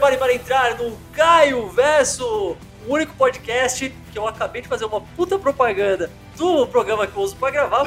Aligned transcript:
prepare 0.00 0.16
para 0.16 0.32
entrar 0.32 0.78
no 0.78 0.96
Caio 1.12 1.68
Verso, 1.68 2.24
o 2.24 2.56
único 2.94 3.14
podcast 3.16 3.94
que 4.10 4.18
eu 4.18 4.26
acabei 4.26 4.62
de 4.62 4.68
fazer 4.68 4.86
uma 4.86 5.02
puta 5.02 5.38
propaganda 5.38 6.10
do 6.38 6.66
programa 6.66 7.06
que 7.06 7.14
eu 7.14 7.22
uso 7.22 7.36
pra 7.36 7.50
gravar, 7.50 7.84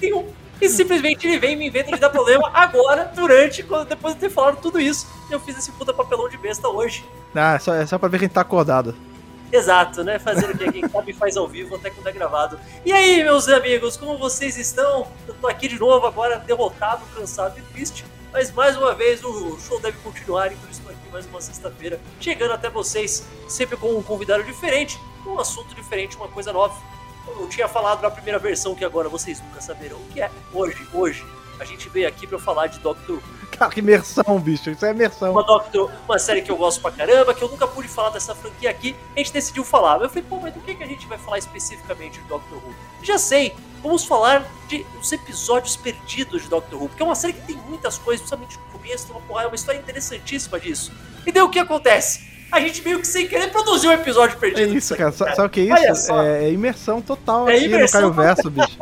nenhum. 0.00 0.26
E 0.60 0.68
simplesmente 0.68 1.24
ele 1.24 1.38
vem 1.38 1.52
e 1.52 1.56
me 1.56 1.68
inventa 1.68 1.92
de 1.92 2.00
dar 2.00 2.10
problema 2.10 2.50
agora, 2.52 3.12
durante, 3.14 3.62
quando, 3.62 3.86
depois 3.86 4.14
de 4.14 4.20
ter 4.20 4.30
falado 4.30 4.60
tudo 4.60 4.80
isso. 4.80 5.06
Eu 5.30 5.38
fiz 5.38 5.56
esse 5.56 5.70
puta 5.70 5.94
papelão 5.94 6.28
de 6.28 6.36
besta 6.38 6.68
hoje. 6.68 7.04
Ah, 7.32 7.56
só, 7.60 7.74
é 7.74 7.86
só 7.86 7.98
pra 7.98 8.08
ver 8.08 8.18
quem 8.18 8.28
tá 8.28 8.40
acordado. 8.40 8.92
Exato, 9.52 10.02
né? 10.02 10.18
Fazendo 10.18 10.54
o 10.54 10.58
que 10.58 10.72
quem 10.72 10.88
sabe 10.88 11.12
faz 11.12 11.36
ao 11.36 11.46
vivo 11.46 11.76
até 11.76 11.88
quando 11.88 12.08
é 12.08 12.12
gravado. 12.12 12.58
E 12.84 12.92
aí, 12.92 13.22
meus 13.22 13.48
amigos, 13.48 13.96
como 13.96 14.18
vocês 14.18 14.56
estão? 14.56 15.06
Eu 15.28 15.34
tô 15.34 15.46
aqui 15.46 15.68
de 15.68 15.78
novo 15.78 16.04
agora, 16.04 16.38
derrotado, 16.38 17.04
cansado 17.14 17.56
e 17.58 17.62
triste. 17.62 18.04
Mas 18.32 18.52
mais 18.52 18.76
uma 18.76 18.94
vez 18.94 19.24
o 19.24 19.58
show 19.60 19.80
deve 19.80 19.96
continuar, 19.98 20.52
então 20.52 20.68
estou 20.70 20.95
mais 21.10 21.26
uma 21.26 21.40
sexta-feira, 21.40 22.00
chegando 22.20 22.52
até 22.52 22.68
vocês, 22.68 23.26
sempre 23.48 23.76
com 23.76 23.96
um 23.96 24.02
convidado 24.02 24.42
diferente, 24.44 24.98
um 25.26 25.38
assunto 25.38 25.74
diferente, 25.74 26.16
uma 26.16 26.28
coisa 26.28 26.52
nova. 26.52 26.74
Eu 27.26 27.48
tinha 27.48 27.66
falado 27.66 28.02
na 28.02 28.10
primeira 28.10 28.38
versão 28.38 28.74
que 28.74 28.84
agora 28.84 29.08
vocês 29.08 29.40
nunca 29.40 29.60
saberão 29.60 29.98
o 29.98 30.04
que 30.12 30.20
é. 30.20 30.30
Hoje, 30.52 30.86
hoje, 30.92 31.26
a 31.58 31.64
gente 31.64 31.88
veio 31.88 32.06
aqui 32.06 32.26
para 32.26 32.38
falar 32.38 32.68
de 32.68 32.78
Doctor 32.80 33.16
Who. 33.16 33.22
Cara, 33.56 33.70
que 33.70 33.80
imersão, 33.80 34.38
bicho. 34.38 34.70
Isso 34.70 34.84
é 34.84 34.90
imersão. 34.90 35.32
Uma, 35.32 35.42
Doctor, 35.42 35.90
uma 36.04 36.18
série 36.18 36.42
que 36.42 36.50
eu 36.50 36.56
gosto 36.56 36.80
pra 36.80 36.90
caramba, 36.90 37.32
que 37.32 37.42
eu 37.42 37.48
nunca 37.48 37.66
pude 37.66 37.88
falar 37.88 38.10
dessa 38.10 38.34
franquia 38.34 38.70
aqui. 38.70 38.94
A 39.14 39.18
gente 39.18 39.32
decidiu 39.32 39.64
falar. 39.64 40.00
Eu 40.02 40.08
falei, 40.08 40.24
pô, 40.28 40.38
mas 40.40 40.52
do 40.52 40.60
que, 40.60 40.74
que 40.74 40.82
a 40.82 40.86
gente 40.86 41.06
vai 41.06 41.16
falar 41.16 41.38
especificamente 41.38 42.20
de 42.20 42.28
Doctor 42.28 42.58
Who? 42.58 42.74
Já 43.02 43.18
sei, 43.18 43.54
vamos 43.82 44.04
falar 44.04 44.44
de 44.68 44.84
os 45.00 45.10
episódios 45.10 45.76
perdidos 45.76 46.42
de 46.42 46.48
Doctor 46.48 46.80
Who, 46.80 46.88
porque 46.88 47.02
é 47.02 47.06
uma 47.06 47.14
série 47.14 47.32
que 47.32 47.46
tem 47.46 47.56
muitas 47.56 47.98
coisas, 47.98 48.20
principalmente 48.20 48.58
tem 48.86 49.10
uma, 49.10 49.20
porra, 49.22 49.42
é 49.44 49.46
uma 49.46 49.54
história 49.54 49.78
interessantíssima 49.78 50.58
disso. 50.60 50.92
E 51.26 51.32
daí 51.32 51.42
o 51.42 51.48
que 51.48 51.58
acontece? 51.58 52.26
A 52.50 52.60
gente 52.60 52.82
meio 52.82 53.00
que 53.00 53.06
sem 53.06 53.26
querer 53.26 53.50
produziu 53.50 53.90
um 53.90 53.92
episódio 53.92 54.38
perdido. 54.38 54.72
É 54.72 54.76
isso, 54.76 54.94
cara. 54.96 55.10
Sabe, 55.10 55.40
o 55.40 55.50
que 55.50 55.72
é 55.72 55.90
isso? 55.90 56.12
É, 56.12 56.44
é, 56.44 56.52
imersão 56.52 57.02
total 57.02 57.48
é 57.48 57.56
aqui 57.56 57.64
imersão 57.64 58.02
no 58.02 58.14
Caio 58.14 58.26
Verso, 58.26 58.50
bicho. 58.50 58.78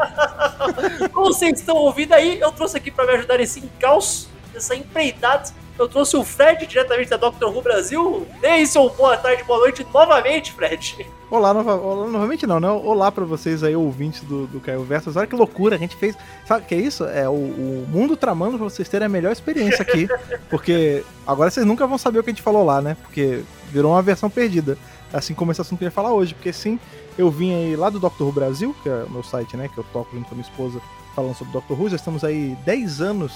Como 1.13 1.27
vocês 1.27 1.59
estão 1.59 1.77
ouvindo 1.77 2.13
aí, 2.13 2.39
eu 2.39 2.53
trouxe 2.53 2.77
aqui 2.77 2.91
para 2.91 3.07
me 3.07 3.13
ajudar 3.15 3.39
nesse 3.39 3.61
encalço, 3.61 4.29
nessa 4.53 4.75
empreitada. 4.75 5.51
Eu 5.77 5.89
trouxe 5.89 6.17
o 6.17 6.23
Fred, 6.23 6.67
diretamente 6.67 7.11
da 7.11 7.17
Doctor 7.17 7.55
Who 7.55 7.61
Brasil. 7.61 8.27
Seu 8.67 8.89
boa 8.91 9.17
tarde, 9.17 9.43
boa 9.43 9.59
noite 9.59 9.85
novamente, 9.93 10.53
Fred. 10.53 11.05
Olá, 11.29 11.53
nova, 11.53 11.75
olá 11.75 12.07
novamente 12.07 12.47
não, 12.47 12.61
né? 12.61 12.71
Olá 12.71 13.11
pra 13.11 13.25
vocês 13.25 13.65
aí, 13.65 13.75
ouvintes 13.75 14.21
do, 14.23 14.47
do 14.47 14.61
Caio 14.61 14.85
Versus. 14.85 15.17
Olha 15.17 15.27
que 15.27 15.35
loucura, 15.35 15.75
a 15.75 15.79
gente 15.79 15.97
fez. 15.97 16.17
Sabe 16.47 16.65
o 16.65 16.69
que 16.69 16.77
é 16.77 16.79
isso? 16.79 17.05
É 17.05 17.29
o, 17.29 17.33
o 17.33 17.87
mundo 17.89 18.17
tramando 18.17 18.57
pra 18.57 18.69
vocês 18.69 18.89
terem 18.89 19.07
a 19.07 19.09
melhor 19.09 19.33
experiência 19.33 19.83
aqui. 19.83 20.07
porque 20.49 21.05
agora 21.27 21.51
vocês 21.51 21.67
nunca 21.67 21.89
vão 21.89 21.99
saber 21.99 22.21
o 22.21 22.23
que 22.23 22.31
a 22.31 22.33
gente 22.33 22.43
falou 22.43 22.65
lá, 22.65 22.81
né? 22.81 22.97
Porque 23.03 23.43
virou 23.73 23.91
uma 23.91 24.03
versão 24.03 24.31
perdida. 24.31 24.79
Assim 25.13 25.35
como 25.35 25.51
esse 25.51 25.61
assunto 25.61 25.81
que 25.81 25.85
eu 25.85 25.89
ia 25.89 25.93
falar 25.93 26.13
hoje. 26.13 26.35
Porque 26.35 26.53
sim, 26.53 26.79
eu 27.19 27.33
vim 27.33 27.53
aí 27.53 27.75
lá 27.75 27.91
do 27.91 27.99
Doctor 27.99 28.29
Who 28.29 28.33
Brasil, 28.33 28.77
que 28.81 28.89
é 28.89 29.05
o 29.09 29.11
meu 29.11 29.25
site, 29.25 29.57
né? 29.57 29.69
Que 29.69 29.79
eu 29.79 29.85
toco 29.93 30.15
junto 30.15 30.29
com 30.29 30.37
a 30.37 30.39
minha 30.39 30.49
esposa 30.49 30.81
falando 31.17 31.35
sobre 31.35 31.53
Doctor 31.53 31.81
Who. 31.81 31.89
Já 31.89 31.97
estamos 31.97 32.23
aí 32.23 32.57
10 32.65 33.01
anos 33.01 33.33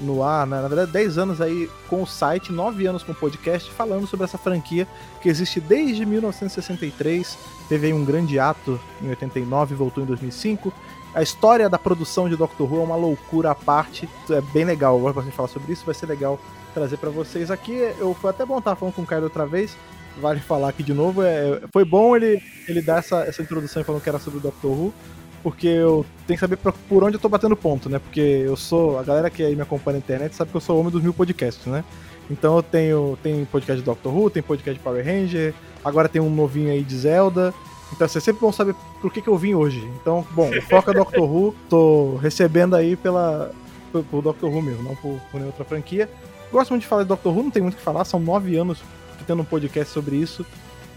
no 0.00 0.22
ar, 0.22 0.46
né? 0.46 0.60
na 0.60 0.68
verdade 0.68 0.92
10 0.92 1.18
anos 1.18 1.40
aí 1.40 1.68
com 1.88 2.02
o 2.02 2.06
site, 2.06 2.52
9 2.52 2.86
anos 2.86 3.02
com 3.02 3.12
o 3.12 3.14
podcast, 3.14 3.70
falando 3.72 4.06
sobre 4.06 4.24
essa 4.24 4.38
franquia 4.38 4.86
que 5.20 5.28
existe 5.28 5.60
desde 5.60 6.06
1963, 6.06 7.38
teve 7.68 7.88
aí 7.88 7.92
um 7.92 8.04
grande 8.04 8.38
ato 8.38 8.80
em 9.02 9.08
89, 9.08 9.74
voltou 9.74 10.02
em 10.02 10.06
2005. 10.06 10.72
A 11.14 11.22
história 11.22 11.68
da 11.68 11.78
produção 11.78 12.28
de 12.28 12.36
Doctor 12.36 12.70
Who 12.70 12.80
é 12.80 12.84
uma 12.84 12.96
loucura 12.96 13.50
à 13.50 13.54
parte, 13.54 14.08
é 14.30 14.40
bem 14.52 14.64
legal, 14.64 14.96
agora 14.96 15.14
pra 15.14 15.22
gente 15.22 15.34
falar 15.34 15.48
sobre 15.48 15.72
isso, 15.72 15.84
vai 15.84 15.94
ser 15.94 16.06
legal 16.06 16.38
trazer 16.74 16.96
para 16.98 17.10
vocês 17.10 17.50
aqui. 17.50 17.74
Eu 17.98 18.14
foi 18.14 18.30
até 18.30 18.44
bom 18.44 18.58
estar 18.58 18.76
falando 18.76 18.94
com 18.94 19.02
o 19.02 19.06
Caio 19.06 19.24
outra 19.24 19.46
vez, 19.46 19.76
vale 20.20 20.40
falar 20.40 20.68
aqui 20.68 20.82
de 20.82 20.92
novo, 20.92 21.22
é, 21.22 21.60
foi 21.72 21.84
bom 21.84 22.14
ele, 22.14 22.42
ele 22.68 22.82
dar 22.82 22.98
essa, 22.98 23.22
essa 23.22 23.42
introdução 23.42 23.82
falando 23.82 24.02
que 24.02 24.08
era 24.08 24.18
sobre 24.18 24.38
o 24.38 24.42
Doctor 24.42 24.70
Who, 24.70 24.94
porque 25.42 25.66
eu 25.66 26.04
tenho 26.26 26.36
que 26.36 26.40
saber 26.40 26.56
por 26.56 27.04
onde 27.04 27.16
eu 27.16 27.20
tô 27.20 27.28
batendo 27.28 27.56
ponto, 27.56 27.88
né? 27.88 27.98
Porque 27.98 28.20
eu 28.20 28.56
sou. 28.56 28.98
A 28.98 29.02
galera 29.02 29.30
que 29.30 29.42
aí 29.42 29.54
me 29.54 29.62
acompanha 29.62 29.94
na 29.94 29.98
internet 29.98 30.34
sabe 30.34 30.50
que 30.50 30.56
eu 30.56 30.60
sou 30.60 30.76
o 30.76 30.80
homem 30.80 30.92
dos 30.92 31.02
mil 31.02 31.14
podcasts, 31.14 31.66
né? 31.66 31.84
Então 32.30 32.56
eu 32.56 32.62
tenho. 32.62 33.18
Tem 33.22 33.44
podcast 33.44 33.80
de 33.80 33.84
Doctor 33.84 34.14
Who, 34.14 34.30
tem 34.30 34.42
podcast 34.42 34.78
de 34.78 34.84
Power 34.84 35.04
Ranger, 35.04 35.54
agora 35.84 36.08
tem 36.08 36.20
um 36.20 36.30
novinho 36.30 36.70
aí 36.70 36.82
de 36.82 36.96
Zelda. 36.96 37.54
Então 37.92 38.06
vocês 38.06 38.22
sempre 38.22 38.40
vão 38.40 38.52
saber 38.52 38.74
por 39.00 39.12
que, 39.12 39.22
que 39.22 39.28
eu 39.28 39.38
vim 39.38 39.54
hoje. 39.54 39.82
Então, 40.00 40.26
bom, 40.32 40.50
o 40.50 40.62
foco 40.62 40.90
é 40.90 40.94
Doctor 40.94 41.24
Who, 41.24 41.54
tô 41.68 42.16
recebendo 42.16 42.76
aí 42.76 42.96
pela. 42.96 43.50
Por, 43.90 44.04
por 44.04 44.22
Doctor 44.22 44.50
Who 44.50 44.60
mesmo, 44.60 44.82
não 44.82 44.94
por, 44.96 45.18
por 45.30 45.34
nenhuma 45.34 45.48
outra 45.48 45.64
franquia. 45.64 46.10
Gosto 46.52 46.70
muito 46.70 46.82
de 46.82 46.88
falar 46.88 47.02
de 47.02 47.08
Doctor 47.08 47.34
Who, 47.34 47.44
não 47.44 47.50
tem 47.50 47.62
muito 47.62 47.74
o 47.74 47.78
que 47.78 47.82
falar, 47.82 48.04
são 48.04 48.20
nove 48.20 48.56
anos 48.56 48.82
tendo 49.28 49.42
um 49.42 49.44
podcast 49.44 49.92
sobre 49.92 50.16
isso. 50.16 50.44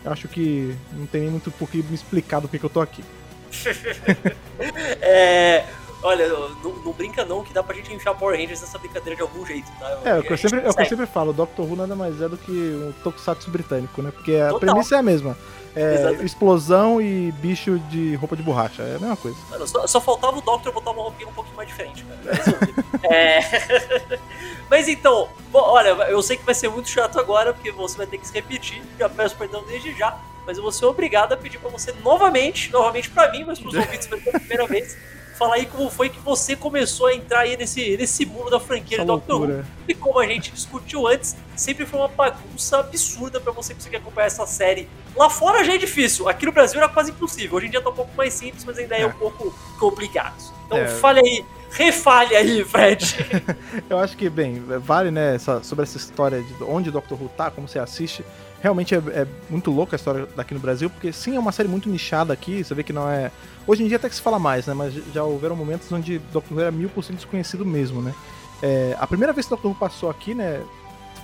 Acho 0.05 0.27
que 0.27 0.73
não 0.93 1.05
tem 1.05 1.21
nem 1.21 1.29
muito 1.29 1.51
por 1.51 1.69
que 1.69 1.83
me 1.83 1.93
explicar 1.93 2.39
do 2.39 2.47
que, 2.47 2.57
que 2.57 2.63
eu 2.63 2.69
tô 2.69 2.79
aqui. 2.79 3.03
é, 5.01 5.65
olha, 6.03 6.27
não, 6.27 6.49
não, 6.85 6.93
brinca 6.93 7.25
não, 7.25 7.43
que 7.43 7.53
dá 7.53 7.61
pra 7.61 7.75
gente 7.75 7.93
enfiar 7.93 8.13
Power 8.15 8.39
Rangers 8.39 8.61
nessa 8.61 8.77
brincadeira 8.77 9.15
de 9.15 9.21
algum 9.21 9.45
jeito, 9.45 9.71
tá? 9.79 9.99
É, 10.05 10.19
o 10.19 10.23
que 10.23 10.33
eu 10.33 10.37
sempre, 10.37 10.59
é 10.59 10.69
o 10.69 10.73
que 10.73 10.81
eu 10.81 10.85
sempre 10.85 11.05
falo, 11.05 11.33
Doctor 11.33 11.65
Who 11.65 11.75
nada 11.75 11.95
mais 11.95 12.21
é 12.21 12.27
do 12.27 12.37
que 12.37 12.51
um 12.51 12.93
tokusatsu 13.03 13.49
britânico, 13.49 14.01
né? 14.01 14.11
Porque 14.11 14.35
a 14.35 14.49
Total. 14.49 14.59
premissa 14.59 14.95
é 14.95 14.99
a 14.99 15.03
mesma. 15.03 15.37
É, 15.73 16.11
explosão 16.23 17.01
e 17.01 17.31
bicho 17.31 17.79
de 17.89 18.15
roupa 18.15 18.35
de 18.35 18.43
borracha. 18.43 18.83
É 18.83 18.95
a 18.97 18.99
mesma 18.99 19.15
coisa. 19.15 19.37
Mano, 19.49 19.65
só, 19.65 19.87
só, 19.87 20.01
faltava 20.01 20.37
o 20.37 20.41
Doctor 20.41 20.73
botar 20.73 20.91
uma 20.91 21.03
roupinha 21.03 21.29
um 21.29 21.33
pouquinho 21.33 21.55
mais 21.55 21.69
diferente, 21.69 22.03
cara. 22.03 22.65
é... 23.15 23.39
Mas 24.69 24.89
então, 24.89 25.29
bom, 25.49 25.61
olha, 25.61 25.89
eu 26.09 26.21
sei 26.21 26.35
que 26.35 26.45
vai 26.45 26.53
ser 26.53 26.69
muito 26.69 26.89
chato 26.89 27.19
agora, 27.19 27.53
porque 27.53 27.71
você 27.71 27.97
vai 27.97 28.05
ter 28.05 28.17
que 28.17 28.27
se 28.27 28.33
repetir. 28.33 28.81
Já 28.99 29.07
peço 29.07 29.35
perdão 29.37 29.63
desde 29.65 29.93
já 29.97 30.17
mas 30.45 30.57
eu 30.57 30.63
vou 30.63 30.71
ser 30.71 30.85
obrigado 30.85 31.33
a 31.33 31.37
pedir 31.37 31.59
para 31.59 31.69
você 31.69 31.93
novamente, 32.03 32.71
novamente 32.71 33.09
para 33.09 33.31
mim, 33.31 33.43
mas 33.45 33.59
para 33.59 33.69
os 33.69 33.75
ouvintes 33.75 34.07
pela 34.07 34.21
primeira 34.39 34.67
vez, 34.67 34.97
falar 35.41 35.55
aí 35.55 35.65
como 35.65 35.89
foi 35.89 36.07
que 36.07 36.19
você 36.19 36.55
começou 36.55 37.07
a 37.07 37.15
entrar 37.15 37.39
aí 37.39 37.57
nesse, 37.57 37.97
nesse 37.97 38.27
mundo 38.27 38.51
da 38.51 38.59
franquia 38.59 38.97
Essa 38.97 39.03
de 39.03 39.07
Doctor 39.07 39.41
Who. 39.41 39.65
E 39.87 39.95
como 39.95 40.19
a 40.19 40.27
gente 40.27 40.51
discutiu 40.51 41.07
antes, 41.07 41.35
sempre 41.55 41.83
foi 41.83 41.99
uma 41.99 42.07
bagunça 42.07 42.79
absurda 42.79 43.39
para 43.39 43.51
você 43.51 43.73
conseguir 43.73 43.95
acompanhar 43.95 44.27
essa 44.27 44.45
série. 44.45 44.87
Lá 45.15 45.31
fora 45.31 45.63
já 45.63 45.73
é 45.73 45.77
difícil, 45.79 46.29
aqui 46.29 46.45
no 46.45 46.51
Brasil 46.51 46.79
era 46.79 46.87
quase 46.87 47.09
impossível. 47.09 47.57
Hoje 47.57 47.65
em 47.65 47.69
dia 47.71 47.81
tá 47.81 47.89
um 47.89 47.93
pouco 47.93 48.15
mais 48.15 48.35
simples, 48.35 48.63
mas 48.63 48.77
ainda 48.77 48.95
é, 48.95 49.01
é 49.01 49.07
um 49.07 49.13
pouco 49.13 49.51
complicado. 49.79 50.35
Então 50.67 50.77
é. 50.77 50.87
fale 50.87 51.19
aí, 51.19 51.45
refale 51.71 52.35
aí, 52.35 52.63
Fred. 52.63 53.15
Eu 53.89 53.97
acho 53.97 54.15
que, 54.15 54.29
bem, 54.29 54.61
vale, 54.79 55.09
né, 55.09 55.35
essa, 55.35 55.63
sobre 55.63 55.83
essa 55.83 55.97
história 55.97 56.43
de 56.43 56.63
onde 56.63 56.91
Doctor 56.91 57.19
Who 57.19 57.29
tá, 57.29 57.49
como 57.49 57.67
você 57.67 57.79
assiste 57.79 58.23
realmente 58.61 58.93
é, 58.93 58.97
é, 58.97 59.27
muito 59.49 59.71
louca 59.71 59.95
a 59.95 59.97
história 59.97 60.27
daqui 60.35 60.53
no 60.53 60.59
Brasil, 60.59 60.89
porque 60.89 61.11
sim, 61.11 61.35
é 61.35 61.39
uma 61.39 61.51
série 61.51 61.67
muito 61.67 61.89
nichada 61.89 62.31
aqui, 62.31 62.63
você 62.63 62.73
vê 62.73 62.83
que 62.83 62.93
não 62.93 63.09
é. 63.09 63.31
Hoje 63.65 63.83
em 63.83 63.87
dia 63.87 63.97
até 63.97 64.07
que 64.07 64.15
se 64.15 64.21
fala 64.21 64.39
mais, 64.39 64.67
né? 64.67 64.73
Mas 64.73 64.93
já 65.13 65.23
houveram 65.23 65.55
momentos 65.55 65.91
onde 65.91 66.19
Doctor 66.31 66.57
Who 66.57 66.61
era 66.61 66.71
mil 66.71 66.89
por 66.89 67.03
cento 67.03 67.17
desconhecido 67.17 67.65
mesmo, 67.65 68.01
né? 68.01 68.13
É, 68.61 68.95
a 68.99 69.07
primeira 69.07 69.33
vez 69.33 69.47
que 69.47 69.49
Doctor 69.49 69.71
Who 69.71 69.77
passou 69.77 70.09
aqui, 70.09 70.35
né? 70.35 70.61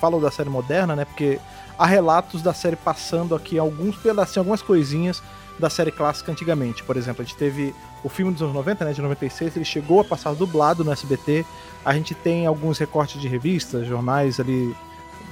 Falo 0.01 0.19
da 0.19 0.31
série 0.31 0.49
moderna, 0.49 0.95
né? 0.95 1.05
Porque 1.05 1.39
há 1.77 1.85
relatos 1.85 2.41
da 2.41 2.53
série 2.53 2.75
passando 2.75 3.35
aqui 3.35 3.57
alguns 3.57 3.95
pedacinhos, 3.95 4.37
algumas 4.37 4.61
coisinhas 4.61 5.21
da 5.59 5.69
série 5.69 5.91
clássica 5.91 6.31
antigamente. 6.31 6.83
Por 6.83 6.97
exemplo, 6.97 7.21
a 7.21 7.25
gente 7.25 7.37
teve 7.37 7.73
o 8.03 8.09
filme 8.09 8.31
dos 8.31 8.41
anos 8.41 8.53
90, 8.53 8.85
né, 8.85 8.93
de 8.93 9.01
96, 9.01 9.55
ele 9.55 9.65
chegou 9.65 10.01
a 10.01 10.03
passar 10.03 10.33
dublado 10.33 10.83
no 10.83 10.91
SBT. 10.91 11.45
A 11.83 11.93
gente 11.93 12.13
tem 12.13 12.45
alguns 12.45 12.77
recortes 12.77 13.19
de 13.19 13.27
revistas, 13.27 13.87
jornais 13.87 14.39
ali 14.39 14.75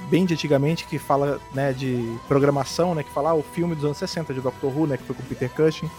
bem 0.08 0.24
de 0.24 0.34
antigamente 0.34 0.86
que 0.86 0.98
fala, 0.98 1.40
né, 1.52 1.72
de 1.72 2.16
programação, 2.28 2.94
né, 2.94 3.02
que 3.02 3.12
fala 3.12 3.30
ah, 3.30 3.34
o 3.34 3.42
filme 3.42 3.74
dos 3.74 3.84
anos 3.84 3.98
60 3.98 4.32
de 4.32 4.40
Doctor 4.40 4.76
Who, 4.76 4.86
né, 4.86 4.96
que 4.96 5.04
foi 5.04 5.16
com 5.16 5.22
Peter 5.24 5.50
Cushing. 5.50 5.90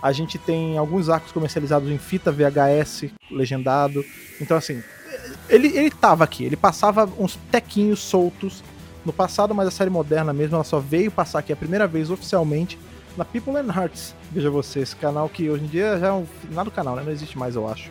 A 0.00 0.10
gente 0.10 0.36
tem 0.36 0.76
alguns 0.76 1.08
arcos 1.08 1.30
comercializados 1.30 1.88
em 1.88 1.98
fita 1.98 2.32
VHS, 2.32 3.10
legendado. 3.30 4.04
Então, 4.40 4.56
assim, 4.56 4.82
ele, 5.48 5.68
ele 5.68 5.90
tava 5.90 6.24
aqui, 6.24 6.44
ele 6.44 6.56
passava 6.56 7.08
uns 7.18 7.38
tequinhos 7.50 8.00
soltos 8.00 8.64
no 9.04 9.12
passado, 9.12 9.54
mas 9.54 9.68
a 9.68 9.70
série 9.70 9.90
moderna 9.90 10.32
mesmo, 10.32 10.56
ela 10.56 10.64
só 10.64 10.80
veio 10.80 11.10
passar 11.10 11.38
aqui 11.38 11.52
a 11.52 11.56
primeira 11.56 11.86
vez 11.86 12.10
oficialmente 12.10 12.78
na 13.16 13.24
People 13.24 13.56
and 13.56 13.72
Hearts. 13.72 14.14
Veja 14.30 14.50
você, 14.50 14.80
esse 14.80 14.96
canal 14.96 15.28
que 15.28 15.48
hoje 15.48 15.64
em 15.64 15.68
dia 15.68 15.98
já 15.98 16.08
é 16.08 16.12
um 16.12 16.26
final 16.26 16.64
do 16.64 16.70
canal, 16.70 16.96
né? 16.96 17.02
Não 17.04 17.12
existe 17.12 17.38
mais, 17.38 17.54
eu 17.54 17.68
acho. 17.68 17.90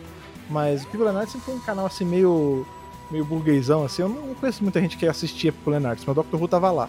Mas 0.50 0.84
People 0.86 1.06
and 1.06 1.14
Hearts 1.14 1.32
sempre 1.32 1.46
foi 1.46 1.54
um 1.54 1.60
canal 1.60 1.86
assim 1.86 2.04
meio 2.04 2.66
meio 3.12 3.24
burguesão, 3.24 3.84
assim, 3.84 4.02
eu 4.02 4.08
não 4.08 4.34
conheço 4.34 4.62
muita 4.62 4.80
gente 4.80 4.96
que 4.96 5.06
assistia 5.06 5.52
pro 5.52 5.74
Arts, 5.74 6.04
mas 6.04 6.08
o 6.08 6.14
Doctor 6.14 6.40
Who 6.40 6.48
tava 6.48 6.70
lá. 6.70 6.88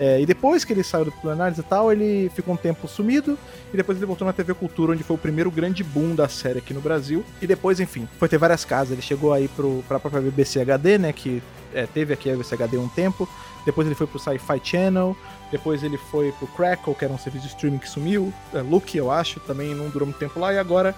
É, 0.00 0.18
e 0.18 0.24
depois 0.24 0.64
que 0.64 0.72
ele 0.72 0.82
saiu 0.82 1.04
do 1.04 1.30
Arts 1.30 1.58
e 1.58 1.62
tal, 1.62 1.92
ele 1.92 2.30
ficou 2.34 2.54
um 2.54 2.56
tempo 2.56 2.88
sumido, 2.88 3.38
e 3.72 3.76
depois 3.76 3.98
ele 3.98 4.06
voltou 4.06 4.26
na 4.26 4.32
TV 4.32 4.54
Cultura, 4.54 4.92
onde 4.92 5.04
foi 5.04 5.14
o 5.14 5.18
primeiro 5.18 5.50
grande 5.50 5.84
boom 5.84 6.14
da 6.14 6.26
série 6.26 6.58
aqui 6.58 6.72
no 6.72 6.80
Brasil. 6.80 7.22
E 7.40 7.46
depois, 7.46 7.78
enfim, 7.80 8.08
foi 8.18 8.26
ter 8.26 8.38
várias 8.38 8.64
casas. 8.64 8.92
Ele 8.92 9.02
chegou 9.02 9.32
aí 9.32 9.46
pro, 9.48 9.84
pra 9.86 10.00
própria 10.00 10.22
BBC 10.22 10.60
HD, 10.60 10.96
né, 10.96 11.12
que 11.12 11.42
é, 11.74 11.86
teve 11.86 12.14
aqui 12.14 12.30
a 12.30 12.32
BBC 12.32 12.54
HD 12.54 12.78
um 12.78 12.88
tempo. 12.88 13.28
Depois 13.66 13.86
ele 13.86 13.94
foi 13.94 14.06
pro 14.06 14.18
Sci-Fi 14.18 14.60
Channel, 14.64 15.14
depois 15.52 15.82
ele 15.82 15.98
foi 15.98 16.32
pro 16.32 16.46
Crackle, 16.48 16.94
que 16.94 17.04
era 17.04 17.12
um 17.12 17.18
serviço 17.18 17.46
de 17.46 17.52
streaming 17.52 17.78
que 17.78 17.88
sumiu, 17.88 18.32
é, 18.54 18.62
Look, 18.62 18.94
eu 18.96 19.10
acho, 19.10 19.38
também 19.40 19.74
não 19.74 19.90
durou 19.90 20.06
muito 20.06 20.18
tempo 20.18 20.40
lá, 20.40 20.50
e 20.52 20.58
agora 20.58 20.94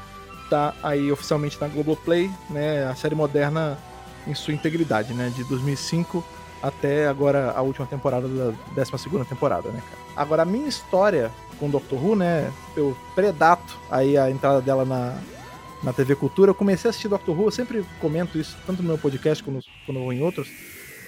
tá 0.49 0.75
aí 0.81 1.11
oficialmente 1.11 1.59
na 1.61 1.67
Globoplay, 1.67 2.31
né, 2.51 2.87
a 2.87 2.95
série 2.95 3.17
moderna 3.17 3.77
em 4.27 4.35
sua 4.35 4.55
integridade, 4.55 5.13
né? 5.15 5.33
De 5.35 5.45
2005 5.45 6.25
até 6.63 7.09
agora 7.09 7.51
a 7.51 7.61
última 7.61 7.87
temporada 7.87 8.29
da 8.29 8.53
12 8.75 9.27
temporada, 9.29 9.69
né, 9.71 9.83
cara? 9.83 10.03
Agora, 10.15 10.43
a 10.43 10.45
minha 10.45 10.69
história 10.69 11.31
com 11.59 11.69
Doctor 11.69 12.05
Who, 12.05 12.17
né? 12.17 12.53
Eu 12.77 12.97
predato 13.15 13.79
aí 13.91 14.17
a 14.17 14.31
entrada 14.31 14.61
dela 14.61 14.85
na, 14.85 15.17
na 15.83 15.93
TV 15.93 16.15
Cultura. 16.15 16.51
Eu 16.51 16.55
comecei 16.55 16.89
a 16.89 16.91
assistir 16.91 17.09
Doctor 17.09 17.39
Who, 17.39 17.47
eu 17.47 17.51
sempre 17.51 17.85
comento 18.01 18.39
isso, 18.39 18.57
tanto 18.67 18.83
no 18.83 18.89
meu 18.89 18.99
podcast 18.99 19.43
como 19.43 20.13
em 20.13 20.23
outros. 20.23 20.49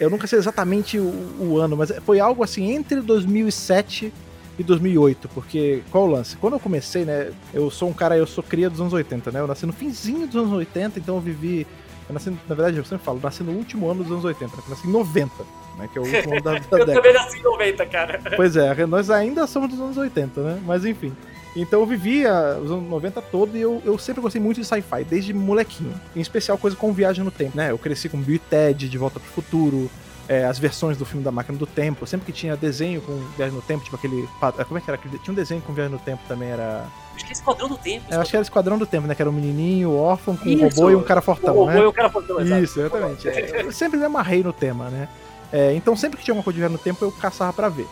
Eu 0.00 0.10
nunca 0.10 0.26
sei 0.26 0.38
exatamente 0.38 0.98
o, 0.98 1.36
o, 1.40 1.58
ano, 1.58 1.76
mas 1.76 1.92
foi 2.04 2.18
algo 2.18 2.42
assim 2.42 2.72
entre 2.72 3.00
2007 3.00 4.12
e 4.58 4.62
2008, 4.62 5.28
porque 5.28 5.82
qual 5.90 6.04
o 6.04 6.06
lance? 6.06 6.36
Quando 6.36 6.54
eu 6.54 6.60
comecei, 6.60 7.04
né, 7.04 7.32
eu 7.52 7.70
sou 7.70 7.88
um 7.88 7.92
cara, 7.92 8.16
eu 8.16 8.26
sou 8.26 8.42
cria 8.42 8.70
dos 8.70 8.80
anos 8.80 8.92
80, 8.92 9.30
né? 9.30 9.40
Eu 9.40 9.46
nasci 9.46 9.66
no 9.66 9.72
finzinho 9.72 10.26
dos 10.26 10.36
anos 10.36 10.52
80, 10.52 10.98
então 10.98 11.16
eu 11.16 11.20
vivi 11.20 11.66
eu 12.08 12.12
nasci, 12.12 12.30
na 12.30 12.54
verdade, 12.54 12.76
eu 12.76 12.84
sempre 12.84 13.04
falo, 13.04 13.20
nasci 13.22 13.42
no 13.42 13.52
último 13.52 13.90
ano 13.90 14.02
dos 14.02 14.12
anos 14.12 14.24
80, 14.24 14.56
né? 14.56 14.62
eu 14.64 14.70
nasci 14.70 14.86
em 14.86 14.90
90, 14.90 15.32
né? 15.78 15.88
Que 15.92 15.98
é 15.98 16.00
o 16.00 16.04
último 16.04 16.32
ano 16.34 16.42
da, 16.42 16.52
da 16.54 16.58
década. 16.58 16.92
Eu 16.92 16.94
também 16.94 17.12
nasci 17.12 17.38
em 17.38 17.42
90, 17.42 17.86
cara. 17.86 18.20
Pois 18.36 18.56
é, 18.56 18.86
nós 18.86 19.10
ainda 19.10 19.46
somos 19.46 19.70
dos 19.70 19.80
anos 19.80 19.96
80, 19.96 20.40
né? 20.42 20.62
Mas 20.64 20.84
enfim. 20.84 21.14
Então 21.56 21.80
eu 21.80 21.86
vivia 21.86 22.58
os 22.60 22.70
anos 22.70 22.88
90 22.88 23.22
todo 23.22 23.56
e 23.56 23.60
eu, 23.60 23.80
eu 23.84 23.96
sempre 23.96 24.20
gostei 24.20 24.40
muito 24.40 24.60
de 24.60 24.66
sci-fi, 24.66 25.04
desde 25.08 25.32
molequinho. 25.32 25.94
Em 26.14 26.20
especial 26.20 26.58
coisa 26.58 26.76
com 26.76 26.92
viagem 26.92 27.24
no 27.24 27.30
tempo, 27.30 27.56
né? 27.56 27.70
Eu 27.70 27.78
cresci 27.78 28.08
com 28.08 28.18
Bill 28.18 28.36
e 28.36 28.38
Ted, 28.38 28.88
De 28.88 28.98
Volta 28.98 29.20
pro 29.20 29.30
Futuro, 29.30 29.88
é, 30.28 30.44
as 30.44 30.58
versões 30.58 30.96
do 30.96 31.04
filme 31.04 31.22
da 31.22 31.30
Máquina 31.30 31.58
do 31.58 31.66
Tempo. 31.66 32.06
Sempre 32.06 32.26
que 32.26 32.32
tinha 32.32 32.56
desenho 32.56 33.00
com 33.00 33.16
viagem 33.36 33.54
no 33.54 33.62
tempo, 33.62 33.84
tipo 33.84 33.96
aquele. 33.96 34.28
Como 34.66 34.78
é 34.78 34.80
que 34.80 34.90
era? 34.90 34.98
Tinha 34.98 35.32
um 35.32 35.34
desenho 35.34 35.60
com 35.60 35.72
viagem 35.72 35.92
no 35.92 35.98
tempo 35.98 36.22
também, 36.26 36.50
era. 36.50 36.86
Acho 37.14 37.24
que 37.24 37.30
é 37.30 37.32
Esquadrão 37.32 37.68
do 37.68 37.76
Tempo. 37.76 38.06
É, 38.10 38.16
acho 38.16 38.30
que 38.30 38.36
era 38.36 38.42
Esquadrão 38.42 38.78
do 38.78 38.86
Tempo, 38.86 39.06
né? 39.06 39.14
Que 39.14 39.22
era 39.22 39.30
um 39.30 39.32
menininho, 39.32 39.94
órfão, 39.94 40.36
com 40.36 40.48
Isso, 40.48 40.64
um 40.64 40.68
robô 40.68 40.90
e 40.90 40.96
um 40.96 41.02
cara 41.02 41.20
fortão, 41.20 41.66
né? 41.66 41.72
robô 41.72 41.84
e 41.84 41.86
um 41.86 41.92
cara 41.92 42.10
fortão, 42.10 42.40
Isso, 42.40 42.80
exatamente. 42.80 43.28
É, 43.28 43.62
eu 43.62 43.72
sempre 43.72 43.98
me 43.98 44.04
amarrei 44.04 44.42
no 44.42 44.52
tema, 44.52 44.88
né? 44.90 45.08
É, 45.52 45.72
então 45.74 45.94
sempre 45.94 46.18
que 46.18 46.24
tinha 46.24 46.32
alguma 46.32 46.42
coisa 46.42 46.54
de 46.54 46.60
viagem 46.60 46.76
no 46.76 46.82
tempo, 46.82 47.04
eu 47.04 47.12
caçava 47.12 47.52
para 47.52 47.68
ver. 47.68 47.86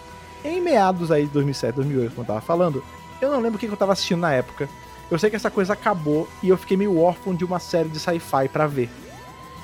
Em 0.45 0.61
meados 0.61 1.13
aí 1.13 1.27
de 1.27 1.33
2007, 1.33 1.77
2008, 1.77 2.11
como 2.11 2.23
eu 2.23 2.27
tava 2.27 2.41
falando, 2.41 2.83
eu 3.21 3.31
não 3.31 3.39
lembro 3.41 3.57
o 3.57 3.59
que 3.61 3.67
eu 3.67 3.77
tava 3.77 3.93
assistindo 3.93 4.21
na 4.21 4.33
época. 4.33 4.69
Eu 5.09 5.19
sei 5.19 5.31
que 5.31 5.37
essa 5.37 5.51
coisa 5.51 5.75
acabou 5.75 6.29
e 6.43 6.49
eu 6.49 6.57
fiquei 6.57 6.77
meio 6.77 6.99
órfão 6.99 7.35
de 7.35 7.45
uma 7.45 7.61
série 7.61 7.89
de 7.89 8.01
sci-fi 8.01 8.49
para 8.49 8.67
ver. 8.67 8.91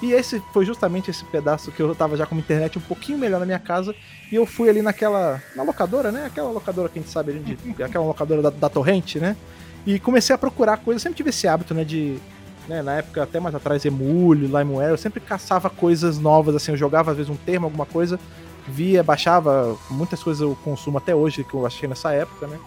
E 0.01 0.13
esse 0.13 0.41
foi 0.53 0.65
justamente 0.65 1.11
esse 1.11 1.25
pedaço 1.25 1.73
que 1.73 1.81
eu 1.83 1.95
tava 1.95 2.17
já 2.17 2.25
com 2.25 2.35
a 2.35 2.39
internet 2.39 2.79
um 2.79 2.83
pouquinho 2.83 3.19
melhor 3.19 3.41
na 3.41 3.47
minha 3.47 3.59
casa. 3.59 3.95
E 4.31 4.37
eu 4.37 4.47
fui 4.47 4.69
ali 4.69 4.81
naquela. 4.81 5.43
Na 5.57 5.63
locadora, 5.63 6.13
né? 6.13 6.27
Aquela 6.27 6.51
locadora 6.51 6.89
que 6.89 6.99
a 6.99 7.03
gente 7.03 7.11
sabe, 7.11 7.33
de, 7.33 7.59
aquela 7.83 8.05
locadora 8.05 8.43
da, 8.43 8.51
da 8.51 8.69
torrente, 8.69 9.19
né? 9.19 9.37
E 9.85 9.99
comecei 9.99 10.35
a 10.35 10.39
procurar 10.39 10.77
coisas. 10.79 11.03
Eu 11.03 11.05
sempre 11.05 11.17
tive 11.17 11.31
esse 11.31 11.49
hábito, 11.49 11.75
né? 11.75 11.85
De. 11.85 12.19
Né, 12.69 12.83
na 12.83 12.97
época, 12.97 13.23
até 13.23 13.41
mais 13.41 13.55
atrás, 13.55 13.83
Emule, 13.87 14.47
Limeware, 14.47 14.91
eu 14.91 14.99
sempre 14.99 15.21
caçava 15.21 15.71
coisas 15.71 16.19
novas, 16.19 16.55
assim, 16.55 16.73
eu 16.73 16.77
jogava 16.77 17.13
às 17.13 17.17
vezes 17.17 17.31
um 17.31 17.35
termo, 17.35 17.65
alguma 17.65 17.87
coisa, 17.87 18.21
via, 18.67 19.03
baixava, 19.03 19.75
muitas 19.91 20.23
coisas 20.23 20.43
eu 20.43 20.55
consumo 20.63 20.99
até 20.99 21.15
hoje, 21.15 21.45
que 21.45 21.55
eu 21.55 21.65
achei 21.65 21.89
nessa 21.89 22.13
época, 22.13 22.47
né? 22.47 22.59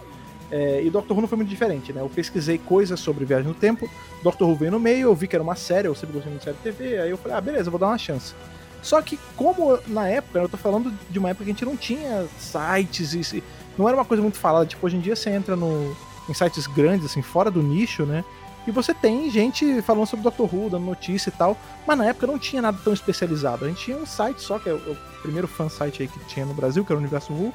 É, 0.52 0.82
e 0.84 0.90
Doctor 0.90 1.16
Who 1.16 1.22
não 1.22 1.28
foi 1.28 1.36
muito 1.36 1.48
diferente, 1.48 1.94
né? 1.94 2.02
Eu 2.02 2.10
pesquisei 2.10 2.58
coisas 2.58 3.00
sobre 3.00 3.24
viagem 3.24 3.48
no 3.48 3.54
tempo, 3.54 3.88
Doctor 4.22 4.46
Who 4.46 4.54
veio 4.54 4.70
no 4.70 4.78
meio, 4.78 5.08
eu 5.08 5.14
vi 5.14 5.26
que 5.26 5.34
era 5.34 5.42
uma 5.42 5.56
série, 5.56 5.88
eu 5.88 5.94
sempre 5.94 6.12
gostei 6.12 6.30
muito 6.30 6.44
de 6.44 6.44
série 6.44 6.58
TV, 6.62 6.98
aí 6.98 7.10
eu 7.10 7.16
falei, 7.16 7.38
ah, 7.38 7.40
beleza, 7.40 7.70
vou 7.70 7.80
dar 7.80 7.86
uma 7.86 7.96
chance. 7.96 8.34
Só 8.82 9.00
que, 9.00 9.18
como 9.34 9.78
na 9.86 10.08
época, 10.08 10.40
eu 10.40 10.48
tô 10.48 10.58
falando 10.58 10.92
de 11.08 11.18
uma 11.18 11.30
época 11.30 11.44
que 11.44 11.50
a 11.50 11.54
gente 11.54 11.64
não 11.64 11.76
tinha 11.76 12.26
sites 12.38 13.14
e. 13.14 13.42
Não 13.78 13.88
era 13.88 13.96
uma 13.96 14.04
coisa 14.04 14.22
muito 14.22 14.36
falada. 14.36 14.66
Tipo, 14.66 14.84
hoje 14.84 14.96
em 14.96 15.00
dia 15.00 15.16
você 15.16 15.30
entra 15.30 15.56
no, 15.56 15.96
em 16.28 16.34
sites 16.34 16.66
grandes, 16.66 17.06
assim, 17.06 17.22
fora 17.22 17.50
do 17.50 17.62
nicho, 17.62 18.04
né? 18.04 18.22
E 18.66 18.70
você 18.70 18.92
tem 18.92 19.30
gente 19.30 19.80
falando 19.82 20.06
sobre 20.06 20.24
Doctor 20.24 20.52
Who, 20.52 20.68
dando 20.68 20.84
notícia 20.84 21.30
e 21.30 21.32
tal. 21.32 21.56
Mas 21.86 21.96
na 21.96 22.06
época 22.06 22.26
não 22.26 22.38
tinha 22.38 22.60
nada 22.60 22.78
tão 22.84 22.92
especializado. 22.92 23.64
A 23.64 23.68
gente 23.68 23.84
tinha 23.84 23.96
um 23.96 24.04
site 24.04 24.42
só, 24.42 24.58
que 24.58 24.68
é 24.68 24.72
o, 24.72 24.76
o 24.76 24.96
primeiro 25.22 25.48
fan 25.48 25.68
site 25.68 26.02
aí 26.02 26.08
que 26.08 26.18
tinha 26.26 26.44
no 26.44 26.52
Brasil, 26.52 26.84
que 26.84 26.92
era 26.92 26.98
o 26.98 27.00
Universo 27.00 27.32
Who 27.32 27.52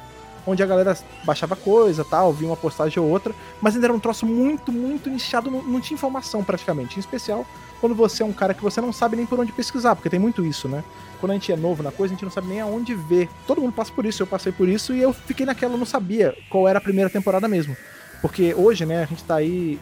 onde 0.48 0.64
a 0.64 0.66
galera 0.66 0.98
baixava 1.26 1.56
coisa 1.56 2.06
tal, 2.06 2.32
via 2.32 2.48
uma 2.48 2.56
postagem 2.56 3.04
ou 3.04 3.10
outra, 3.10 3.36
mas 3.62 3.76
ainda 3.76 3.88
era 3.88 3.94
um 3.94 4.00
troço 4.00 4.26
muito, 4.26 4.72
muito 4.72 5.10
nichado, 5.10 5.52
não, 5.52 5.82
tinha 5.82 5.96
informação 5.96 6.44
praticamente. 6.44 6.96
Em 6.96 7.00
especial 7.00 7.46
quando 7.80 7.94
você 7.94 8.24
é 8.24 8.26
um 8.26 8.34
cara 8.34 8.56
que 8.56 8.64
você 8.64 8.82
não 8.82 8.92
sabe 8.92 9.16
nem 9.16 9.26
por 9.26 9.40
onde 9.40 9.52
pesquisar, 9.52 9.96
porque 9.96 10.10
tem 10.10 10.20
muito 10.20 10.44
isso, 10.44 10.68
né? 10.68 10.84
Quando 11.20 11.32
a 11.32 11.34
gente 11.36 11.52
é 11.52 11.56
novo 11.56 11.84
na 11.84 11.92
coisa, 11.92 12.12
a 12.12 12.16
gente 12.16 12.24
não 12.24 12.32
sabe 12.32 12.48
nem 12.48 12.60
aonde 12.60 12.96
ver. 12.96 13.30
Todo 13.46 13.62
mundo 13.62 13.74
passa 13.74 13.92
por 13.92 14.04
isso, 14.04 14.24
eu 14.24 14.28
passei 14.28 14.52
por 14.52 14.68
isso 14.68 14.94
e 14.94 15.02
eu 15.02 15.14
fiquei 15.14 15.46
naquela, 15.46 15.76
eu 15.76 15.78
não 15.78 15.86
sabia 15.86 16.36
qual 16.50 16.68
era 16.68 16.80
a 16.80 16.82
primeira 16.82 17.08
temporada 17.10 17.48
mesmo. 17.48 17.78
Porque 18.20 18.54
hoje, 18.56 18.84
né, 18.84 19.04
a 19.04 19.06
gente 19.06 19.24
tá 19.24 19.36
aí 19.36 19.80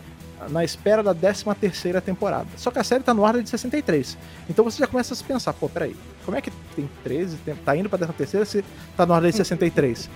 na 0.50 0.64
espera 0.64 1.02
da 1.02 1.14
13 1.14 1.46
terceira 1.60 2.02
temporada. 2.02 2.48
Só 2.58 2.70
que 2.72 2.80
a 2.80 2.84
série 2.84 3.04
tá 3.04 3.14
no 3.14 3.26
ar 3.26 3.42
de 3.42 3.50
63. 3.50 4.18
Então 4.50 4.66
você 4.66 4.80
já 4.80 4.88
começa 4.88 5.14
a 5.14 5.18
se 5.18 5.24
pensar, 5.24 5.54
pô, 5.54 5.70
peraí, 5.70 5.96
como 6.26 6.38
é 6.38 6.42
que 6.42 6.52
tem 6.76 6.90
13, 7.04 7.38
tá 7.64 7.76
indo 7.76 7.90
pra 7.90 7.98
13 7.98 8.14
terceira 8.14 8.46
se 8.46 8.64
tá 8.96 9.06
no 9.06 9.14
ar 9.14 9.22
de 9.22 9.32
63? 9.32 10.10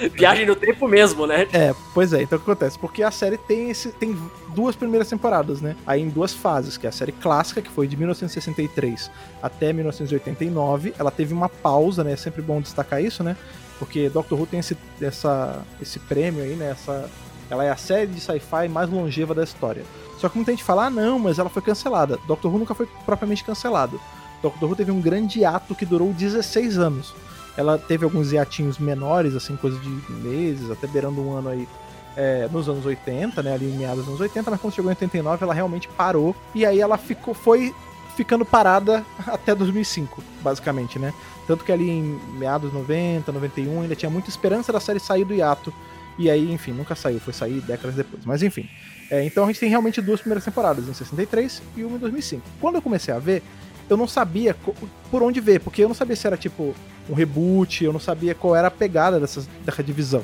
Viagem 0.14 0.46
no 0.46 0.56
tempo 0.56 0.88
mesmo, 0.88 1.26
né? 1.26 1.46
É, 1.52 1.74
pois 1.94 2.12
é. 2.12 2.22
Então 2.22 2.38
o 2.38 2.42
que 2.42 2.50
acontece? 2.50 2.78
Porque 2.78 3.02
a 3.02 3.10
série 3.10 3.36
tem, 3.36 3.70
esse, 3.70 3.90
tem 3.92 4.16
duas 4.54 4.74
primeiras 4.74 5.08
temporadas, 5.08 5.60
né? 5.60 5.76
Aí 5.86 6.00
em 6.00 6.08
duas 6.08 6.32
fases, 6.32 6.76
que 6.76 6.86
é 6.86 6.88
a 6.88 6.92
série 6.92 7.12
clássica, 7.12 7.60
que 7.60 7.70
foi 7.70 7.86
de 7.86 7.96
1963 7.96 9.10
até 9.42 9.72
1989. 9.72 10.94
Ela 10.98 11.10
teve 11.10 11.34
uma 11.34 11.48
pausa, 11.48 12.02
né? 12.02 12.12
É 12.12 12.16
sempre 12.16 12.42
bom 12.42 12.60
destacar 12.60 13.02
isso, 13.02 13.22
né? 13.22 13.36
Porque 13.78 14.08
Doctor 14.08 14.38
Who 14.38 14.46
tem 14.46 14.60
esse, 14.60 14.76
essa, 15.00 15.62
esse 15.80 15.98
prêmio 15.98 16.42
aí, 16.42 16.54
né? 16.54 16.70
Essa, 16.70 17.08
ela 17.48 17.64
é 17.64 17.70
a 17.70 17.76
série 17.76 18.06
de 18.06 18.20
sci-fi 18.20 18.68
mais 18.68 18.88
longeva 18.88 19.34
da 19.34 19.44
história. 19.44 19.84
Só 20.18 20.28
que 20.28 20.36
muita 20.36 20.52
gente 20.52 20.62
fala, 20.62 20.86
ah, 20.86 20.90
não, 20.90 21.18
mas 21.18 21.38
ela 21.38 21.48
foi 21.48 21.62
cancelada. 21.62 22.18
Doctor 22.26 22.52
Who 22.52 22.58
nunca 22.58 22.74
foi 22.74 22.86
propriamente 23.06 23.42
cancelado. 23.42 24.00
Doctor 24.42 24.68
Who 24.68 24.76
teve 24.76 24.90
um 24.90 25.00
grande 25.00 25.44
ato 25.44 25.74
que 25.74 25.86
durou 25.86 26.12
16 26.12 26.78
anos. 26.78 27.14
Ela 27.56 27.78
teve 27.78 28.04
alguns 28.04 28.32
hiatinhos 28.32 28.78
menores, 28.78 29.34
assim, 29.34 29.56
coisa 29.56 29.78
de 29.78 29.88
meses, 30.12 30.70
até 30.70 30.86
beirando 30.86 31.20
um 31.20 31.36
ano 31.36 31.48
aí 31.48 31.68
é, 32.16 32.48
nos 32.50 32.68
anos 32.68 32.84
80, 32.84 33.42
né? 33.42 33.54
Ali 33.54 33.66
em 33.66 33.76
meados 33.76 33.98
dos 33.98 34.08
anos 34.08 34.20
80, 34.20 34.50
mas 34.50 34.60
quando 34.60 34.74
chegou 34.74 34.90
em 34.90 34.94
89 34.94 35.44
ela 35.44 35.54
realmente 35.54 35.88
parou. 35.88 36.34
E 36.54 36.64
aí 36.64 36.80
ela 36.80 36.96
ficou, 36.96 37.34
foi 37.34 37.74
ficando 38.16 38.44
parada 38.44 39.04
até 39.26 39.54
2005, 39.54 40.22
basicamente, 40.42 40.98
né? 40.98 41.12
Tanto 41.46 41.64
que 41.64 41.72
ali 41.72 41.88
em 41.88 42.20
meados 42.34 42.72
90, 42.72 43.32
91 43.32 43.82
ainda 43.82 43.96
tinha 43.96 44.10
muita 44.10 44.28
esperança 44.28 44.72
da 44.72 44.80
série 44.80 45.00
sair 45.00 45.24
do 45.24 45.34
hiato. 45.34 45.72
E 46.18 46.28
aí, 46.28 46.52
enfim, 46.52 46.72
nunca 46.72 46.94
saiu, 46.94 47.18
foi 47.18 47.32
sair 47.32 47.60
décadas 47.62 47.96
depois. 47.96 48.24
Mas 48.24 48.42
enfim. 48.42 48.68
É, 49.10 49.24
então 49.24 49.44
a 49.44 49.46
gente 49.46 49.58
tem 49.58 49.70
realmente 49.70 50.00
duas 50.00 50.20
primeiras 50.20 50.44
temporadas, 50.44 50.86
em 50.86 50.94
63 50.94 51.62
e 51.76 51.82
uma 51.82 51.96
em 51.96 52.00
2005. 52.00 52.42
Quando 52.60 52.76
eu 52.76 52.82
comecei 52.82 53.12
a 53.12 53.18
ver, 53.18 53.42
eu 53.90 53.96
não 53.96 54.06
sabia 54.06 54.56
por 55.10 55.22
onde 55.22 55.40
ver, 55.40 55.60
porque 55.60 55.82
eu 55.82 55.88
não 55.88 55.94
sabia 55.94 56.14
se 56.14 56.26
era 56.26 56.36
tipo 56.36 56.74
um 57.08 57.14
reboot, 57.14 57.84
eu 57.84 57.92
não 57.92 58.00
sabia 58.00 58.34
qual 58.34 58.54
era 58.54 58.68
a 58.68 58.70
pegada 58.70 59.18
dessa, 59.18 59.42
dessa 59.64 59.82
divisão. 59.82 60.22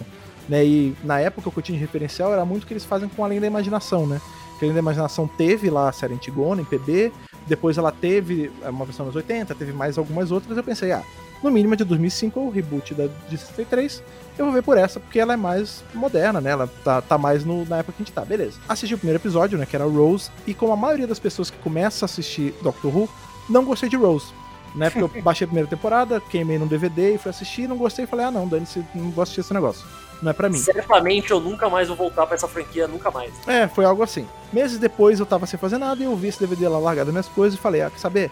Né? 0.48 0.64
E 0.64 0.96
na 1.02 1.18
época 1.18 1.48
o 1.48 1.52
que 1.52 1.58
eu 1.58 1.62
tinha 1.62 1.76
de 1.76 1.84
referencial 1.84 2.32
era 2.32 2.44
muito 2.44 2.62
o 2.62 2.66
que 2.66 2.72
eles 2.72 2.84
fazem 2.84 3.08
com 3.08 3.24
Além 3.24 3.40
da 3.40 3.46
Imaginação, 3.46 4.06
né? 4.06 4.20
Que 4.58 4.64
Além 4.64 4.74
da 4.74 4.80
Imaginação 4.80 5.26
teve 5.26 5.68
lá 5.68 5.88
a 5.88 5.92
série 5.92 6.14
Antigona, 6.14 6.62
em 6.62 6.64
PB, 6.64 7.12
depois 7.46 7.76
ela 7.76 7.90
teve 7.90 8.50
uma 8.62 8.84
versão 8.84 9.06
nos 9.06 9.16
80, 9.16 9.54
teve 9.54 9.72
mais 9.72 9.98
algumas 9.98 10.30
outras, 10.30 10.56
eu 10.56 10.62
pensei, 10.62 10.92
ah, 10.92 11.02
no 11.42 11.50
mínimo 11.50 11.76
de 11.76 11.84
2005 11.84 12.38
o 12.40 12.50
reboot 12.50 12.94
da 12.94 13.08
de 13.28 13.36
63, 13.36 14.02
eu 14.38 14.44
vou 14.44 14.54
ver 14.54 14.62
por 14.62 14.78
essa, 14.78 15.00
porque 15.00 15.18
ela 15.18 15.34
é 15.34 15.36
mais 15.36 15.84
moderna, 15.94 16.40
né? 16.40 16.50
Ela 16.50 16.66
tá, 16.84 17.00
tá 17.00 17.18
mais 17.18 17.44
no, 17.44 17.64
na 17.64 17.78
época 17.78 17.94
que 17.96 18.02
a 18.02 18.04
gente 18.04 18.14
tá, 18.14 18.24
beleza. 18.24 18.58
Assisti 18.68 18.94
o 18.94 18.98
primeiro 18.98 19.20
episódio, 19.20 19.58
né, 19.58 19.66
que 19.66 19.74
era 19.74 19.84
Rose, 19.84 20.30
e 20.46 20.54
como 20.54 20.72
a 20.72 20.76
maioria 20.76 21.06
das 21.06 21.18
pessoas 21.18 21.50
que 21.50 21.58
começa 21.58 22.04
a 22.04 22.06
assistir 22.06 22.54
Doctor 22.62 22.94
Who, 22.94 23.08
não 23.48 23.64
gostei 23.64 23.88
de 23.88 23.96
Rose. 23.96 24.26
Né, 24.74 24.90
porque 24.90 25.02
eu 25.02 25.08
baixei 25.22 25.46
a 25.46 25.48
primeira 25.48 25.68
temporada, 25.68 26.20
queimei 26.20 26.58
no 26.58 26.66
DVD 26.66 27.14
e 27.14 27.18
fui 27.18 27.30
assistir, 27.30 27.66
não 27.66 27.76
gostei 27.78 28.04
e 28.04 28.08
falei, 28.08 28.26
ah 28.26 28.30
não, 28.30 28.46
Dani, 28.46 28.66
não 28.94 29.10
gosto 29.10 29.22
assistir 29.22 29.40
esse 29.40 29.54
negócio. 29.54 29.86
Não 30.22 30.30
é 30.30 30.34
pra 30.34 30.48
mim. 30.48 30.58
Certamente 30.58 31.30
eu 31.30 31.40
nunca 31.40 31.68
mais 31.68 31.88
vou 31.88 31.96
voltar 31.96 32.26
para 32.26 32.34
essa 32.34 32.48
franquia, 32.48 32.86
nunca 32.86 33.10
mais. 33.10 33.32
É, 33.46 33.68
foi 33.68 33.84
algo 33.84 34.02
assim. 34.02 34.26
Meses 34.52 34.78
depois 34.78 35.20
eu 35.20 35.26
tava 35.26 35.46
sem 35.46 35.58
fazer 35.58 35.78
nada 35.78 36.02
e 36.02 36.04
eu 36.06 36.16
vi 36.16 36.28
esse 36.28 36.40
DVD 36.40 36.68
lá 36.68 36.78
largado 36.78 37.06
nas 37.06 37.26
minhas 37.26 37.28
coisas 37.28 37.58
e 37.58 37.62
falei, 37.62 37.82
ah, 37.82 37.90
quer 37.90 37.98
saber? 37.98 38.30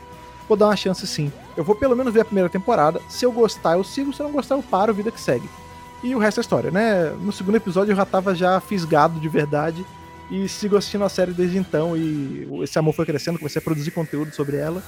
Vou 0.48 0.56
dar 0.56 0.66
uma 0.66 0.76
chance 0.76 1.06
sim. 1.06 1.32
Eu 1.56 1.64
vou 1.64 1.74
pelo 1.74 1.96
menos 1.96 2.12
ver 2.12 2.20
a 2.20 2.24
primeira 2.24 2.48
temporada. 2.48 3.00
Se 3.08 3.24
eu 3.24 3.32
gostar, 3.32 3.76
eu 3.76 3.84
sigo. 3.84 4.12
Se 4.12 4.20
eu 4.20 4.26
não 4.26 4.32
gostar, 4.32 4.54
eu 4.56 4.62
paro, 4.62 4.92
vida 4.92 5.10
que 5.10 5.20
segue. 5.20 5.48
E 6.02 6.14
o 6.14 6.18
resto 6.18 6.40
é 6.40 6.42
história, 6.42 6.70
né? 6.70 7.16
No 7.20 7.32
segundo 7.32 7.56
episódio 7.56 7.92
eu 7.92 7.96
já 7.96 8.04
tava 8.04 8.34
já 8.34 8.60
fisgado 8.60 9.18
de 9.18 9.28
verdade. 9.28 9.86
E 10.34 10.48
sigo 10.48 10.76
assistindo 10.76 11.04
a 11.04 11.08
série 11.08 11.30
desde 11.30 11.56
então. 11.56 11.96
E 11.96 12.48
esse 12.64 12.76
amor 12.76 12.92
foi 12.92 13.06
crescendo, 13.06 13.38
comecei 13.38 13.60
a 13.60 13.62
produzir 13.62 13.92
conteúdo 13.92 14.34
sobre 14.34 14.56
ela. 14.56 14.82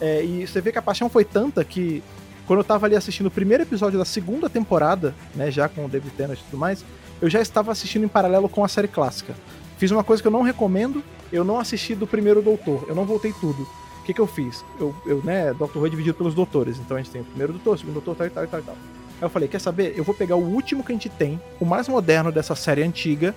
É, 0.00 0.24
e 0.24 0.44
você 0.44 0.60
vê 0.60 0.72
que 0.72 0.78
a 0.78 0.82
paixão 0.82 1.08
foi 1.08 1.24
tanta 1.24 1.64
que 1.64 2.02
quando 2.48 2.60
eu 2.60 2.64
tava 2.64 2.86
ali 2.86 2.96
assistindo 2.96 3.28
o 3.28 3.30
primeiro 3.30 3.62
episódio 3.62 3.96
da 3.96 4.04
segunda 4.04 4.50
temporada, 4.50 5.14
né, 5.36 5.52
já 5.52 5.68
com 5.68 5.84
o 5.84 5.88
David 5.88 6.10
Tennant 6.16 6.38
e 6.38 6.42
tudo 6.44 6.58
mais, 6.58 6.84
eu 7.20 7.30
já 7.30 7.40
estava 7.40 7.70
assistindo 7.70 8.04
em 8.04 8.08
paralelo 8.08 8.48
com 8.48 8.64
a 8.64 8.68
série 8.68 8.88
clássica. 8.88 9.36
Fiz 9.76 9.92
uma 9.92 10.02
coisa 10.02 10.20
que 10.20 10.26
eu 10.26 10.32
não 10.32 10.42
recomendo, 10.42 11.04
eu 11.32 11.44
não 11.44 11.60
assisti 11.60 11.94
do 11.94 12.06
primeiro 12.06 12.42
Doutor, 12.42 12.86
eu 12.88 12.94
não 12.94 13.04
voltei 13.04 13.32
tudo. 13.40 13.62
O 14.00 14.04
que, 14.04 14.12
que 14.14 14.20
eu 14.20 14.26
fiz? 14.26 14.64
Eu, 14.80 14.94
eu, 15.06 15.22
né, 15.22 15.54
Doctor 15.54 15.80
Who 15.80 15.86
é 15.86 15.90
dividido 15.90 16.16
pelos 16.16 16.34
doutores, 16.34 16.78
então 16.78 16.96
a 16.96 17.00
gente 17.00 17.12
tem 17.12 17.20
o 17.20 17.24
primeiro 17.24 17.52
doutor, 17.52 17.74
o 17.74 17.78
segundo 17.78 17.94
doutor, 17.94 18.16
tal 18.16 18.26
e 18.26 18.30
tal 18.30 18.44
e 18.44 18.46
tal 18.48 18.60
e 18.60 18.62
tal. 18.64 18.74
Aí 18.74 19.22
eu 19.22 19.28
falei, 19.30 19.48
quer 19.48 19.60
saber? 19.60 19.94
Eu 19.96 20.02
vou 20.02 20.14
pegar 20.14 20.36
o 20.36 20.42
último 20.42 20.82
que 20.82 20.90
a 20.90 20.94
gente 20.94 21.08
tem, 21.08 21.40
o 21.60 21.64
mais 21.64 21.86
moderno 21.86 22.32
dessa 22.32 22.54
série 22.54 22.82
antiga, 22.82 23.34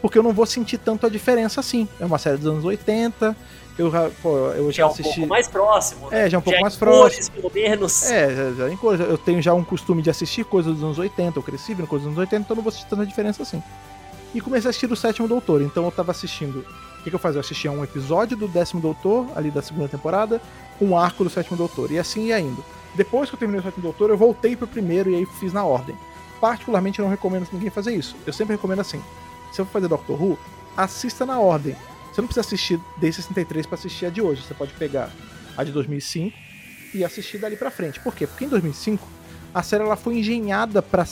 porque 0.00 0.18
eu 0.18 0.22
não 0.22 0.32
vou 0.32 0.46
sentir 0.46 0.78
tanto 0.78 1.06
a 1.06 1.08
diferença 1.08 1.60
assim. 1.60 1.88
É 2.00 2.04
uma 2.04 2.18
série 2.18 2.36
dos 2.36 2.46
anos 2.46 2.64
80, 2.64 3.36
eu 3.78 3.90
já, 3.90 4.10
pô, 4.20 4.36
eu 4.50 4.72
já, 4.72 4.82
já 4.82 4.86
assisti. 4.86 5.08
é 5.08 5.12
um 5.12 5.14
pouco 5.14 5.28
mais 5.28 5.48
próximo. 5.48 6.10
Né? 6.10 6.26
É, 6.26 6.30
já 6.30 6.36
é 6.36 6.38
um 6.38 6.42
pouco 6.42 6.56
já 6.56 6.62
mais 6.62 6.76
próximo. 6.76 7.00
Cores, 7.00 7.28
pelo 7.28 7.52
menos. 7.54 8.10
É, 8.10 8.34
já, 8.34 8.52
já 8.52 8.70
em 8.70 8.76
cores. 8.76 9.00
Eu 9.00 9.16
tenho 9.16 9.40
já 9.40 9.54
um 9.54 9.62
costume 9.62 10.02
de 10.02 10.10
assistir 10.10 10.44
coisas 10.44 10.74
dos 10.74 10.82
anos 10.82 10.98
80, 10.98 11.38
eu 11.38 11.42
cresci 11.42 11.74
vendo 11.74 11.86
coisas 11.86 12.08
dos 12.08 12.16
anos 12.16 12.18
80, 12.18 12.42
então 12.42 12.56
não 12.56 12.62
vou 12.62 12.70
assistir 12.70 12.88
tanta 12.88 13.06
diferença 13.06 13.42
assim. 13.42 13.62
E 14.34 14.40
comecei 14.40 14.68
a 14.68 14.70
assistir 14.70 14.90
o 14.90 14.96
Sétimo 14.96 15.28
Doutor, 15.28 15.62
então 15.62 15.84
eu 15.84 15.90
tava 15.92 16.10
assistindo. 16.10 16.66
O 16.98 17.02
que, 17.02 17.10
que 17.10 17.14
eu 17.14 17.20
fazia? 17.20 17.38
Eu 17.38 17.40
assistia 17.40 17.70
um 17.70 17.84
episódio 17.84 18.36
do 18.36 18.48
Décimo 18.48 18.80
Doutor, 18.80 19.26
ali 19.36 19.50
da 19.50 19.62
segunda 19.62 19.88
temporada, 19.88 20.42
um 20.80 20.98
arco 20.98 21.22
do 21.22 21.30
Sétimo 21.30 21.56
Doutor, 21.56 21.92
e 21.92 21.98
assim 21.98 22.26
ia 22.26 22.40
indo. 22.40 22.62
Depois 22.94 23.30
que 23.30 23.36
eu 23.36 23.38
terminei 23.38 23.60
o 23.60 23.64
Sétimo 23.64 23.82
Doutor, 23.84 24.10
eu 24.10 24.16
voltei 24.18 24.56
pro 24.56 24.66
primeiro 24.66 25.10
e 25.10 25.14
aí 25.14 25.26
fiz 25.38 25.52
na 25.52 25.64
ordem. 25.64 25.96
Particularmente, 26.40 26.98
eu 26.98 27.04
não 27.04 27.10
recomendo 27.10 27.46
ninguém 27.52 27.70
fazer 27.70 27.94
isso. 27.94 28.16
Eu 28.26 28.32
sempre 28.32 28.56
recomendo 28.56 28.80
assim: 28.80 29.00
se 29.52 29.60
eu 29.60 29.64
for 29.66 29.72
fazer 29.72 29.88
Doctor 29.88 30.20
Who, 30.20 30.38
assista 30.76 31.26
na 31.26 31.40
ordem. 31.40 31.76
Você 32.12 32.20
não 32.20 32.26
precisa 32.26 32.46
assistir 32.46 32.80
desde 32.96 33.22
63 33.22 33.66
para 33.66 33.74
assistir 33.76 34.06
a 34.06 34.10
de 34.10 34.20
hoje. 34.20 34.42
Você 34.42 34.54
pode 34.54 34.72
pegar 34.74 35.10
a 35.56 35.64
de 35.64 35.72
2005 35.72 36.36
e 36.94 37.04
assistir 37.04 37.38
dali 37.38 37.56
para 37.56 37.70
frente. 37.70 38.00
Por 38.00 38.14
quê? 38.14 38.26
Porque 38.26 38.44
em 38.44 38.48
2005 38.48 39.06
a 39.54 39.62
série 39.62 39.82
ela 39.82 39.96
foi 39.96 40.18
engenhada 40.18 40.82
para 40.82 41.04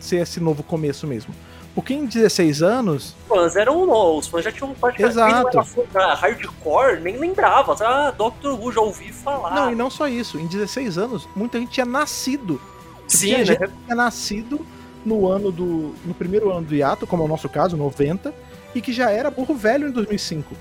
ser 0.00 0.16
esse 0.16 0.40
novo 0.40 0.62
começo 0.62 1.06
mesmo. 1.06 1.34
Porque 1.74 1.94
em 1.94 2.04
16 2.04 2.62
anos. 2.62 3.16
Os 3.22 3.28
fãs 3.28 3.56
eram. 3.56 4.16
Os 4.16 4.26
fãs 4.26 4.44
já 4.44 4.52
tinham 4.52 4.74
parte 4.74 5.02
Exato. 5.02 5.58
Era 5.94 6.14
hardcore, 6.14 7.00
nem 7.00 7.16
lembrava. 7.16 7.74
Ah, 7.82 8.10
Doctor 8.10 8.60
Who, 8.60 8.72
já 8.72 8.80
ouvi 8.80 9.10
falar. 9.10 9.54
Não, 9.54 9.72
e 9.72 9.74
não 9.74 9.88
só 9.88 10.06
isso. 10.06 10.38
Em 10.38 10.46
16 10.46 10.98
anos, 10.98 11.28
muita 11.34 11.58
gente 11.58 11.70
tinha 11.70 11.86
nascido. 11.86 12.60
Sim, 13.08 13.26
tinha 13.26 13.38
né? 13.38 13.44
gente 13.44 13.72
tinha 13.84 13.96
nascido 13.96 14.66
no 15.04 15.28
ano 15.28 15.50
do. 15.50 15.94
no 16.04 16.14
primeiro 16.14 16.50
ano 16.50 16.66
do 16.66 16.74
hiato, 16.74 17.06
como 17.06 17.22
é 17.22 17.26
o 17.26 17.28
nosso 17.28 17.48
caso, 17.48 17.76
90, 17.76 18.32
e 18.74 18.80
que 18.80 18.92
já 18.92 19.10
era 19.10 19.30
burro 19.30 19.54
velho 19.54 19.88
em 19.88 19.90
2005. 19.90 20.54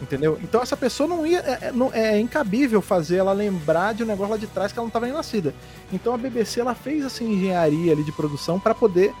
Entendeu? 0.00 0.38
Então 0.42 0.62
essa 0.62 0.76
pessoa 0.76 1.08
não 1.08 1.26
ia. 1.26 1.38
É, 1.40 1.72
é, 1.92 2.00
é, 2.14 2.20
incabível 2.20 2.80
fazer 2.80 3.16
ela 3.16 3.32
lembrar 3.32 3.94
de 3.94 4.04
um 4.04 4.06
negócio 4.06 4.32
lá 4.32 4.36
de 4.36 4.46
trás 4.46 4.72
que 4.72 4.78
ela 4.78 4.84
não 4.84 4.88
estava 4.88 5.06
nem 5.06 5.14
nascida. 5.14 5.54
Então 5.92 6.14
a 6.14 6.18
BBC 6.18 6.60
ela 6.60 6.74
fez 6.74 7.04
essa 7.04 7.24
engenharia 7.24 7.92
ali 7.92 8.04
de 8.04 8.12
produção 8.12 8.60
para 8.60 8.74
poder 8.74 9.12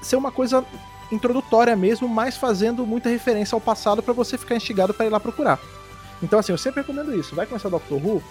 ser 0.00 0.16
uma 0.16 0.32
coisa 0.32 0.64
introdutória 1.12 1.76
mesmo, 1.76 2.08
mas 2.08 2.36
fazendo 2.36 2.86
muita 2.86 3.10
referência 3.10 3.54
ao 3.54 3.60
passado 3.60 4.02
para 4.02 4.14
você 4.14 4.38
ficar 4.38 4.56
instigado 4.56 4.94
para 4.94 5.04
ir 5.04 5.10
lá 5.10 5.20
procurar. 5.20 5.60
Então 6.22 6.38
assim, 6.38 6.52
eu 6.52 6.58
sempre 6.58 6.80
recomendo 6.80 7.14
isso. 7.18 7.34
Vai 7.34 7.44
começar 7.44 7.68
Doctor 7.68 7.98
Who, 7.98 8.22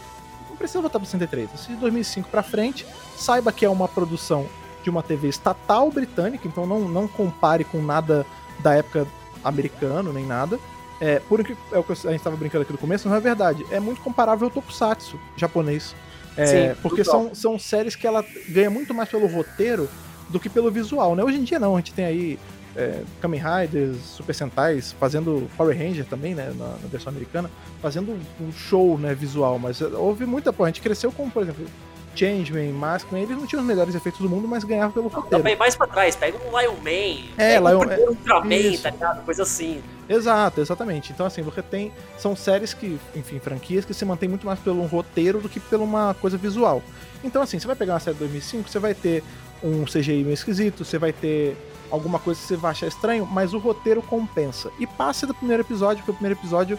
não 0.50 0.58
precisa 0.58 0.82
voltar 0.82 0.98
para 0.98 1.06
63. 1.06 1.50
Se 1.60 1.68
de 1.70 1.76
2005 1.76 2.28
para 2.30 2.42
frente, 2.42 2.88
saiba 3.16 3.52
que 3.52 3.66
é 3.66 3.70
uma 3.70 3.88
produção 3.88 4.48
de 4.84 4.90
uma 4.90 5.02
TV 5.02 5.28
estatal 5.30 5.90
britânica, 5.90 6.48
então 6.48 6.66
não, 6.66 6.82
não 6.82 7.08
compare 7.08 7.64
com 7.64 7.82
nada 7.82 8.26
da 8.60 8.76
época 8.76 9.08
americano 9.44 10.14
nem 10.14 10.26
nada. 10.26 10.60
É, 11.02 11.20
por 11.20 11.44
que 11.44 11.56
é 11.72 11.78
o 11.78 11.84
que 11.84 11.92
a 11.92 11.96
gente 11.96 12.16
estava 12.16 12.36
brincando 12.36 12.64
aqui 12.64 12.72
no 12.72 12.78
começo, 12.78 13.10
não 13.10 13.16
é 13.16 13.20
verdade. 13.20 13.66
É 13.72 13.80
muito 13.80 14.02
comparável 14.02 14.46
ao 14.46 14.52
Tokusatsu 14.52 15.20
japonês. 15.36 15.96
É, 16.38 16.46
Sim, 16.46 16.80
porque 16.82 17.04
são, 17.04 17.34
são 17.36 17.60
séries 17.60 17.96
que 17.96 18.08
ela 18.08 18.26
ganha 18.50 18.70
muito 18.70 18.94
mais 18.94 19.10
pelo 19.10 19.28
roteiro 19.28 19.90
do 20.30 20.40
que 20.40 20.50
pelo 20.50 20.72
visual, 20.72 21.16
né? 21.16 21.24
Hoje 21.24 21.38
em 21.38 21.44
dia 21.44 21.60
não, 21.60 21.76
a 21.76 21.78
gente 21.78 21.94
tem 21.94 22.06
aí 22.06 22.40
é, 22.76 23.04
Kamen 23.22 23.40
Riders, 23.40 23.98
Super 23.98 24.34
Sentais, 24.34 24.94
fazendo 24.94 25.50
Power 25.58 25.78
Ranger 25.78 26.06
também, 26.06 26.34
né, 26.34 26.54
na, 26.58 26.70
na, 26.70 26.88
versão 26.88 27.12
americana, 27.12 27.50
fazendo 27.82 28.18
um 28.42 28.52
show, 28.52 28.98
né, 28.98 29.14
visual, 29.14 29.60
mas 29.60 29.82
houve 29.82 30.26
muita, 30.26 30.52
pô, 30.52 30.64
a 30.64 30.68
gente 30.68 30.82
cresceu 30.82 31.12
com, 31.12 31.30
por 31.30 31.44
exemplo, 31.44 31.66
Changeman, 32.16 32.72
Maskman, 32.72 33.24
eles 33.24 33.38
não 33.38 33.46
tinham 33.46 33.62
os 33.62 33.68
melhores 33.68 33.96
efeitos 33.96 34.22
do 34.22 34.30
mundo, 34.30 34.48
mas 34.48 34.64
ganhavam 34.64 34.92
pelo 34.92 35.08
roteiro. 35.08 35.38
Também 35.38 35.56
mais 35.56 35.76
pra 35.76 35.88
trás, 35.88 36.16
pega 36.16 36.38
um 36.38 36.60
Lion 36.60 36.76
Man, 36.76 37.34
é, 37.38 37.58
Lion, 37.60 37.80
um 37.80 37.92
é, 37.92 38.10
Ultraman, 38.10 38.78
tá 38.82 38.90
ligado? 38.90 39.26
Coisa 39.26 39.44
assim. 39.44 39.82
Exato, 40.08 40.62
exatamente. 40.62 41.12
Então, 41.12 41.26
assim, 41.26 41.42
você 41.42 41.62
tem. 41.62 41.92
São 42.18 42.36
séries 42.36 42.74
que, 42.74 43.00
enfim, 43.16 43.40
franquias 43.40 43.86
que 43.86 43.94
se 43.94 44.06
mantêm 44.06 44.30
muito 44.30 44.46
mais 44.46 44.60
pelo 44.60 44.86
roteiro 44.86 45.40
do 45.40 45.50
que 45.50 45.60
por 45.60 45.80
uma 45.80 46.14
coisa 46.16 46.38
visual. 46.38 46.84
Então, 47.24 47.42
assim, 47.42 47.58
você 47.58 47.68
vai 47.68 47.76
pegar 47.76 47.94
uma 47.94 48.00
série 48.00 48.16
de 48.16 48.20
2005, 48.20 48.70
você 48.70 48.80
vai 48.80 48.94
ter 48.94 49.24
um 49.64 49.86
CGI 49.86 50.24
meio 50.24 50.34
esquisito, 50.34 50.84
você 50.84 50.98
vai 50.98 51.14
ter 51.14 51.56
alguma 51.90 52.20
coisa 52.20 52.40
que 52.40 52.48
você 52.48 52.58
vai 52.58 52.72
achar 52.72 52.88
estranho, 52.88 53.26
mas 53.26 53.54
o 53.54 53.60
roteiro 53.60 54.02
compensa. 54.02 54.72
E 54.80 54.86
passe 54.86 55.26
do 55.26 55.34
primeiro 55.34 55.64
episódio, 55.64 55.98
porque 55.98 56.12
o 56.12 56.16
primeiro 56.16 56.40
episódio 56.40 56.78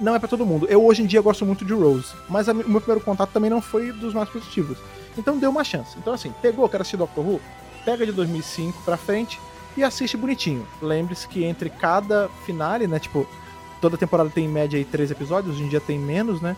não 0.00 0.14
é 0.14 0.18
para 0.18 0.28
todo 0.28 0.46
mundo. 0.46 0.66
Eu 0.68 0.84
hoje 0.84 1.02
em 1.02 1.06
dia 1.06 1.20
gosto 1.20 1.44
muito 1.44 1.64
de 1.64 1.72
Rose, 1.72 2.14
mas 2.28 2.48
o 2.48 2.54
meu 2.54 2.80
primeiro 2.80 3.04
contato 3.04 3.30
também 3.30 3.50
não 3.50 3.60
foi 3.60 3.92
dos 3.92 4.14
mais 4.14 4.28
positivos. 4.28 4.78
Então 5.16 5.38
deu 5.38 5.50
uma 5.50 5.64
chance. 5.64 5.96
Então 5.98 6.12
assim, 6.12 6.32
pegou, 6.40 6.68
quero 6.68 6.82
assistir 6.82 6.96
Doctor 6.96 7.26
Who? 7.26 7.40
Pega 7.84 8.06
de 8.06 8.12
2005 8.12 8.82
pra 8.84 8.96
frente 8.96 9.40
e 9.76 9.82
assiste 9.82 10.16
bonitinho. 10.16 10.66
Lembre-se 10.80 11.26
que 11.28 11.44
entre 11.44 11.70
cada 11.70 12.28
finale, 12.44 12.86
né, 12.86 12.98
tipo, 12.98 13.26
toda 13.80 13.96
temporada 13.96 14.30
tem 14.30 14.44
em 14.44 14.48
média 14.48 14.76
aí 14.76 14.84
13 14.84 15.12
episódios, 15.12 15.54
hoje 15.54 15.64
em 15.64 15.68
dia 15.68 15.80
tem 15.80 15.98
menos, 15.98 16.40
né? 16.40 16.56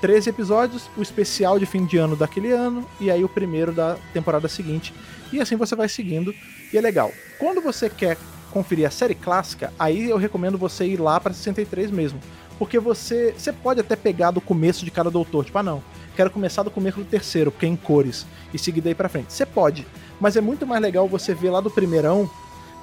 13 0.00 0.30
episódios, 0.30 0.88
o 0.96 1.02
especial 1.02 1.58
de 1.58 1.66
fim 1.66 1.84
de 1.84 1.96
ano 1.96 2.14
daquele 2.14 2.52
ano 2.52 2.86
e 3.00 3.10
aí 3.10 3.24
o 3.24 3.28
primeiro 3.28 3.72
da 3.72 3.96
temporada 4.12 4.48
seguinte. 4.48 4.94
E 5.32 5.40
assim 5.40 5.56
você 5.56 5.74
vai 5.74 5.88
seguindo 5.88 6.32
e 6.72 6.78
é 6.78 6.80
legal. 6.80 7.12
Quando 7.38 7.60
você 7.60 7.90
quer 7.90 8.16
conferir 8.50 8.86
a 8.86 8.90
série 8.90 9.14
clássica, 9.14 9.72
aí 9.78 10.08
eu 10.08 10.16
recomendo 10.16 10.56
você 10.56 10.86
ir 10.86 11.00
lá 11.00 11.18
para 11.20 11.34
63 11.34 11.90
mesmo, 11.90 12.20
porque 12.58 12.78
você, 12.78 13.34
você 13.36 13.52
pode 13.52 13.80
até 13.80 13.94
pegar 13.94 14.30
do 14.30 14.40
começo 14.40 14.84
de 14.84 14.90
cada 14.90 15.10
doutor, 15.10 15.44
tipo, 15.44 15.58
ah 15.58 15.62
não, 15.62 15.82
quero 16.16 16.30
começar 16.30 16.62
do 16.62 16.70
começo 16.70 16.98
do 16.98 17.04
terceiro, 17.04 17.50
porque 17.50 17.66
é 17.66 17.68
em 17.68 17.76
cores, 17.76 18.26
e 18.52 18.58
seguir 18.58 18.80
daí 18.80 18.94
pra 18.94 19.08
frente. 19.08 19.32
Você 19.32 19.46
pode, 19.46 19.86
mas 20.20 20.36
é 20.36 20.40
muito 20.40 20.66
mais 20.66 20.82
legal 20.82 21.08
você 21.08 21.34
ver 21.34 21.50
lá 21.50 21.60
do 21.60 21.70
primeirão 21.70 22.28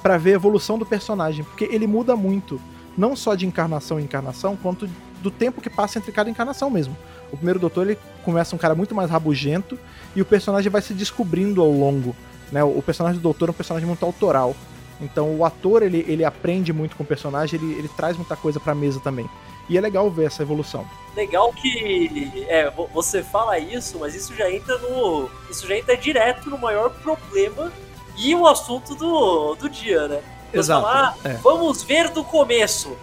para 0.02 0.18
ver 0.18 0.32
a 0.32 0.36
evolução 0.36 0.78
do 0.78 0.86
personagem, 0.86 1.44
porque 1.44 1.66
ele 1.66 1.88
muda 1.88 2.16
muito, 2.16 2.62
não 2.98 3.16
só 3.16 3.36
de 3.36 3.46
encarnação 3.46 4.00
em 4.00 4.04
encarnação, 4.04 4.56
quanto 4.56 4.88
do 5.22 5.32
tempo 5.32 5.60
que 5.60 5.70
passa 5.70 5.98
entre 5.98 6.12
cada 6.12 6.30
encarnação 6.30 6.70
mesmo. 6.70 6.96
O 7.32 7.36
primeiro 7.36 7.60
doutor 7.60 7.88
ele 7.88 7.98
começa 8.24 8.56
um 8.56 8.60
cara 8.60 8.76
muito 8.76 8.94
mais 8.94 9.10
rabugento 9.10 9.78
e 10.16 10.22
o 10.22 10.26
personagem 10.26 10.72
vai 10.72 10.82
se 10.82 10.94
descobrindo 10.94 11.62
ao 11.62 11.72
longo. 11.72 12.16
Né? 12.52 12.64
O 12.64 12.82
personagem 12.82 13.20
do 13.20 13.24
doutor 13.24 13.50
é 13.50 13.52
um 13.52 13.56
personagem 13.56 13.88
muito 13.88 14.06
autoral. 14.06 14.56
Então 15.02 15.36
o 15.36 15.44
ator 15.44 15.84
ele, 15.84 16.06
ele 16.08 16.24
aprende 16.24 16.72
muito 16.72 16.96
com 16.96 17.04
o 17.04 17.06
personagem, 17.06 17.60
ele, 17.60 17.74
ele 17.74 17.90
traz 17.90 18.16
muita 18.16 18.36
coisa 18.36 18.60
pra 18.60 18.76
mesa 18.76 19.00
também. 19.00 19.30
E 19.68 19.78
é 19.78 19.82
legal 19.82 20.10
ver 20.10 20.26
essa 20.26 20.44
evolução. 20.44 20.86
Legal 21.16 21.52
que 21.54 22.46
é, 22.48 22.72
você 22.94 23.24
fala 23.24 23.58
isso, 23.58 23.98
mas 24.00 24.14
isso 24.14 24.36
já 24.36 24.52
entra 24.52 24.78
no. 24.78 25.30
Isso 25.50 25.68
já 25.68 25.78
entra 25.78 25.96
direto 25.96 26.50
no 26.50 26.58
maior 26.58 26.90
problema 26.90 27.72
e 28.18 28.36
o 28.36 28.46
assunto 28.46 28.96
do, 28.96 29.56
do 29.56 29.70
dia, 29.70 30.08
né? 30.08 30.22
Você 30.52 30.60
Exato. 30.60 30.82
Fala, 30.86 31.16
ah, 31.24 31.30
é. 31.30 31.34
Vamos 31.36 31.84
ver 31.84 32.10
do 32.10 32.24
começo. 32.24 32.96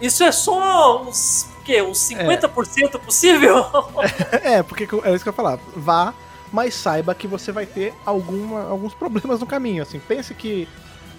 Isso 0.00 0.22
é 0.22 0.30
só 0.30 1.02
uns. 1.02 1.48
quê? 1.64 1.82
Uns 1.82 1.98
50% 1.98 2.94
é. 2.94 2.98
possível? 2.98 3.64
é, 4.42 4.62
porque 4.62 4.84
é 4.84 5.14
isso 5.14 5.22
que 5.22 5.28
eu 5.28 5.32
ia 5.32 5.36
falar. 5.36 5.58
Vá, 5.74 6.14
mas 6.52 6.74
saiba 6.74 7.14
que 7.14 7.26
você 7.26 7.52
vai 7.52 7.66
ter 7.66 7.94
alguma, 8.06 8.68
alguns 8.68 8.94
problemas 8.94 9.40
no 9.40 9.46
caminho. 9.46 9.82
Assim, 9.82 9.98
pense 9.98 10.34
que 10.34 10.68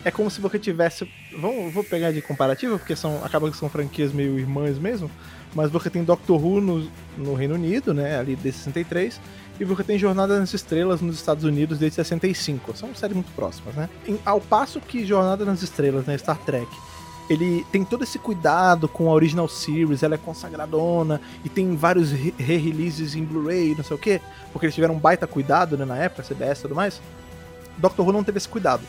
é 0.04 0.12
como 0.12 0.30
se 0.30 0.40
você 0.40 0.58
tivesse. 0.58 1.10
Vou 1.74 1.84
pegar 1.84 2.12
de 2.12 2.22
comparativo, 2.22 2.78
porque 2.78 2.96
são, 2.96 3.24
acaba 3.24 3.50
que 3.50 3.58
são 3.58 3.70
franquias 3.70 4.14
meio 4.14 4.40
irmãs 4.40 4.78
mesmo. 4.78 5.10
Mas 5.54 5.72
você 5.72 5.90
tem 5.90 6.04
Doctor 6.04 6.44
Who 6.44 6.62
no, 6.62 6.92
no 7.18 7.34
Reino 7.34 7.56
Unido, 7.56 7.94
né? 7.94 8.18
Ali 8.20 8.36
desde 8.36 8.62
63. 8.62 9.20
E 9.60 9.66
você 9.66 9.84
tem 9.84 9.98
Jornada 9.98 10.40
nas 10.40 10.54
Estrelas 10.54 11.02
nos 11.02 11.16
Estados 11.16 11.44
Unidos 11.44 11.80
desde 11.80 11.96
65. 11.96 12.78
São 12.78 12.96
séries 12.96 13.16
muito 13.16 13.32
próximas, 13.34 13.76
né? 13.76 13.90
Em, 14.08 14.18
ao 14.26 14.40
passo 14.40 14.80
que 14.80 15.06
Jornada 15.06 15.44
nas 15.44 15.62
Estrelas, 15.62 16.06
né? 16.06 16.18
Star 16.18 16.38
Trek, 16.38 16.68
ele 17.30 17.66
tem 17.72 17.84
todo 17.84 18.04
esse 18.04 18.18
cuidado 18.18 18.88
com 18.88 19.10
a 19.10 19.14
original 19.14 19.48
series, 19.50 20.02
ela 20.02 20.16
é 20.16 20.18
consagradona 20.18 21.20
e 21.44 21.50
tem 21.50 21.76
vários 21.76 22.12
re-releases 22.12 23.16
em 23.16 23.24
Blu-ray, 23.24 23.76
não 23.76 23.84
sei 23.84 23.96
o 23.96 24.00
quê, 24.00 24.22
porque 24.52 24.66
eles 24.66 24.74
tiveram 24.74 24.96
um 24.96 25.00
baita 25.00 25.28
cuidado 25.28 25.78
né, 25.78 25.86
na 25.86 25.98
época, 25.98 26.24
CBS 26.24 26.60
e 26.60 26.62
tudo 26.64 26.76
mais. 26.76 27.02
Doctor 27.78 28.06
Who 28.06 28.14
não 28.14 28.24
teve 28.24 28.38
esse 28.38 28.48
cuidado. 28.48 28.82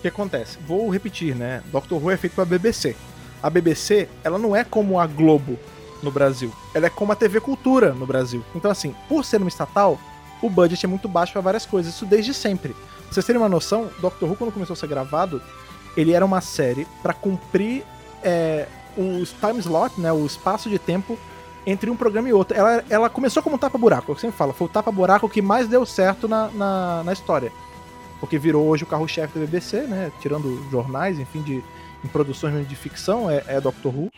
O 0.00 0.02
que 0.02 0.08
acontece? 0.08 0.56
Vou 0.66 0.88
repetir, 0.88 1.36
né? 1.36 1.62
Doctor 1.66 2.02
Who 2.02 2.10
é 2.10 2.16
feito 2.16 2.34
pela 2.34 2.46
BBC. 2.46 2.96
A 3.42 3.50
BBC, 3.50 4.08
ela 4.24 4.38
não 4.38 4.56
é 4.56 4.64
como 4.64 4.98
a 4.98 5.06
Globo 5.06 5.58
no 6.02 6.10
Brasil. 6.10 6.50
Ela 6.72 6.86
é 6.86 6.90
como 6.90 7.12
a 7.12 7.14
TV 7.14 7.38
Cultura 7.38 7.92
no 7.92 8.06
Brasil. 8.06 8.42
Então, 8.54 8.70
assim, 8.70 8.94
por 9.10 9.26
ser 9.26 9.36
uma 9.36 9.48
estatal, 9.48 10.00
o 10.40 10.48
budget 10.48 10.86
é 10.86 10.88
muito 10.88 11.06
baixo 11.06 11.34
para 11.34 11.42
várias 11.42 11.66
coisas. 11.66 11.94
Isso 11.94 12.06
desde 12.06 12.32
sempre. 12.32 12.72
Pra 12.72 13.12
vocês 13.12 13.26
terem 13.26 13.38
uma 13.38 13.48
noção, 13.48 13.90
Doctor 14.00 14.26
Who, 14.26 14.36
quando 14.36 14.52
começou 14.52 14.72
a 14.72 14.76
ser 14.76 14.86
gravado, 14.86 15.42
ele 15.94 16.12
era 16.14 16.24
uma 16.24 16.40
série 16.40 16.86
para 17.02 17.12
cumprir 17.12 17.84
é, 18.22 18.68
o 18.96 19.22
time 19.26 19.58
slot, 19.58 20.00
né? 20.00 20.10
O 20.10 20.24
espaço 20.24 20.70
de 20.70 20.78
tempo 20.78 21.18
entre 21.66 21.90
um 21.90 21.96
programa 21.96 22.26
e 22.26 22.32
outro. 22.32 22.56
Ela, 22.56 22.82
ela 22.88 23.10
começou 23.10 23.42
como 23.42 23.56
um 23.56 23.58
tapa-buraco, 23.58 24.12
eu 24.12 24.16
sempre 24.16 24.38
falo. 24.38 24.54
Foi 24.54 24.66
o 24.66 24.70
tapa-buraco 24.70 25.28
que 25.28 25.42
mais 25.42 25.68
deu 25.68 25.84
certo 25.84 26.26
na, 26.26 26.48
na, 26.48 27.02
na 27.04 27.12
história 27.12 27.52
porque 28.20 28.38
virou 28.38 28.66
hoje 28.66 28.84
o 28.84 28.86
carro-chefe 28.86 29.38
da 29.38 29.44
BBC, 29.44 29.82
né? 29.82 30.12
Tirando 30.20 30.70
jornais, 30.70 31.18
enfim, 31.18 31.42
de 31.42 31.64
em 32.04 32.08
produções 32.08 32.68
de 32.68 32.76
ficção, 32.76 33.30
é, 33.30 33.42
é 33.46 33.60
Doctor 33.60 33.94
Who. 33.94 34.10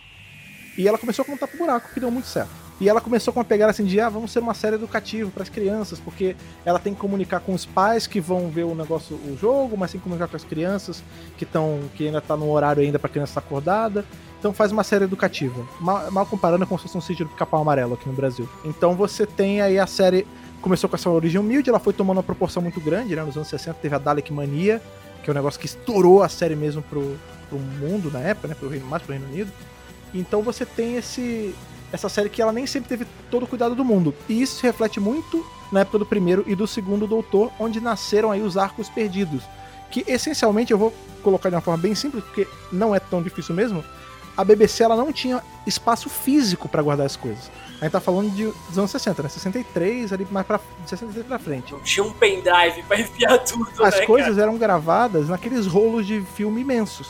E 0.76 0.88
ela 0.88 0.98
começou 0.98 1.22
a 1.22 1.26
contar 1.26 1.46
pro 1.46 1.58
buraco, 1.58 1.92
que 1.92 2.00
deu 2.00 2.10
muito 2.10 2.28
certo. 2.28 2.50
E 2.80 2.88
ela 2.88 3.00
começou 3.00 3.32
com 3.32 3.38
uma 3.38 3.44
pegada 3.44 3.70
assim 3.70 3.84
de, 3.84 4.00
ah, 4.00 4.08
vamos 4.08 4.32
ser 4.32 4.40
uma 4.40 4.54
série 4.54 4.74
educativa 4.74 5.30
para 5.30 5.42
as 5.42 5.48
crianças, 5.48 6.00
porque 6.00 6.34
ela 6.64 6.78
tem 6.78 6.94
que 6.94 7.00
comunicar 7.00 7.38
com 7.40 7.52
os 7.52 7.64
pais 7.64 8.06
que 8.06 8.20
vão 8.20 8.48
ver 8.48 8.64
o 8.64 8.74
negócio, 8.74 9.14
o 9.14 9.36
jogo, 9.40 9.76
mas 9.76 9.92
tem 9.92 10.00
que 10.00 10.04
comunicar 10.04 10.26
com 10.26 10.36
as 10.36 10.42
crianças 10.42 11.04
que 11.36 11.44
estão, 11.44 11.80
que 11.94 12.06
ainda 12.06 12.20
tá 12.20 12.36
no 12.36 12.50
horário 12.50 12.82
ainda 12.82 12.98
para 12.98 13.08
criança 13.08 13.38
acordada. 13.38 14.04
Então 14.38 14.52
faz 14.52 14.72
uma 14.72 14.82
série 14.82 15.04
educativa. 15.04 15.64
Mal, 15.78 16.10
mal 16.10 16.26
comparando 16.26 16.66
com 16.66 16.76
fosse 16.76 16.98
um 16.98 17.00
sítio 17.00 17.26
do 17.26 17.34
Capão 17.34 17.60
Amarelo 17.60 17.94
aqui 17.94 18.08
no 18.08 18.14
Brasil. 18.14 18.48
Então 18.64 18.96
você 18.96 19.26
tem 19.26 19.60
aí 19.60 19.78
a 19.78 19.86
série 19.86 20.26
começou 20.62 20.88
com 20.88 20.96
essa 20.96 21.10
origem 21.10 21.40
humilde, 21.40 21.68
ela 21.68 21.78
foi 21.78 21.92
tomando 21.92 22.18
uma 22.18 22.22
proporção 22.22 22.62
muito 22.62 22.80
grande, 22.80 23.14
né? 23.14 23.22
Nos 23.22 23.36
anos 23.36 23.48
60 23.48 23.76
teve 23.82 23.94
a 23.94 23.98
Dalek 23.98 24.32
Mania, 24.32 24.80
que 25.22 25.28
é 25.28 25.32
um 25.32 25.34
negócio 25.34 25.60
que 25.60 25.66
estourou 25.66 26.22
a 26.22 26.28
série 26.28 26.56
mesmo 26.56 26.80
pro, 26.82 27.18
pro 27.48 27.58
mundo 27.58 28.10
na 28.10 28.20
época, 28.20 28.48
né? 28.48 28.54
Pro 28.54 28.68
Reino, 28.68 28.86
mais 28.86 29.02
pro 29.02 29.12
Reino 29.12 29.26
Unido. 29.26 29.52
Então 30.14 30.40
você 30.40 30.64
tem 30.64 30.96
esse 30.96 31.54
essa 31.92 32.08
série 32.08 32.30
que 32.30 32.40
ela 32.40 32.52
nem 32.52 32.66
sempre 32.66 32.88
teve 32.88 33.06
todo 33.30 33.42
o 33.42 33.46
cuidado 33.46 33.74
do 33.74 33.84
mundo. 33.84 34.14
E 34.26 34.40
isso 34.40 34.56
se 34.56 34.62
reflete 34.62 34.98
muito 34.98 35.44
na 35.70 35.80
época 35.80 35.98
do 35.98 36.06
primeiro 36.06 36.42
e 36.46 36.54
do 36.54 36.66
segundo 36.66 37.06
Doutor, 37.06 37.52
onde 37.60 37.80
nasceram 37.80 38.30
aí 38.30 38.40
os 38.40 38.56
arcos 38.56 38.88
perdidos. 38.88 39.42
Que 39.90 40.02
essencialmente, 40.06 40.72
eu 40.72 40.78
vou 40.78 40.94
colocar 41.22 41.50
de 41.50 41.54
uma 41.54 41.60
forma 41.60 41.82
bem 41.82 41.94
simples, 41.94 42.24
porque 42.24 42.48
não 42.72 42.94
é 42.94 42.98
tão 42.98 43.22
difícil 43.22 43.54
mesmo, 43.54 43.84
a 44.36 44.44
BBC 44.44 44.82
ela 44.82 44.96
não 44.96 45.12
tinha 45.12 45.42
espaço 45.66 46.08
físico 46.08 46.68
para 46.68 46.82
guardar 46.82 47.06
as 47.06 47.16
coisas. 47.16 47.50
A 47.80 47.84
gente 47.84 47.92
tá 47.92 48.00
falando 48.00 48.30
de, 48.30 48.44
dos 48.44 48.78
anos 48.78 48.90
60, 48.90 49.22
né? 49.24 49.28
63, 49.28 50.12
ali 50.12 50.26
mais 50.30 50.46
pra, 50.46 50.60
63 50.86 51.26
pra 51.26 51.38
frente. 51.38 51.72
Não 51.72 51.80
tinha 51.80 52.04
um 52.04 52.12
pendrive 52.12 52.82
pra 52.86 53.00
enfiar 53.00 53.38
tudo, 53.38 53.84
As 53.84 53.96
né, 53.98 54.06
coisas 54.06 54.36
cara? 54.36 54.42
eram 54.42 54.56
gravadas 54.56 55.28
naqueles 55.28 55.66
rolos 55.66 56.06
de 56.06 56.20
filme 56.36 56.60
imensos. 56.60 57.08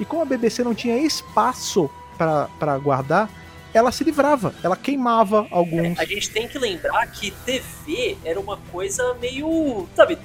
E 0.00 0.04
como 0.04 0.22
a 0.22 0.24
BBC 0.24 0.64
não 0.64 0.74
tinha 0.74 0.96
espaço 0.96 1.90
para 2.16 2.78
guardar, 2.78 3.28
ela 3.72 3.92
se 3.92 4.02
livrava, 4.04 4.54
ela 4.62 4.76
queimava 4.76 5.46
alguns. 5.50 5.98
É, 5.98 6.02
a 6.02 6.06
gente 6.06 6.30
tem 6.30 6.48
que 6.48 6.58
lembrar 6.58 7.06
que 7.08 7.30
TV 7.30 8.16
era 8.24 8.38
uma 8.40 8.56
coisa 8.72 9.14
meio. 9.20 9.86
Sabe, 9.94 10.16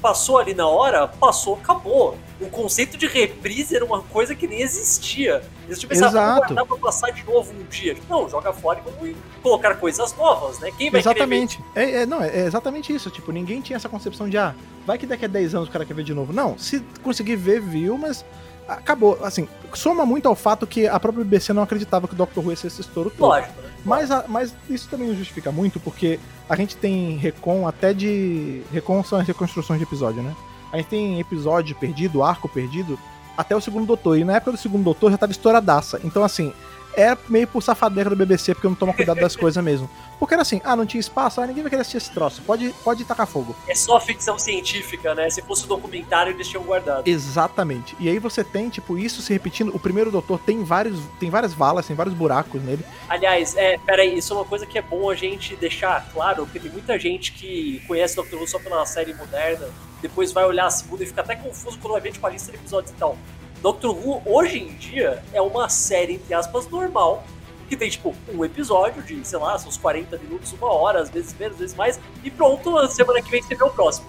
passou 0.00 0.38
ali 0.38 0.54
na 0.54 0.66
hora, 0.66 1.06
passou, 1.08 1.54
acabou. 1.54 2.16
O 2.40 2.48
conceito 2.50 2.98
de 2.98 3.06
reprise 3.06 3.74
era 3.74 3.84
uma 3.84 4.02
coisa 4.02 4.34
que 4.34 4.46
nem 4.46 4.60
existia. 4.60 5.42
Eles 5.66 5.78
tipo, 5.78 5.92
pensavam, 5.92 6.20
Exato. 6.20 6.38
guardar 6.38 6.66
pra 6.66 6.76
passar 6.76 7.10
de 7.10 7.24
novo 7.24 7.52
um 7.52 7.64
dia. 7.64 7.96
Não, 8.08 8.28
joga 8.28 8.52
fora 8.52 8.80
e 8.80 8.90
vamos 8.90 9.16
colocar 9.42 9.74
coisas 9.76 10.14
novas, 10.16 10.58
né? 10.58 10.70
Quem 10.76 10.90
vai 10.90 11.02
querer 11.02 11.16
Exatamente. 11.16 11.60
É, 11.74 12.02
é, 12.02 12.06
não, 12.06 12.22
é 12.22 12.46
exatamente 12.46 12.94
isso. 12.94 13.10
Tipo, 13.10 13.32
ninguém 13.32 13.60
tinha 13.60 13.76
essa 13.76 13.88
concepção 13.88 14.28
de, 14.28 14.36
ah, 14.36 14.54
vai 14.86 14.98
que 14.98 15.06
daqui 15.06 15.24
a 15.24 15.28
10 15.28 15.54
anos 15.54 15.68
o 15.68 15.72
cara 15.72 15.84
quer 15.84 15.94
ver 15.94 16.04
de 16.04 16.12
novo. 16.12 16.32
Não, 16.32 16.58
se 16.58 16.80
conseguir 17.02 17.36
ver, 17.36 17.60
viu, 17.60 17.96
mas 17.96 18.24
acabou. 18.68 19.18
Assim, 19.22 19.48
soma 19.74 20.04
muito 20.06 20.28
ao 20.28 20.34
fato 20.34 20.66
que 20.66 20.86
a 20.86 20.98
própria 20.98 21.24
BBC 21.24 21.52
não 21.52 21.62
acreditava 21.62 22.06
que 22.08 22.14
o 22.14 22.16
Doctor 22.16 22.42
Who 22.44 22.50
ia 22.50 22.56
ser 22.56 22.66
esse 22.68 22.80
estouro 22.80 23.10
todo. 23.10 23.28
Lógico, 23.28 23.60
né? 23.62 23.68
Mas, 23.84 24.10
a- 24.10 24.24
mas 24.26 24.54
isso 24.68 24.88
também 24.88 25.14
justifica 25.14 25.52
muito, 25.52 25.78
porque 25.80 26.18
a 26.48 26.56
gente 26.56 26.76
tem 26.76 27.16
recon 27.16 27.66
até 27.68 27.92
de. 27.92 28.62
Recon 28.72 29.02
são 29.04 29.18
as 29.18 29.26
reconstruções 29.26 29.78
de 29.78 29.84
episódio, 29.84 30.22
né? 30.22 30.34
A 30.72 30.76
gente 30.78 30.86
tem 30.88 31.20
episódio 31.20 31.74
perdido, 31.76 32.22
arco 32.22 32.48
perdido, 32.48 32.98
até 33.36 33.54
o 33.54 33.60
segundo 33.60 33.86
doutor. 33.86 34.18
E 34.18 34.24
na 34.24 34.34
época 34.36 34.52
do 34.52 34.58
segundo 34.58 34.82
doutor 34.82 35.10
já 35.12 35.16
tava 35.18 35.30
estouradaça. 35.32 36.00
Então, 36.02 36.24
assim, 36.24 36.52
é 36.96 37.16
meio 37.28 37.46
por 37.46 37.62
safadeira 37.62 38.10
do 38.10 38.16
BBC, 38.16 38.54
porque 38.54 38.66
não 38.66 38.74
toma 38.74 38.92
cuidado 38.92 39.20
das 39.20 39.36
coisas 39.36 39.62
mesmo. 39.62 39.88
Porque 40.18 40.34
era 40.34 40.42
assim, 40.42 40.60
ah, 40.64 40.74
não 40.74 40.86
tinha 40.86 41.00
espaço, 41.00 41.40
ah, 41.40 41.46
ninguém 41.46 41.62
vai 41.62 41.70
querer 41.70 41.82
assistir 41.82 41.98
esse 41.98 42.10
troço. 42.10 42.40
Pode, 42.42 42.74
pode 42.82 43.04
tacar 43.04 43.26
fogo. 43.26 43.54
É 43.68 43.74
só 43.74 44.00
ficção 44.00 44.38
científica, 44.38 45.14
né? 45.14 45.28
Se 45.28 45.42
fosse 45.42 45.64
um 45.64 45.68
documentário, 45.68 46.32
eles 46.32 46.48
tinham 46.48 46.64
guardado. 46.64 47.06
Exatamente. 47.06 47.94
E 48.00 48.08
aí 48.08 48.18
você 48.18 48.42
tem, 48.42 48.70
tipo, 48.70 48.96
isso 48.96 49.20
se 49.20 49.32
repetindo. 49.32 49.74
O 49.74 49.78
primeiro 49.78 50.10
doutor 50.10 50.38
tem 50.38 50.64
vários. 50.64 50.98
Tem 51.20 51.28
várias 51.28 51.52
valas, 51.52 51.86
tem 51.86 51.94
vários 51.94 52.14
buracos 52.14 52.62
nele. 52.62 52.84
Aliás, 53.08 53.54
é, 53.56 53.76
peraí, 53.78 54.16
isso 54.16 54.32
é 54.32 54.36
uma 54.36 54.44
coisa 54.44 54.64
que 54.64 54.78
é 54.78 54.82
bom 54.82 55.10
a 55.10 55.14
gente 55.14 55.54
deixar 55.56 56.08
claro, 56.12 56.44
porque 56.44 56.58
tem 56.58 56.70
muita 56.70 56.98
gente 56.98 57.32
que 57.32 57.82
conhece 57.86 58.16
Doctor 58.16 58.40
Who 58.40 58.48
só 58.48 58.58
pela 58.58 58.86
série 58.86 59.12
moderna, 59.14 59.68
depois 60.00 60.32
vai 60.32 60.44
olhar 60.44 60.66
a 60.66 60.70
segunda 60.70 61.02
e 61.02 61.06
fica 61.06 61.20
até 61.20 61.36
confuso 61.36 61.78
quando 61.78 61.92
vai 61.92 62.00
ver 62.00 62.12
tipo, 62.12 62.26
a 62.26 62.30
lista 62.30 62.50
de 62.50 62.58
episódios 62.58 62.92
e 62.92 62.94
tal. 62.94 63.18
Doctor 63.66 63.90
Who, 63.96 64.22
hoje 64.24 64.60
em 64.60 64.76
dia, 64.76 65.24
é 65.32 65.42
uma 65.42 65.68
série, 65.68 66.14
entre 66.14 66.32
aspas, 66.32 66.70
normal, 66.70 67.24
que 67.68 67.76
tem, 67.76 67.90
tipo, 67.90 68.14
um 68.32 68.44
episódio 68.44 69.02
de, 69.02 69.26
sei 69.26 69.40
lá, 69.40 69.56
uns 69.56 69.76
40 69.76 70.16
minutos, 70.18 70.52
uma 70.52 70.72
hora, 70.72 71.00
às 71.02 71.10
vezes 71.10 71.34
menos, 71.36 71.54
às 71.54 71.58
vezes 71.60 71.76
mais, 71.76 71.98
e 72.22 72.30
pronto, 72.30 72.78
a 72.78 72.88
semana 72.88 73.20
que 73.20 73.28
vem 73.28 73.42
você 73.42 73.56
vê 73.56 73.64
o 73.64 73.70
próximo. 73.70 74.06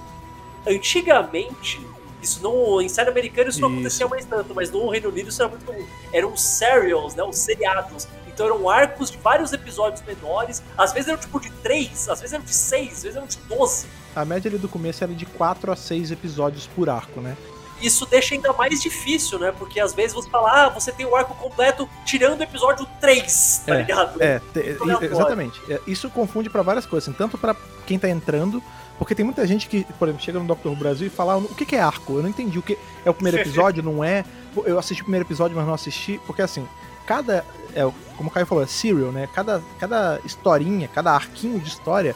Antigamente, 0.67 1.83
isso 2.21 2.39
não, 2.43 2.79
em 2.79 2.87
série 2.87 3.09
americana 3.09 3.49
isso 3.49 3.59
não 3.59 3.69
Isso. 3.69 3.77
acontecia 3.79 4.07
mais 4.07 4.25
tanto, 4.25 4.53
mas 4.53 4.69
no 4.69 4.87
Reino 4.89 5.09
Unido 5.09 5.29
isso 5.29 5.41
era 5.41 5.49
muito 5.49 5.65
comum. 5.65 5.87
Eram 6.13 6.37
serials, 6.37 7.15
né, 7.15 7.23
os 7.23 7.37
seriados. 7.37 8.07
Então 8.27 8.45
eram 8.45 8.69
arcos 8.69 9.09
de 9.09 9.17
vários 9.17 9.53
episódios 9.53 10.03
menores, 10.03 10.61
às 10.77 10.93
vezes 10.93 11.07
eram 11.07 11.19
tipo 11.19 11.39
de 11.39 11.49
3, 11.49 12.09
às 12.09 12.19
vezes 12.21 12.33
eram 12.33 12.45
de 12.45 12.53
6, 12.53 12.91
às 12.93 13.01
vezes 13.01 13.15
eram 13.17 13.25
de 13.25 13.37
12. 13.37 13.87
A 14.15 14.23
média 14.23 14.49
ali 14.49 14.59
do 14.59 14.69
começo 14.69 15.03
era 15.03 15.15
de 15.15 15.25
4 15.25 15.71
a 15.71 15.75
6 15.75 16.11
episódios 16.11 16.67
por 16.67 16.91
arco, 16.91 17.21
né? 17.21 17.35
Isso 17.81 18.05
deixa 18.05 18.33
ainda 18.35 18.51
mais 18.53 18.81
difícil, 18.81 19.37
né? 19.39 19.51
Porque 19.57 19.79
às 19.79 19.93
vezes 19.93 20.13
você 20.13 20.29
fala, 20.29 20.65
ah, 20.65 20.69
você 20.69 20.91
tem 20.91 21.05
o 21.05 21.15
arco 21.15 21.35
completo 21.35 21.87
tirando 22.05 22.39
o 22.39 22.43
episódio 22.43 22.87
3, 22.99 23.63
tá 23.65 23.75
É, 23.75 23.77
ligado? 23.77 24.21
É, 24.21 24.39
te- 24.53 24.59
Muito 24.63 24.83
aleatório. 24.83 25.13
exatamente. 25.13 25.61
É, 25.69 25.79
Isso 25.87 26.09
confunde 26.09 26.49
pra 26.49 26.61
várias 26.61 26.85
coisas, 26.85 27.07
assim, 27.07 27.17
tanto 27.17 27.37
pra 27.37 27.55
quem 27.85 27.99
tá 27.99 28.09
entrando, 28.09 28.61
porque 28.97 29.13
tem 29.13 29.23
muita 29.23 29.45
gente 29.45 29.67
que, 29.67 29.83
por 29.99 30.07
exemplo, 30.07 30.23
chega 30.25 30.39
no 30.39 30.45
Doctor 30.45 30.71
Who 30.71 30.77
Brasil 30.77 31.07
e 31.07 31.09
fala, 31.09 31.33
"Ah, 31.33 31.37
o 31.37 31.53
que 31.55 31.65
que 31.65 31.75
é 31.75 31.79
arco? 31.81 32.13
Eu 32.17 32.23
não 32.23 32.29
entendi 32.29 32.57
o 32.57 32.61
que 32.63 32.77
é 33.05 33.09
o 33.09 33.13
primeiro 33.13 33.37
episódio, 33.41 33.83
não 33.83 34.03
é? 34.03 34.25
Eu 34.65 34.79
assisti 34.79 35.01
o 35.01 35.05
primeiro 35.05 35.25
episódio, 35.25 35.55
mas 35.55 35.65
não 35.67 35.73
assisti, 35.75 36.19
porque 36.25 36.41
assim, 36.41 36.67
cada, 37.05 37.45
é, 37.75 37.81
como 38.17 38.29
o 38.29 38.31
Caio 38.31 38.47
falou, 38.47 38.63
é 38.63 38.67
serial, 38.67 39.11
né? 39.11 39.29
Cada, 39.35 39.61
cada 39.79 40.19
historinha, 40.25 40.87
cada 40.87 41.11
arquinho 41.11 41.59
de 41.59 41.67
história, 41.69 42.15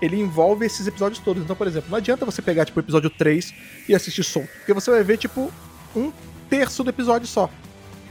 ele 0.00 0.20
envolve 0.20 0.66
esses 0.66 0.86
episódios 0.86 1.18
todos. 1.18 1.42
Então, 1.42 1.56
por 1.56 1.66
exemplo, 1.66 1.90
não 1.90 1.98
adianta 1.98 2.24
você 2.24 2.42
pegar, 2.42 2.64
tipo, 2.64 2.78
o 2.78 2.82
episódio 2.82 3.10
3 3.10 3.54
e 3.88 3.94
assistir 3.94 4.24
solto, 4.24 4.48
porque 4.58 4.72
você 4.74 4.90
vai 4.90 5.02
ver, 5.02 5.16
tipo, 5.16 5.50
um 5.94 6.12
terço 6.48 6.84
do 6.84 6.90
episódio 6.90 7.26
só. 7.26 7.50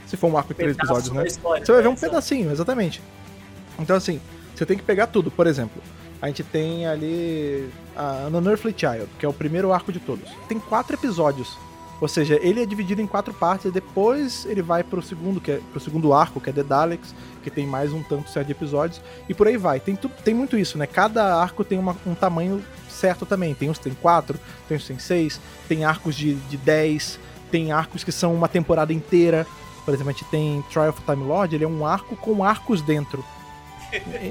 Se 0.06 0.16
for 0.16 0.30
um 0.30 0.36
arco 0.36 0.54
de 0.54 0.54
três 0.54 0.76
episódios, 0.76 1.10
né? 1.10 1.26
história, 1.26 1.64
Você 1.64 1.72
vai 1.72 1.82
ver 1.82 1.88
né? 1.88 1.94
um 1.94 1.96
pedacinho, 1.96 2.52
exatamente. 2.52 3.02
Então, 3.78 3.96
assim, 3.96 4.20
você 4.54 4.64
tem 4.64 4.76
que 4.76 4.84
pegar 4.84 5.08
tudo. 5.08 5.30
Por 5.30 5.46
exemplo, 5.46 5.82
a 6.22 6.28
gente 6.28 6.42
tem 6.44 6.86
ali 6.86 7.68
a 7.94 8.28
Unearthly 8.28 8.74
Child, 8.76 9.08
que 9.18 9.26
é 9.26 9.28
o 9.28 9.32
primeiro 9.32 9.72
arco 9.72 9.92
de 9.92 9.98
todos. 9.98 10.30
Tem 10.48 10.58
quatro 10.58 10.94
episódios. 10.94 11.58
Ou 12.00 12.06
seja, 12.08 12.38
ele 12.42 12.62
é 12.62 12.66
dividido 12.66 13.00
em 13.00 13.06
quatro 13.06 13.32
partes, 13.32 13.66
e 13.66 13.70
depois 13.70 14.44
ele 14.44 14.60
vai 14.60 14.84
pro 14.84 15.00
segundo, 15.00 15.40
que 15.40 15.50
é 15.52 15.60
pro 15.70 15.80
segundo 15.80 16.12
arco, 16.12 16.40
que 16.40 16.50
é 16.50 16.52
The 16.52 16.62
Daleks, 16.62 17.14
que 17.42 17.50
tem 17.50 17.66
mais 17.66 17.90
um 17.92 18.02
tanto 18.02 18.28
certo 18.28 18.46
de 18.46 18.52
episódios, 18.52 19.00
e 19.28 19.32
por 19.32 19.46
aí 19.46 19.56
vai. 19.56 19.80
Tem, 19.80 19.96
tem 19.96 20.34
muito 20.34 20.58
isso, 20.58 20.76
né? 20.76 20.86
Cada 20.86 21.36
arco 21.40 21.64
tem 21.64 21.78
uma- 21.78 21.96
um 22.06 22.14
tamanho 22.14 22.62
certo 22.90 23.24
também. 23.24 23.54
Tem 23.54 23.70
uns 23.70 23.78
que 23.78 23.84
tem 23.84 23.94
quatro, 23.94 24.38
tem 24.68 24.76
uns 24.76 24.82
que 24.82 24.88
tem 24.88 24.98
seis, 24.98 25.40
tem 25.68 25.84
arcos 25.86 26.14
de, 26.14 26.34
de 26.34 26.56
dez, 26.58 27.18
tem 27.50 27.72
arcos 27.72 28.04
que 28.04 28.12
são 28.12 28.34
uma 28.34 28.48
temporada 28.48 28.92
inteira. 28.92 29.46
Por 29.86 29.94
exemplo, 29.94 30.10
a 30.10 30.12
gente 30.12 30.24
tem 30.26 30.62
Trial 30.68 30.90
of 30.90 31.00
Time 31.00 31.24
Lord, 31.24 31.54
ele 31.54 31.64
é 31.64 31.68
um 31.68 31.86
arco 31.86 32.14
com 32.16 32.44
arcos 32.44 32.82
dentro. 32.82 33.24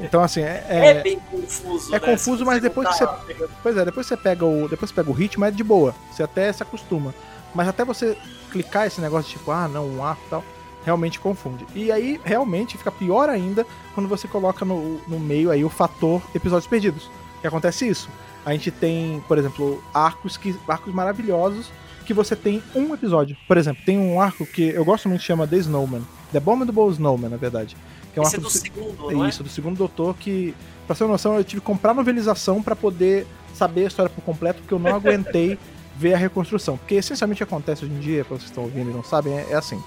Então, 0.03 0.21
assim, 0.21 0.41
é. 0.41 0.65
É, 0.69 0.85
é- 0.87 1.01
bem 1.01 1.19
confuso, 1.31 1.89
é 1.95 1.99
né? 1.99 2.05
confuso, 2.05 2.45
mas 2.45 2.61
depois 2.61 2.87
pegando- 3.25 3.49
Pois 3.63 3.77
é, 3.77 3.85
depois 3.85 4.05
você 4.05 4.17
pega 4.17 4.45
o. 4.45 4.67
Depois 4.67 4.89
você 4.91 4.95
pega 4.95 5.09
o 5.09 5.13
ritmo, 5.13 5.45
é 5.45 5.49
de 5.51 5.63
boa. 5.63 5.95
Você 6.11 6.21
até 6.21 6.51
se 6.51 6.61
acostuma. 6.61 7.15
Mas 7.55 7.67
até 7.67 7.83
você 7.85 8.15
clicar 8.51 8.85
esse 8.85 9.01
negócio 9.01 9.31
tipo, 9.31 9.49
ah, 9.51 9.67
não, 9.67 9.87
um 9.87 10.03
arco 10.03 10.21
e 10.27 10.29
tal, 10.29 10.43
realmente 10.85 11.19
confunde. 11.19 11.65
E 11.73 11.91
aí, 11.91 12.19
realmente, 12.23 12.77
fica 12.77 12.91
pior 12.91 13.29
ainda 13.29 13.65
quando 13.95 14.07
você 14.07 14.27
coloca 14.27 14.63
no, 14.65 14.99
no 15.07 15.19
meio 15.19 15.49
aí 15.49 15.63
o 15.65 15.69
fator 15.69 16.21
episódios 16.35 16.67
perdidos. 16.67 17.09
Que 17.41 17.47
acontece 17.47 17.87
isso. 17.87 18.09
A 18.45 18.51
gente 18.51 18.69
tem, 18.69 19.23
por 19.27 19.37
exemplo, 19.37 19.83
arcos 19.93 20.37
que. 20.37 20.55
arcos 20.67 20.93
maravilhosos 20.93 21.71
que 22.05 22.13
você 22.13 22.35
tem 22.35 22.61
um 22.75 22.93
episódio. 22.93 23.35
Por 23.47 23.57
exemplo, 23.57 23.83
tem 23.83 23.97
um 23.97 24.21
arco 24.21 24.45
que 24.45 24.69
eu 24.69 24.85
gosto 24.85 25.09
muito 25.09 25.21
chama 25.23 25.47
The 25.47 25.57
Snowman. 25.57 26.03
The 26.31 26.37
Abominable 26.37 26.91
Snowman, 26.91 27.29
na 27.29 27.37
verdade. 27.37 27.75
Que 28.13 28.19
é 28.19 28.21
um 28.21 28.25
Esse 28.25 28.35
é 28.35 28.37
arco 28.37 28.47
do 28.47 28.51
se- 28.53 28.59
segundo, 28.59 29.11
é 29.23 29.25
é? 29.25 29.29
isso, 29.29 29.41
do 29.43 29.49
segundo 29.49 29.75
doutor, 29.77 30.15
que, 30.17 30.53
pra 30.85 30.95
ter 30.95 31.03
uma 31.03 31.13
noção, 31.13 31.35
eu 31.35 31.43
tive 31.43 31.61
que 31.61 31.65
comprar 31.65 31.93
novelização 31.95 32.61
pra 32.61 32.75
poder 32.75 33.25
saber 33.55 33.85
a 33.85 33.87
história 33.87 34.09
por 34.09 34.21
completo, 34.23 34.59
porque 34.61 34.73
eu 34.73 34.79
não 34.79 34.93
aguentei 34.95 35.57
ver 35.95 36.13
a 36.13 36.17
reconstrução. 36.17 36.77
Porque 36.77 36.95
essencialmente 36.95 37.41
acontece 37.43 37.85
hoje 37.85 37.93
em 37.93 37.99
dia, 37.99 38.25
pra 38.25 38.37
vocês 38.37 38.49
estão 38.49 38.63
ouvindo 38.63 38.89
e 38.89 38.93
não 38.93 39.03
sabem, 39.03 39.37
é, 39.37 39.51
é 39.51 39.55
assim. 39.55 39.81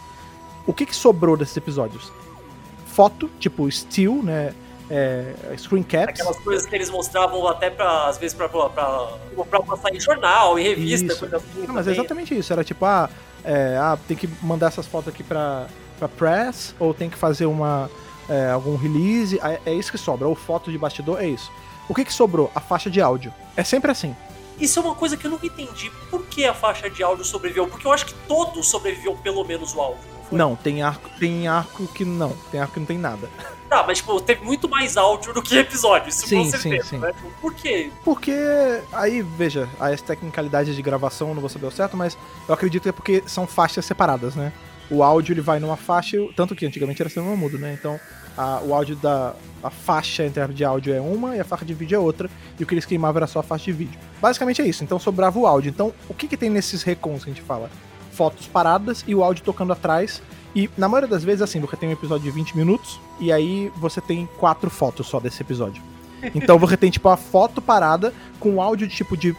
O 0.67 0.73
que, 0.73 0.87
que 0.87 0.95
sobrou 0.95 1.37
desses 1.37 1.57
episódios? 1.57 2.13
Foto, 2.87 3.31
tipo 3.39 3.71
still, 3.71 4.23
né? 4.23 4.55
É, 4.91 5.35
screen 5.59 5.83
caps. 5.83 6.21
Aquelas 6.21 6.39
coisas 6.39 6.67
que 6.67 6.75
eles 6.75 6.89
mostravam 6.89 7.47
até 7.47 7.69
pra, 7.69 8.07
às 8.09 8.17
vezes, 8.17 8.35
pra, 8.35 8.49
pra, 8.49 8.71
pra, 8.71 9.19
pra 9.51 9.61
passar 9.61 9.95
em 9.95 10.01
jornal, 10.01 10.59
em 10.59 10.63
revista, 10.63 11.07
Isso. 11.07 11.19
coisa 11.19 11.37
assim. 11.37 11.67
Não, 11.67 11.75
mas 11.75 11.87
é 11.87 11.93
exatamente 11.93 12.37
isso. 12.37 12.51
Era 12.53 12.65
tipo, 12.65 12.85
ah, 12.87 13.11
é, 13.45 13.77
ah, 13.79 13.99
tem 14.09 14.17
que 14.17 14.27
mandar 14.43 14.69
essas 14.69 14.87
fotos 14.87 15.13
aqui 15.13 15.23
pra, 15.23 15.67
pra 15.99 16.09
press, 16.09 16.75
ou 16.79 16.95
tem 16.95 17.11
que 17.11 17.19
fazer 17.19 17.45
uma, 17.45 17.91
é, 18.31 18.51
algum 18.51 18.77
release. 18.77 19.39
É, 19.41 19.61
é 19.67 19.75
isso 19.75 19.93
que 19.93 19.99
sobra. 19.99 20.27
Ou 20.27 20.35
foto 20.35 20.71
de 20.71 20.79
bastidor, 20.79 21.21
é 21.21 21.27
isso. 21.27 21.53
O 21.87 21.95
que, 21.95 22.05
que 22.05 22.13
sobrou? 22.13 22.51
A 22.55 22.61
faixa 22.61 22.91
de 22.91 23.01
áudio. 23.01 23.33
É 23.57 23.65
sempre 23.65 23.91
assim. 23.91 24.17
Isso 24.61 24.79
é 24.79 24.83
uma 24.83 24.95
coisa 24.95 25.17
que 25.17 25.27
eu 25.27 25.31
nunca 25.31 25.47
entendi. 25.47 25.91
Por 26.11 26.25
que 26.27 26.45
a 26.45 26.55
faixa 26.55 26.91
de 26.91 27.03
áudio 27.03 27.25
sobreviveu? 27.25 27.67
Porque 27.67 27.87
eu 27.87 27.93
acho 27.93 28.07
que 28.07 28.15
todos 28.27 28.69
sobreviveram 28.69 29.17
pelo 29.17 29.45
menos 29.45 29.75
o 29.75 29.81
áudio, 29.81 30.03
não? 30.31 30.39
Não, 30.39 30.57
tem 30.57 30.83
arco, 30.83 31.09
tem 31.19 31.49
arco 31.49 31.87
que 31.89 32.05
não. 32.05 32.37
Tem 32.51 32.61
arco 32.61 32.75
que 32.75 32.81
não 32.81 32.87
tem 32.87 32.99
nada. 32.99 33.31
Tá, 33.69 33.85
mas 33.87 33.99
tipo, 33.99 34.19
teve 34.21 34.43
muito 34.45 34.69
mais 34.69 34.97
áudio 34.97 35.33
do 35.33 35.43
que 35.43 35.57
episódio, 35.59 36.09
isso 36.09 36.27
Sim, 36.27 36.45
com 36.45 36.51
certeza, 36.51 36.83
sim, 36.85 36.89
sim. 36.89 36.99
né? 36.99 37.13
Por 37.41 37.53
quê? 37.53 37.91
Porque 38.03 38.35
aí, 38.93 39.21
veja, 39.21 39.69
as 39.79 40.01
tecnicalidades 40.01 40.75
de 40.75 40.81
gravação 40.81 41.35
não 41.35 41.41
vou 41.41 41.51
saber 41.51 41.67
o 41.67 41.71
certo, 41.71 41.97
mas 41.97 42.17
eu 42.49 42.55
acredito 42.55 42.85
que 42.85 42.89
é 42.89 42.93
porque 42.93 43.23
são 43.27 43.47
faixas 43.47 43.85
separadas, 43.85 44.35
né? 44.35 44.53
O 44.91 45.03
áudio 45.03 45.35
ele 45.35 45.43
vai 45.43 45.61
numa 45.61 45.77
faixa, 45.77 46.17
tanto 46.35 46.57
que 46.57 46.65
antigamente 46.65 47.03
era 47.03 47.11
cinema 47.11 47.37
mudo, 47.37 47.59
né? 47.59 47.77
Então 47.79 48.01
a- 48.39 48.61
o 48.65 48.73
áudio 48.73 48.97
da 48.97 49.35
a 49.63 49.71
faixa 49.71 50.25
entre 50.25 50.47
de 50.55 50.65
áudio 50.65 50.95
é 50.95 51.01
uma 51.01 51.35
e 51.37 51.41
a 51.41 51.45
faixa 51.45 51.65
de 51.65 51.75
vídeo 51.75 51.97
é 51.97 51.99
outra, 51.99 52.31
e 52.59 52.63
o 52.63 52.67
que 52.67 52.75
eles 52.75 52.85
queimavam 52.87 53.19
era 53.19 53.27
só 53.27 53.41
a 53.41 53.43
faixa 53.43 53.65
de 53.65 53.73
vídeo. 53.73 53.99
Basicamente 54.23 54.63
é 54.63 54.67
isso, 54.67 54.85
então 54.85 54.99
sobrava 55.01 55.37
o 55.37 55.47
áudio. 55.49 55.69
Então 55.69 55.93
o 56.09 56.15
que, 56.15 56.29
que 56.29 56.37
tem 56.37 56.49
nesses 56.49 56.85
recons 56.85 57.25
que 57.25 57.31
a 57.31 57.35
gente 57.35 57.43
fala? 57.45 57.69
Fotos 58.13 58.47
paradas 58.47 59.05
e 59.07 59.15
o 59.15 59.25
áudio 59.25 59.43
tocando 59.45 59.73
atrás. 59.73 60.23
E 60.55 60.71
na 60.79 60.89
maioria 60.89 61.09
das 61.09 61.23
vezes, 61.25 61.43
assim, 61.43 61.61
você 61.61 61.77
tem 61.77 61.89
um 61.89 61.93
episódio 61.93 62.25
de 62.25 62.31
20 62.31 62.57
minutos, 62.57 62.99
e 63.21 63.31
aí 63.33 63.71
você 63.77 64.01
tem 64.01 64.29
quatro 64.39 64.71
fotos 64.71 65.07
só 65.07 65.21
desse 65.21 65.43
episódio. 65.43 65.83
Então 66.35 66.59
você 66.59 66.77
tem, 66.77 66.91
tipo, 66.91 67.09
a 67.09 67.17
foto 67.17 67.61
parada 67.61 68.13
com 68.41 68.55
o 68.57 68.63
áudio, 68.63 68.89
tipo, 68.89 69.17
de, 69.17 69.37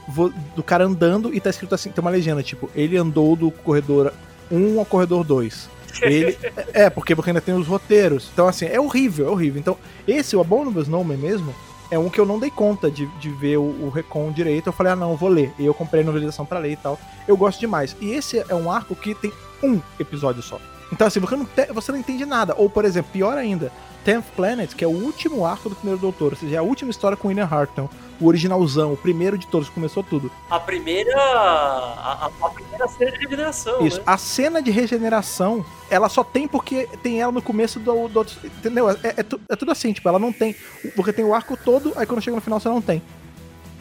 do 0.56 0.64
cara 0.64 0.86
andando 0.86 1.34
e 1.34 1.40
tá 1.40 1.50
escrito 1.50 1.76
assim, 1.76 1.92
tem 1.92 2.02
uma 2.02 2.12
legenda, 2.12 2.42
tipo, 2.44 2.70
ele 2.76 2.96
andou 2.96 3.36
do 3.36 3.52
corredor 3.52 4.14
1 4.52 4.80
ao 4.80 4.86
corredor 4.86 5.24
2. 5.26 5.70
Ele, 6.02 6.38
é, 6.74 6.90
porque 6.90 7.16
você 7.16 7.30
ainda 7.30 7.42
tem 7.42 7.56
os 7.56 7.68
roteiros. 7.68 8.30
Então, 8.34 8.48
assim, 8.48 8.66
é 8.66 8.80
horrível, 8.80 9.28
é 9.28 9.30
horrível. 9.30 9.60
Então, 9.60 9.78
esse, 10.08 10.36
o 10.36 10.42
Abominable 10.42 10.82
Snowman 10.82 11.18
mesmo, 11.18 11.54
é 11.92 11.98
um 11.98 12.10
que 12.10 12.20
eu 12.20 12.26
não 12.26 12.40
dei 12.40 12.52
conta 12.52 12.90
de, 12.92 13.08
de 13.20 13.30
ver 13.30 13.58
o, 13.58 13.64
o 13.64 13.90
Recon 13.90 14.32
direito. 14.32 14.68
Eu 14.68 14.74
falei, 14.74 14.94
ah, 14.94 14.96
não, 14.96 15.16
vou 15.16 15.30
ler. 15.30 15.54
E 15.58 15.66
eu 15.66 15.74
comprei 15.74 16.04
a 16.04 16.06
novelização 16.06 16.46
pra 16.46 16.60
ler 16.60 16.74
e 16.74 16.78
tal. 16.78 17.00
Eu 17.28 17.36
gosto 17.36 17.60
demais. 17.60 17.96
E 18.00 18.12
esse 18.12 18.44
é 18.48 18.56
um 18.56 18.72
arco 18.72 18.96
que 18.96 19.16
tem 19.16 19.32
um 19.64 19.82
episódio 20.00 20.42
só. 20.42 20.60
Então, 20.92 21.06
assim, 21.08 21.20
você 21.20 21.36
não, 21.36 21.46
te- 21.46 21.72
você 21.74 21.92
não 21.92 22.00
entende 22.00 22.26
nada. 22.26 22.56
Ou, 22.58 22.70
por 22.70 22.84
exemplo, 22.86 23.12
pior 23.12 23.38
ainda, 23.38 23.72
Tenth 24.04 24.26
Planet, 24.36 24.74
que 24.74 24.84
é 24.84 24.88
o 24.88 24.92
último 24.92 25.46
arco 25.46 25.70
do 25.70 25.76
primeiro 25.76 26.00
Doutor, 26.02 26.32
ou 26.34 26.38
seja, 26.38 26.56
é 26.56 26.58
a 26.58 26.64
última 26.64 26.90
história 26.90 27.16
com 27.16 27.28
William 27.28 27.46
Hartnell, 27.50 27.90
o 28.20 28.26
originalzão, 28.28 28.92
o 28.94 28.98
primeiro 28.98 29.38
de 29.38 29.46
todos, 29.48 29.68
que 29.70 29.76
começou 29.76 30.02
tudo. 30.04 30.32
A 30.50 30.60
primeira. 30.60 31.16
A, 31.16 32.30
a- 32.42 32.50
primeira 32.50 32.88
cena 32.88 33.12
de 33.12 33.18
regeneração, 33.20 33.86
Isso. 33.86 33.98
né? 33.98 34.04
A 34.06 34.18
cena 34.18 34.62
de 34.62 34.72
regeneração, 34.72 35.64
ela 35.92 36.10
só 36.10 36.24
tem 36.24 36.48
porque 36.48 36.88
tem 37.04 37.22
ela 37.22 37.32
no 37.32 37.42
começo 37.42 37.80
do, 37.80 38.08
do. 38.08 38.26
Entendeu? 38.44 38.90
É, 38.90 38.98
é 39.18 39.24
tu- 39.24 39.40
é 39.50 39.56
tudo 39.56 39.72
assim, 39.72 39.94
tipo, 39.94 40.10
ela 40.10 40.18
não 40.20 40.34
tem. 40.34 40.56
Porque 40.96 41.14
tem 41.14 41.24
o 41.24 41.34
arco 41.36 41.56
todo, 41.56 41.94
aí 41.96 42.06
quando 42.06 42.22
chega 42.22 42.36
no 42.36 42.42
final 42.42 42.60
você 42.60 42.68
não 42.70 42.82
tem. 42.82 43.02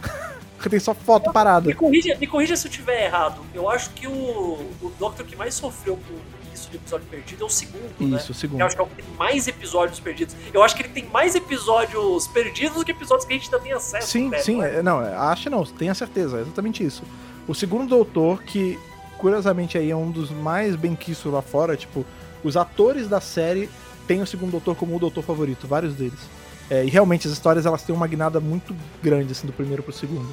porque 0.56 0.68
tem 0.68 0.80
só 0.80 0.92
foto 0.94 1.32
parada. 1.32 1.66
Me 1.68 1.74
corrija, 1.74 2.16
me 2.18 2.26
corrija 2.26 2.54
se 2.56 2.66
eu 2.66 2.70
estiver 2.70 3.04
errado. 3.06 3.40
Eu 3.54 3.68
acho 3.70 3.90
que 3.90 4.06
o, 4.06 4.12
o 4.12 4.92
Doctor 4.98 5.24
que 5.24 5.36
mais 5.36 5.54
sofreu 5.54 5.96
com 5.96 6.14
isso 6.58 6.70
de 6.70 6.76
episódio 6.76 7.06
perdido 7.06 7.42
é 7.42 7.46
o 7.46 7.50
segundo, 7.50 7.94
né? 8.00 8.16
Isso, 8.16 8.32
o 8.32 8.34
segundo. 8.34 8.60
Eu 8.60 8.66
acho 8.66 8.76
que 8.76 8.82
é 8.82 8.84
o 8.84 8.88
que 8.88 9.02
tem 9.02 9.14
mais 9.16 9.48
episódios 9.48 10.00
perdidos. 10.00 10.36
Eu 10.52 10.62
acho 10.62 10.76
que 10.76 10.82
ele 10.82 10.88
tem 10.90 11.06
mais 11.06 11.34
episódios 11.34 12.26
perdidos 12.28 12.78
do 12.78 12.84
que 12.84 12.90
episódios 12.90 13.24
que 13.24 13.32
a 13.32 13.36
gente 13.36 13.46
ainda 13.46 13.60
tem 13.60 13.72
acesso. 13.72 14.08
Sim, 14.08 14.28
né? 14.28 14.38
sim, 14.38 14.56
Não 14.56 14.64
é? 14.64 14.82
não, 14.82 15.02
é, 15.02 15.14
acho 15.14 15.48
não, 15.48 15.64
tenha 15.64 15.94
certeza, 15.94 16.38
é 16.38 16.40
exatamente 16.42 16.84
isso. 16.84 17.02
O 17.46 17.54
segundo 17.54 17.88
doutor, 17.88 18.42
que 18.42 18.78
curiosamente 19.16 19.76
aí 19.76 19.90
é 19.90 19.96
um 19.96 20.10
dos 20.10 20.30
mais 20.30 20.76
bem 20.76 20.94
quistos 20.94 21.32
lá 21.32 21.42
fora, 21.42 21.76
tipo, 21.76 22.04
os 22.42 22.56
atores 22.56 23.08
da 23.08 23.20
série 23.20 23.68
têm 24.06 24.22
o 24.22 24.26
segundo 24.26 24.52
doutor 24.52 24.76
como 24.76 24.96
o 24.96 24.98
doutor 24.98 25.22
favorito, 25.22 25.66
vários 25.66 25.94
deles. 25.94 26.20
É, 26.70 26.84
e 26.84 26.90
realmente 26.90 27.26
as 27.26 27.32
histórias 27.32 27.64
elas 27.66 27.82
têm 27.82 27.94
uma 27.94 28.06
guinada 28.06 28.40
muito 28.40 28.76
grande 29.02 29.32
assim 29.32 29.46
do 29.46 29.52
primeiro 29.52 29.82
pro 29.82 29.92
segundo. 29.92 30.28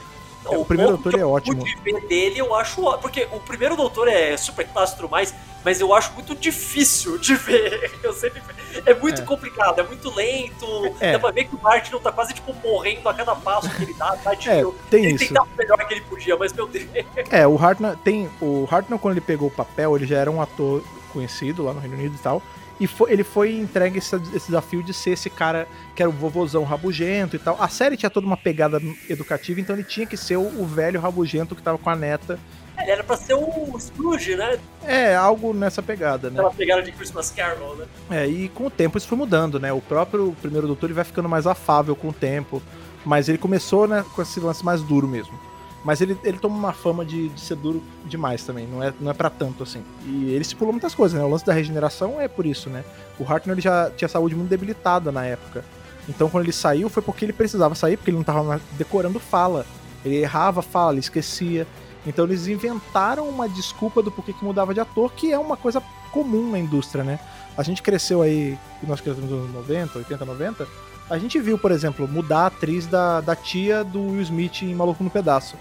Não, 0.45 0.61
o 0.61 0.65
primeiro 0.65 0.97
doutor 0.97 1.19
é 1.19 1.25
ótimo. 1.25 1.57
pude 1.59 1.75
ver 1.83 2.01
dele, 2.07 2.39
eu 2.39 2.53
acho. 2.55 2.81
Porque 2.99 3.27
o 3.31 3.39
primeiro 3.39 3.75
doutor 3.75 4.07
é 4.07 4.37
super 4.37 4.65
clássico 4.67 4.99
e 4.99 5.01
tudo 5.01 5.11
mais, 5.11 5.33
mas 5.63 5.79
eu 5.81 5.93
acho 5.93 6.13
muito 6.13 6.35
difícil 6.35 7.17
de 7.17 7.35
ver. 7.35 7.91
Eu 8.03 8.13
sempre. 8.13 8.41
É 8.85 8.93
muito 8.93 9.21
É. 9.21 9.25
complicado, 9.25 9.79
é 9.79 9.83
muito 9.83 10.13
lento. 10.13 10.65
É. 10.99 11.13
Dá 11.13 11.19
pra 11.19 11.31
ver 11.31 11.45
que 11.45 11.55
o 11.55 11.59
Martin 11.61 11.97
tá 11.99 12.11
quase 12.11 12.33
tipo 12.33 12.53
morrendo 12.63 13.07
a 13.07 13.13
cada 13.13 13.33
passo 13.35 13.69
que 13.73 13.83
ele 13.83 13.93
dá, 13.93 14.15
tá? 14.17 14.31
É, 14.45 14.63
tem 14.91 15.05
ele 15.05 15.15
isso. 15.15 15.27
tentava 15.29 15.47
o 15.47 15.57
melhor 15.57 15.77
que 15.87 15.93
ele 15.93 16.01
podia, 16.01 16.35
mas 16.37 16.51
meu 16.53 16.67
Deus. 16.67 16.85
É, 17.31 17.47
o 17.47 17.57
Hartnell 17.57 17.95
tem. 17.97 18.29
O 18.41 18.67
Hartnell, 18.69 18.99
quando 18.99 19.13
ele 19.13 19.21
pegou 19.21 19.47
o 19.47 19.51
papel, 19.51 19.95
ele 19.95 20.05
já 20.05 20.17
era 20.17 20.29
um 20.29 20.41
ator 20.41 20.83
conhecido 21.13 21.63
lá 21.63 21.73
no 21.73 21.79
Reino 21.79 21.95
Unido 21.95 22.15
e 22.15 22.19
tal. 22.19 22.41
E 22.79 22.87
foi- 22.87 23.11
ele 23.11 23.23
foi 23.23 23.55
entregue 23.57 23.99
esse, 23.99 24.15
esse 24.33 24.47
desafio 24.47 24.83
de 24.83 24.93
ser 24.93 25.11
esse 25.11 25.29
cara 25.29 25.67
que 25.95 26.01
era 26.03 26.09
o 26.09 26.13
vovozão 26.13 26.63
rabugento 26.63 27.35
e 27.35 27.39
tal. 27.39 27.55
A 27.61 27.69
série 27.69 27.95
tinha 27.95 28.09
toda 28.09 28.27
uma 28.27 28.35
pegada 28.37 28.81
educativa, 29.09 29.59
então 29.61 29.75
ele 29.75 29.83
tinha 29.85 30.05
que 30.05 30.17
ser 30.17 30.35
o, 30.37 30.41
o 30.61 30.65
velho 30.65 30.99
rabugento 30.99 31.55
que 31.55 31.61
tava 31.61 31.77
com 31.77 31.89
a 31.89 31.95
neta. 31.95 32.37
Ele 32.77 32.91
era 32.91 33.03
pra 33.03 33.15
ser 33.15 33.33
o 33.35 33.79
Scrooge, 33.79 34.35
né? 34.35 34.59
É, 34.83 35.15
algo 35.15 35.53
nessa 35.53 35.81
pegada, 35.81 36.29
né? 36.29 36.35
Aquela 36.39 36.53
pegada 36.53 36.83
de 36.83 36.91
Christmas 36.91 37.31
Carol, 37.31 37.77
né? 37.77 37.85
É, 38.11 38.27
e 38.27 38.49
com 38.49 38.65
o 38.65 38.69
tempo 38.69 38.97
isso 38.97 39.07
foi 39.07 39.17
mudando, 39.17 39.57
né? 39.57 39.71
O 39.71 39.79
próprio 39.79 40.35
primeiro 40.41 40.67
doutor 40.67 40.87
ele 40.87 40.93
vai 40.93 41.05
ficando 41.05 41.29
mais 41.29 41.47
afável 41.47 41.95
com 41.95 42.09
o 42.09 42.13
tempo. 42.13 42.61
Mas 43.05 43.29
ele 43.29 43.37
começou, 43.37 43.87
né, 43.87 44.03
com 44.15 44.21
esse 44.21 44.39
lance 44.39 44.65
mais 44.65 44.81
duro 44.81 45.07
mesmo. 45.07 45.39
Mas 45.85 46.01
ele, 46.01 46.17
ele 46.23 46.39
toma 46.39 46.55
uma 46.55 46.73
fama 46.73 47.05
de, 47.05 47.29
de 47.29 47.39
ser 47.39 47.55
duro 47.55 47.81
demais 48.05 48.43
também, 48.43 48.65
não 48.65 48.81
é, 48.81 48.91
não 48.99 49.11
é 49.11 49.13
para 49.13 49.29
tanto 49.29 49.61
assim. 49.61 49.83
E 50.03 50.31
ele 50.31 50.43
se 50.43 50.55
pulou 50.55 50.73
muitas 50.73 50.95
coisas, 50.95 51.17
né? 51.17 51.23
O 51.23 51.29
lance 51.29 51.45
da 51.45 51.53
regeneração 51.53 52.19
é 52.19 52.27
por 52.27 52.43
isso, 52.43 52.71
né? 52.71 52.83
O 53.19 53.23
Hartnell 53.23 53.61
já 53.61 53.91
tinha 53.91 54.07
saúde 54.09 54.35
muito 54.35 54.49
debilitada 54.49 55.11
na 55.11 55.23
época. 55.23 55.63
Então 56.09 56.27
quando 56.27 56.43
ele 56.45 56.51
saiu 56.51 56.89
foi 56.89 57.03
porque 57.03 57.23
ele 57.23 57.33
precisava 57.33 57.75
sair, 57.75 57.97
porque 57.97 58.09
ele 58.09 58.17
não 58.17 58.23
tava 58.23 58.59
decorando 58.71 59.19
fala. 59.19 59.63
Ele 60.03 60.15
errava 60.15 60.63
fala, 60.63 60.93
ele 60.93 61.01
esquecia. 61.01 61.67
Então 62.03 62.25
eles 62.25 62.47
inventaram 62.47 63.29
uma 63.29 63.47
desculpa 63.47 64.01
do 64.01 64.11
porquê 64.11 64.33
que 64.33 64.43
mudava 64.43 64.73
de 64.73 64.79
ator, 64.79 65.13
que 65.13 65.31
é 65.31 65.37
uma 65.37 65.55
coisa 65.55 65.83
comum 66.11 66.49
na 66.49 66.57
indústria, 66.57 67.03
né? 67.03 67.19
A 67.55 67.61
gente 67.61 67.83
cresceu 67.83 68.23
aí, 68.23 68.57
nós 68.81 69.01
crescemos 69.01 69.29
nos 69.29 69.39
anos 69.39 69.53
90, 69.53 69.99
80, 69.99 70.25
90. 70.25 70.67
A 71.09 71.17
gente 71.17 71.39
viu, 71.39 71.57
por 71.57 71.71
exemplo, 71.71 72.07
mudar 72.07 72.39
a 72.39 72.45
atriz 72.47 72.87
da, 72.87 73.21
da 73.21 73.35
tia 73.35 73.83
do 73.83 74.01
Will 74.01 74.21
Smith 74.21 74.63
em 74.63 74.73
Maluco 74.73 75.03
no 75.03 75.09
Pedaço. 75.09 75.55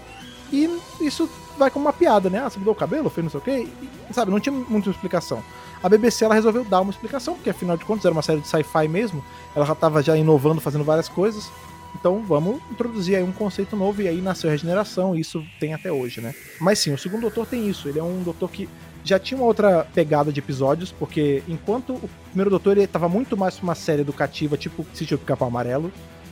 E 0.51 0.69
isso 0.99 1.29
vai 1.57 1.69
como 1.69 1.85
uma 1.85 1.93
piada, 1.93 2.29
né? 2.29 2.39
Ah, 2.39 2.49
você 2.49 2.57
mudou 2.57 2.73
o 2.73 2.77
cabelo, 2.77 3.09
fez 3.09 3.23
não 3.23 3.31
sei 3.31 3.39
o 3.39 3.43
quê. 3.43 3.67
E, 4.09 4.13
sabe, 4.13 4.31
não 4.31 4.39
tinha 4.39 4.53
muita 4.53 4.89
explicação. 4.89 5.43
A 5.83 5.89
BBC 5.89 6.25
ela 6.25 6.33
resolveu 6.33 6.63
dar 6.63 6.81
uma 6.81 6.91
explicação, 6.91 7.35
porque 7.35 7.49
afinal 7.49 7.77
de 7.77 7.85
contas 7.85 8.05
era 8.05 8.13
uma 8.13 8.21
série 8.21 8.41
de 8.41 8.47
sci-fi 8.47 8.87
mesmo. 8.87 9.23
Ela 9.55 9.65
já 9.65 9.73
estava 9.73 10.01
já 10.01 10.17
inovando, 10.17 10.59
fazendo 10.59 10.83
várias 10.83 11.07
coisas. 11.07 11.51
Então 11.93 12.23
vamos 12.23 12.59
introduzir 12.71 13.15
aí 13.15 13.23
um 13.23 13.31
conceito 13.31 13.75
novo 13.75 14.01
e 14.01 14.07
aí 14.07 14.21
nasceu 14.21 14.49
a 14.49 14.51
regeneração, 14.51 15.15
e 15.15 15.21
isso 15.21 15.43
tem 15.59 15.73
até 15.73 15.91
hoje, 15.91 16.21
né? 16.21 16.33
Mas 16.59 16.79
sim, 16.79 16.93
o 16.93 16.97
segundo 16.97 17.21
doutor 17.21 17.45
tem 17.45 17.69
isso. 17.69 17.87
Ele 17.87 17.99
é 17.99 18.03
um 18.03 18.21
doutor 18.21 18.49
que 18.49 18.67
já 19.05 19.19
tinha 19.19 19.37
uma 19.37 19.45
outra 19.45 19.87
pegada 19.93 20.31
de 20.33 20.39
episódios, 20.39 20.91
porque 20.91 21.43
enquanto 21.47 21.93
o 21.93 22.09
primeiro 22.29 22.49
doutor 22.49 22.75
ele 22.75 22.87
tava 22.87 23.07
muito 23.07 23.37
mais 23.37 23.55
pra 23.55 23.63
uma 23.63 23.75
série 23.75 24.01
educativa, 24.01 24.57
tipo 24.57 24.85
Sítio 24.93 25.17
do 25.17 25.23
Capão 25.23 25.47
Amarelo, 25.47 25.91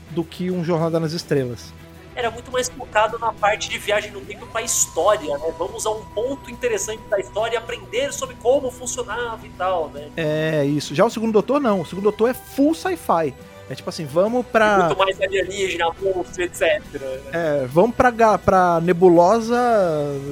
do 0.10 0.24
que 0.24 0.50
um 0.50 0.64
Jornada 0.64 1.00
nas 1.00 1.14
Estrelas. 1.14 1.72
Era 2.16 2.30
muito 2.30 2.52
mais 2.52 2.70
focado 2.70 3.18
na 3.18 3.32
parte 3.32 3.70
de 3.70 3.78
viagem 3.78 4.12
no 4.12 4.22
tempo 4.22 4.46
pra 4.48 4.62
história, 4.62 5.36
né? 5.38 5.54
Vamos 5.58 5.86
a 5.86 5.92
um 5.92 6.06
ponto 6.06 6.50
interessante 6.52 7.02
da 7.10 7.20
história 7.20 7.56
e 7.56 7.58
aprender 7.58 8.14
sobre 8.14 8.36
como 8.36 8.70
funcionava 8.70 9.46
e 9.46 9.50
tal, 9.52 9.90
né? 9.90 10.10
É 10.16 10.64
isso. 10.64 10.94
Já 10.94 11.06
o 11.06 11.10
segundo 11.10 11.32
doutor 11.32 11.60
não. 11.60 11.82
O 11.82 11.86
segundo 11.86 12.04
doutor 12.04 12.30
é 12.30 12.34
full 12.34 12.76
sci-fi. 12.76 13.34
É 13.70 13.76
tipo 13.76 13.90
assim, 13.90 14.06
vamos 14.06 14.46
pra. 14.46 14.80
Muito 14.86 14.98
mais 14.98 15.20
alienígena, 15.20 15.86
monstro, 16.02 16.44
etc. 16.44 16.62
né? 16.94 17.20
É, 17.32 17.66
vamos 17.66 17.96
pra, 17.96 18.38
pra 18.38 18.80
nebulosa 18.82 19.58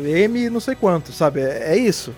M 0.04 0.50
não 0.50 0.60
sei 0.60 0.76
quanto, 0.76 1.12
sabe? 1.12 1.42
É, 1.42 1.74
é 1.74 1.78
isso. 1.78 2.14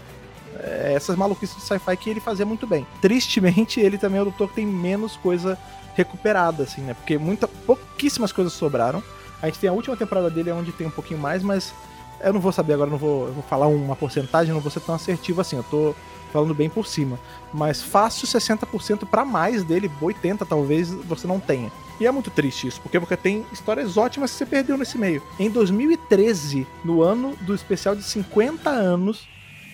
É 0.59 0.93
essas 0.95 1.15
maluquices 1.15 1.55
de 1.55 1.61
sci-fi 1.63 1.97
que 1.97 2.09
ele 2.09 2.19
fazia 2.19 2.45
muito 2.45 2.67
bem. 2.67 2.85
Tristemente, 3.01 3.79
ele 3.79 3.97
também 3.97 4.19
é 4.19 4.21
o 4.21 4.25
doutor 4.25 4.49
que 4.49 4.55
tem 4.55 4.65
menos 4.65 5.15
coisa 5.17 5.57
recuperada, 5.95 6.63
assim, 6.63 6.81
né? 6.81 6.93
Porque 6.93 7.17
muita, 7.17 7.47
pouquíssimas 7.47 8.31
coisas 8.31 8.53
sobraram. 8.53 9.03
A 9.41 9.47
gente 9.47 9.59
tem 9.59 9.69
a 9.69 9.73
última 9.73 9.95
temporada 9.97 10.29
dele 10.29 10.51
onde 10.51 10.71
tem 10.71 10.87
um 10.87 10.91
pouquinho 10.91 11.19
mais, 11.19 11.43
mas 11.43 11.73
eu 12.21 12.33
não 12.33 12.39
vou 12.39 12.51
saber 12.51 12.73
agora, 12.73 12.89
não 12.89 12.97
vou, 12.97 13.31
vou 13.31 13.43
falar 13.43 13.67
uma 13.67 13.95
porcentagem, 13.95 14.53
não 14.53 14.61
vou 14.61 14.71
ser 14.71 14.79
tão 14.79 14.95
assertivo 14.95 15.41
assim. 15.41 15.57
Eu 15.57 15.63
tô 15.63 15.95
falando 16.31 16.55
bem 16.55 16.69
por 16.69 16.87
cima. 16.87 17.19
Mas 17.53 17.81
fácil 17.81 18.27
60% 18.27 19.05
pra 19.05 19.23
mais 19.23 19.63
dele, 19.63 19.91
80 20.01 20.45
talvez, 20.45 20.91
você 20.91 21.27
não 21.27 21.39
tenha. 21.39 21.71
E 21.99 22.07
é 22.07 22.11
muito 22.11 22.31
triste 22.31 22.67
isso, 22.67 22.81
porque 22.81 22.97
você 22.97 23.15
tem 23.15 23.45
histórias 23.53 23.97
ótimas 23.97 24.31
que 24.31 24.37
você 24.37 24.45
perdeu 24.45 24.77
nesse 24.77 24.97
meio. 24.97 25.21
Em 25.39 25.49
2013, 25.49 26.65
no 26.83 27.03
ano 27.03 27.35
do 27.41 27.53
especial 27.53 27.95
de 27.95 28.01
50 28.01 28.69
anos, 28.69 29.27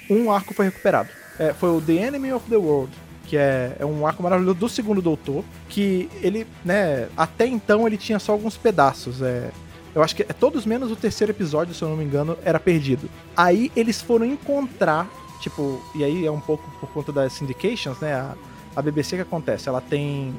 um 0.09 0.31
arco 0.31 0.53
foi 0.53 0.65
recuperado. 0.65 1.09
É, 1.37 1.53
foi 1.53 1.69
o 1.69 1.81
The 1.81 1.93
Enemy 1.93 2.33
of 2.33 2.49
the 2.49 2.57
World, 2.57 2.91
que 3.25 3.37
é, 3.37 3.75
é 3.79 3.85
um 3.85 4.05
arco 4.05 4.21
maravilhoso 4.23 4.57
do 4.57 4.67
segundo 4.67 5.01
doutor, 5.01 5.43
que 5.69 6.09
ele, 6.21 6.45
né, 6.65 7.07
até 7.15 7.45
então 7.45 7.87
ele 7.87 7.97
tinha 7.97 8.19
só 8.19 8.31
alguns 8.31 8.57
pedaços. 8.57 9.21
É, 9.21 9.51
eu 9.93 10.03
acho 10.03 10.15
que 10.15 10.23
é 10.23 10.33
todos 10.33 10.65
menos 10.65 10.91
o 10.91 10.95
terceiro 10.95 11.31
episódio, 11.31 11.73
se 11.73 11.81
eu 11.81 11.89
não 11.89 11.95
me 11.95 12.03
engano, 12.03 12.37
era 12.43 12.59
perdido. 12.59 13.09
Aí 13.35 13.71
eles 13.75 14.01
foram 14.01 14.25
encontrar, 14.25 15.09
tipo, 15.41 15.81
e 15.95 16.03
aí 16.03 16.25
é 16.25 16.31
um 16.31 16.39
pouco 16.39 16.69
por 16.79 16.89
conta 16.89 17.11
das 17.11 17.33
syndications, 17.33 17.99
né? 17.99 18.13
A, 18.13 18.35
a 18.75 18.81
BBC 18.81 19.15
que 19.15 19.21
acontece? 19.21 19.69
Ela 19.69 19.81
tem 19.81 20.33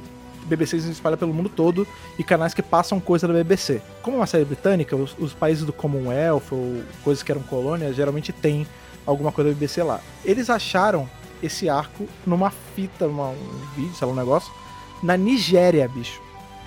BBC 0.44 0.80
se 0.80 0.90
espalha 0.90 1.16
pelo 1.16 1.32
mundo 1.32 1.48
todo 1.48 1.86
e 2.18 2.24
canais 2.24 2.54
que 2.54 2.62
passam 2.62 3.00
coisa 3.00 3.26
da 3.26 3.34
BBC. 3.34 3.80
Como 4.02 4.16
é 4.16 4.20
uma 4.20 4.26
série 4.26 4.44
britânica, 4.44 4.96
os, 4.96 5.16
os 5.18 5.32
países 5.32 5.64
do 5.64 5.72
Commonwealth 5.72 6.42
ou 6.50 6.82
coisas 7.04 7.22
que 7.22 7.30
eram 7.30 7.42
colônias 7.42 7.96
geralmente 7.96 8.32
tem 8.32 8.66
alguma 9.10 9.32
coisa 9.32 9.50
da 9.50 9.54
BBC 9.54 9.82
lá. 9.82 10.00
Eles 10.24 10.48
acharam 10.48 11.08
esse 11.42 11.68
arco 11.68 12.06
numa 12.26 12.50
fita, 12.50 13.06
uma, 13.06 13.28
um 13.28 13.60
vídeo, 13.74 13.94
sei 13.94 14.06
lá, 14.06 14.12
um 14.12 14.16
negócio, 14.16 14.52
na 15.02 15.16
Nigéria, 15.16 15.88
bicho. 15.88 16.20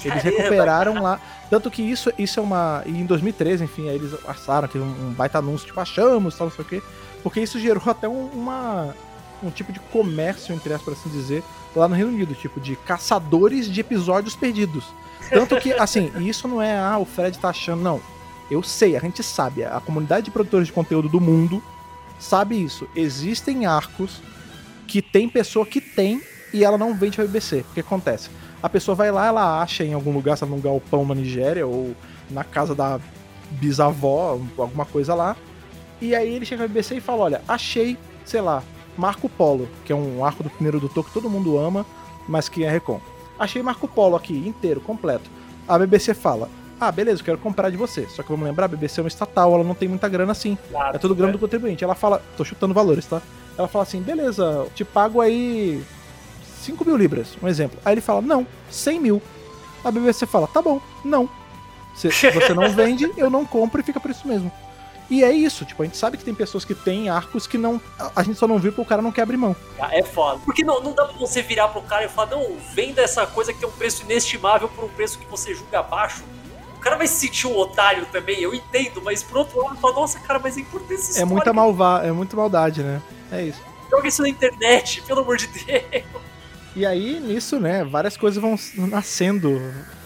Eles 0.03 0.21
Caramba, 0.21 0.41
recuperaram 0.41 1.01
lá. 1.01 1.19
Tanto 1.49 1.71
que 1.71 1.81
isso, 1.81 2.11
isso 2.17 2.39
é 2.39 2.43
uma. 2.43 2.83
E 2.85 2.91
em 2.91 3.05
2013, 3.05 3.63
enfim, 3.63 3.89
aí 3.89 3.95
eles 3.95 4.11
passaram, 4.21 4.67
teve 4.67 4.83
um, 4.83 5.13
baita 5.13 5.37
anúncio, 5.37 5.67
tipo, 5.67 5.79
achamos, 5.79 6.35
tal, 6.35 6.47
não 6.47 6.55
sei 6.55 6.65
o 6.65 6.67
quê. 6.67 6.81
Porque 7.21 7.39
isso 7.39 7.59
gerou 7.59 7.83
até 7.85 8.07
um, 8.07 8.25
uma. 8.33 8.93
Um 9.41 9.49
tipo 9.49 9.73
de 9.73 9.79
comércio, 9.79 10.55
entre 10.55 10.73
aspas, 10.73 10.97
por 10.97 10.99
assim 10.99 11.09
dizer, 11.09 11.43
lá 11.75 11.87
no 11.87 11.95
Reino 11.95 12.11
Unido, 12.11 12.33
tipo, 12.33 12.61
de 12.61 12.75
caçadores 12.77 13.69
de 13.69 13.81
episódios 13.81 14.35
perdidos. 14.35 14.85
Tanto 15.29 15.57
que, 15.57 15.73
assim, 15.73 16.11
e 16.17 16.27
isso 16.29 16.47
não 16.47 16.61
é, 16.61 16.77
ah, 16.77 16.97
o 16.97 17.05
Fred 17.05 17.37
tá 17.37 17.49
achando, 17.49 17.81
não. 17.81 18.01
Eu 18.49 18.63
sei, 18.63 18.95
a 18.95 18.99
gente 18.99 19.21
sabe, 19.21 19.63
a 19.65 19.81
comunidade 19.81 20.25
de 20.25 20.31
produtores 20.31 20.67
de 20.67 20.73
conteúdo 20.73 21.09
do 21.09 21.19
mundo 21.19 21.61
sabe 22.19 22.61
isso. 22.61 22.87
Existem 22.95 23.65
arcos 23.65 24.21
que 24.87 25.01
tem 25.01 25.29
pessoa 25.29 25.65
que 25.65 25.81
tem 25.81 26.21
e 26.53 26.63
ela 26.63 26.77
não 26.77 26.93
vende 26.93 27.15
pra 27.15 27.25
BBC. 27.25 27.65
O 27.69 27.73
que 27.73 27.79
acontece? 27.79 28.29
A 28.61 28.69
pessoa 28.69 28.95
vai 28.95 29.11
lá, 29.11 29.27
ela 29.27 29.61
acha 29.61 29.83
em 29.83 29.93
algum 29.93 30.13
lugar, 30.13 30.37
sabe, 30.37 30.51
num 30.51 30.61
galpão 30.61 31.05
na 31.05 31.15
Nigéria 31.15 31.65
ou 31.67 31.95
na 32.29 32.43
casa 32.43 32.73
da 32.73 32.99
bisavó, 33.51 34.39
alguma 34.57 34.85
coisa 34.85 35.13
lá. 35.13 35.35
E 36.01 36.15
aí 36.15 36.33
ele 36.33 36.45
chega 36.45 36.63
na 36.63 36.67
BBC 36.67 36.95
e 36.95 37.01
fala: 37.01 37.23
Olha, 37.23 37.41
achei, 37.47 37.97
sei 38.25 38.41
lá, 38.41 38.63
Marco 38.97 39.27
Polo, 39.27 39.67
que 39.85 39.91
é 39.91 39.95
um 39.95 40.23
arco 40.23 40.43
do 40.43 40.49
primeiro 40.49 40.79
doutor 40.79 41.05
que 41.05 41.13
todo 41.13 41.29
mundo 41.29 41.57
ama, 41.57 41.85
mas 42.27 42.47
que 42.47 42.63
é 42.63 42.69
Recon. 42.69 43.01
Achei 43.37 43.61
Marco 43.61 43.87
Polo 43.87 44.15
aqui, 44.15 44.47
inteiro, 44.47 44.79
completo. 44.79 45.29
A 45.67 45.77
BBC 45.77 46.13
fala: 46.13 46.49
Ah, 46.79 46.91
beleza, 46.91 47.21
eu 47.21 47.25
quero 47.25 47.37
comprar 47.37 47.69
de 47.69 47.77
você. 47.77 48.05
Só 48.09 48.23
que 48.23 48.29
vamos 48.29 48.45
lembrar, 48.45 48.65
a 48.65 48.67
BBC 48.67 48.99
é 48.99 49.03
uma 49.03 49.07
estatal, 49.07 49.53
ela 49.53 49.63
não 49.63 49.75
tem 49.75 49.87
muita 49.87 50.09
grana 50.09 50.31
assim. 50.31 50.57
Claro, 50.69 50.95
É 50.95 50.99
tudo 50.99 51.15
grana 51.15 51.31
né? 51.31 51.33
do 51.33 51.39
contribuinte. 51.39 51.83
Ela 51.83 51.95
fala, 51.95 52.21
tô 52.35 52.43
chutando 52.43 52.73
valores, 52.73 53.05
tá? 53.05 53.21
Ela 53.57 53.67
fala 53.67 53.83
assim, 53.83 54.01
beleza, 54.01 54.67
te 54.75 54.83
pago 54.83 55.21
aí 55.21 55.83
5 56.61 56.83
mil 56.85 56.97
libras, 56.97 57.37
um 57.41 57.47
exemplo. 57.47 57.79
Aí 57.85 57.93
ele 57.93 58.01
fala, 58.01 58.21
não, 58.21 58.45
100 58.69 58.99
mil. 58.99 59.21
A 59.83 59.91
BBC 59.91 60.25
fala, 60.25 60.47
tá 60.47 60.61
bom, 60.61 60.81
não. 61.05 61.29
Se 61.95 62.09
você 62.09 62.53
não 62.53 62.69
vende, 62.73 63.09
eu 63.15 63.29
não 63.29 63.45
compro 63.45 63.79
e 63.79 63.83
fica 63.83 63.99
por 63.99 64.09
isso 64.11 64.27
mesmo. 64.27 64.51
E 65.09 65.23
é 65.23 65.31
isso, 65.31 65.63
tipo, 65.65 65.83
a 65.83 65.85
gente 65.85 65.97
sabe 65.97 66.17
que 66.17 66.23
tem 66.23 66.33
pessoas 66.33 66.65
que 66.65 66.73
têm 66.73 67.09
arcos 67.09 67.45
que 67.45 67.57
não. 67.57 67.79
a- 67.99 68.11
A 68.15 68.23
gente 68.23 68.39
só 68.39 68.47
não 68.47 68.57
viu 68.57 68.71
porque 68.71 68.81
o 68.81 68.85
cara 68.85 69.01
não 69.01 69.11
quer 69.11 69.21
abrir 69.21 69.37
mão. 69.37 69.55
É 69.91 70.01
foda. 70.01 70.39
Porque 70.43 70.63
não, 70.63 70.81
não 70.81 70.93
dá 70.93 71.05
pra 71.05 71.17
você 71.17 71.41
virar 71.41 71.67
pro 71.67 71.81
cara 71.83 72.05
e 72.05 72.09
falar, 72.09 72.31
não, 72.31 72.57
venda 72.73 73.01
essa 73.01 73.27
coisa 73.27 73.53
que 73.53 73.59
tem 73.59 73.67
um 73.69 73.71
preço 73.73 74.01
inestimável 74.03 74.67
por 74.69 74.85
um 74.85 74.89
preço 74.89 75.19
que 75.19 75.25
você 75.27 75.53
julga 75.53 75.83
baixo. 75.83 76.23
O 76.83 76.89
cara 76.91 76.97
vai 76.97 77.07
se 77.07 77.15
sentir 77.15 77.47
um 77.47 77.57
otário 77.57 78.05
também, 78.11 78.41
eu 78.41 78.53
entendo, 78.53 79.01
mas 79.01 79.23
por 79.23 79.37
outro 79.37 79.57
lado, 79.63 79.77
fala, 79.77 79.93
nossa, 79.93 80.19
cara, 80.19 80.37
mas 80.37 80.57
é 80.57 80.59
importante 80.59 80.95
essa 80.95 81.21
É 81.21 81.23
muita 81.23 81.53
malva, 81.53 82.01
é 82.03 82.11
muita 82.11 82.35
maldade, 82.35 82.83
né? 82.83 83.01
É 83.31 83.41
isso. 83.41 83.61
Joga 83.89 84.05
isso 84.05 84.21
na 84.21 84.27
internet, 84.27 85.01
pelo 85.03 85.21
amor 85.21 85.37
de 85.37 85.47
Deus. 85.47 86.03
E 86.75 86.85
aí, 86.85 87.21
nisso, 87.21 87.57
né, 87.57 87.85
várias 87.85 88.17
coisas 88.17 88.41
vão 88.41 88.59
nascendo 88.89 89.61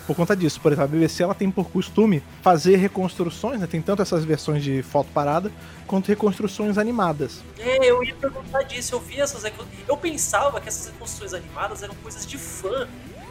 por 0.05 0.15
conta 0.15 0.35
disso. 0.35 0.61
Por 0.61 0.71
exemplo, 0.71 0.83
a 0.83 0.87
BBC 0.87 1.23
ela 1.23 1.33
tem 1.33 1.49
por 1.49 1.67
costume 1.67 2.21
fazer 2.43 2.75
reconstruções, 2.75 3.59
né? 3.59 3.65
Tem 3.65 3.81
tanto 3.81 4.03
essas 4.03 4.23
versões 4.23 4.63
de 4.63 4.83
foto 4.83 5.09
parada 5.11 5.51
quanto 5.87 6.09
reconstruções 6.09 6.77
animadas. 6.77 7.41
É, 7.57 7.89
eu 7.89 8.03
ia 8.03 8.13
perguntar 8.13 8.61
disso, 8.63 8.93
eu 8.93 8.99
vi 8.99 9.19
essas 9.19 9.43
Eu 9.87 9.97
pensava 9.97 10.61
que 10.61 10.67
essas 10.67 10.91
reconstruções 10.91 11.33
animadas 11.33 11.81
eram 11.81 11.95
coisas 11.95 12.23
de 12.23 12.37
fã. 12.37 12.87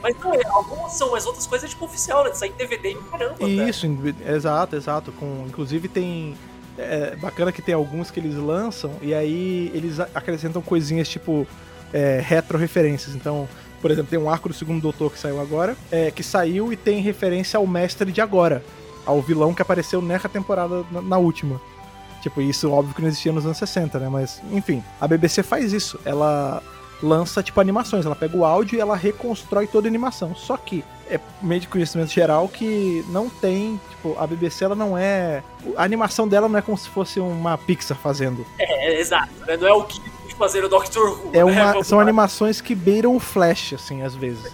Mas 0.06 0.16
não, 0.20 0.32
é, 0.32 0.40
algumas 0.46 0.92
são, 0.92 1.10
mas 1.10 1.26
outras 1.26 1.46
coisas 1.46 1.68
é 1.68 1.72
tipo 1.72 1.84
oficial, 1.84 2.22
né? 2.22 2.30
Em 2.44 2.52
DVD 2.52 2.90
e 2.90 2.94
caramba. 2.94 3.48
Isso, 3.48 3.86
exato, 4.24 4.76
exato. 4.76 5.12
Com, 5.12 5.44
inclusive 5.48 5.88
tem. 5.88 6.36
É 6.78 7.16
bacana 7.16 7.50
que 7.50 7.62
tem 7.62 7.74
alguns 7.74 8.10
que 8.10 8.20
eles 8.20 8.36
lançam 8.36 8.92
e 9.00 9.14
aí 9.14 9.70
eles 9.74 9.98
acrescentam 9.98 10.60
coisinhas 10.60 11.08
tipo 11.08 11.46
é, 11.92 12.20
retro-referências. 12.22 13.16
Então, 13.16 13.48
por 13.80 13.90
exemplo, 13.90 14.10
tem 14.10 14.18
um 14.18 14.30
arco 14.30 14.48
do 14.48 14.54
segundo 14.54 14.80
doutor 14.80 15.10
que 15.10 15.18
saiu 15.18 15.40
agora, 15.40 15.74
é, 15.90 16.10
que 16.10 16.22
saiu 16.22 16.72
e 16.72 16.76
tem 16.76 17.00
referência 17.00 17.56
ao 17.56 17.66
mestre 17.66 18.12
de 18.12 18.20
agora, 18.20 18.62
ao 19.06 19.22
vilão 19.22 19.54
que 19.54 19.62
apareceu 19.62 20.02
nessa 20.02 20.28
temporada 20.28 20.84
na, 20.92 21.00
na 21.00 21.18
última. 21.18 21.60
Tipo, 22.20 22.42
isso 22.42 22.70
óbvio 22.70 22.94
que 22.94 23.00
não 23.00 23.08
existia 23.08 23.32
nos 23.32 23.46
anos 23.46 23.56
60, 23.56 23.98
né? 23.98 24.08
Mas, 24.10 24.42
enfim, 24.52 24.84
a 25.00 25.08
BBC 25.08 25.42
faz 25.42 25.72
isso. 25.72 25.98
Ela 26.04 26.62
lança, 27.02 27.42
tipo, 27.42 27.60
animações. 27.60 28.06
Ela 28.06 28.16
pega 28.16 28.36
o 28.36 28.44
áudio 28.44 28.76
e 28.76 28.80
ela 28.80 28.96
reconstrói 28.96 29.66
toda 29.66 29.86
a 29.86 29.90
animação. 29.90 30.34
Só 30.34 30.56
que 30.56 30.84
é 31.10 31.20
meio 31.40 31.60
de 31.60 31.68
conhecimento 31.68 32.10
geral 32.10 32.48
que 32.48 33.04
não 33.08 33.28
tem, 33.28 33.80
tipo, 33.90 34.16
a 34.18 34.26
BBC 34.26 34.64
ela 34.64 34.74
não 34.74 34.96
é. 34.96 35.42
A 35.76 35.84
animação 35.84 36.26
dela 36.26 36.48
não 36.48 36.58
é 36.58 36.62
como 36.62 36.76
se 36.76 36.88
fosse 36.88 37.20
uma 37.20 37.56
Pixar 37.56 37.96
fazendo. 37.96 38.46
É, 38.58 39.00
exato. 39.00 39.30
Né? 39.46 39.56
Não 39.56 39.68
é 39.68 39.72
o 39.72 39.84
que 39.84 40.00
fazer 40.36 40.64
o 40.64 40.68
Doctor 40.68 41.10
Who. 41.10 41.30
É 41.32 41.38
né? 41.38 41.44
uma, 41.44 41.72
Vamos 41.72 41.86
são 41.86 41.98
animações 41.98 42.60
que 42.60 42.74
beiram 42.74 43.16
o 43.16 43.20
Flash, 43.20 43.72
assim, 43.74 44.02
às 44.02 44.14
vezes. 44.14 44.52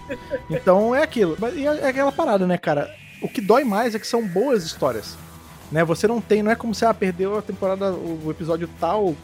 Então 0.49 0.95
é 0.95 1.03
aquilo. 1.03 1.37
Mas 1.39 1.55
e 1.57 1.67
é 1.67 1.89
aquela 1.89 2.13
parada, 2.13 2.47
né, 2.47 2.57
cara? 2.57 2.95
O 3.21 3.29
que 3.29 3.41
dói 3.41 3.65
mais 3.65 3.95
é 3.95 3.99
que 3.99 4.07
são 4.07 4.27
boas 4.27 4.65
histórias. 4.65 5.17
Né? 5.71 5.85
Você 5.85 6.07
não 6.07 6.21
tem, 6.21 6.43
não 6.43 6.51
é 6.51 6.55
como 6.55 6.75
se 6.75 6.85
ah, 6.85 6.95
perdeu 6.95 7.39
a 7.39 7.43
temporada, 7.43 7.93
o 7.93 8.31
episódio 8.31 8.69
tal, 8.81 9.15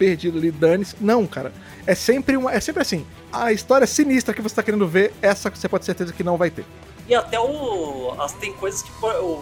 perdido 0.00 0.38
ali, 0.38 0.50
dane-se. 0.50 0.96
Não, 0.98 1.26
cara. 1.26 1.52
É 1.86 1.94
sempre, 1.94 2.34
uma, 2.38 2.50
é 2.50 2.58
sempre 2.58 2.80
assim. 2.80 3.04
A 3.30 3.52
história 3.52 3.86
sinistra 3.86 4.32
que 4.32 4.40
você 4.40 4.54
tá 4.54 4.62
querendo 4.62 4.88
ver, 4.88 5.12
essa 5.20 5.50
você 5.50 5.68
pode 5.68 5.82
ter 5.82 5.92
certeza 5.92 6.14
que 6.14 6.24
não 6.24 6.38
vai 6.38 6.50
ter. 6.50 6.64
E 7.06 7.14
até 7.14 7.38
o. 7.38 8.14
As, 8.18 8.32
tem 8.32 8.52
coisas 8.54 8.82
que 8.82 8.90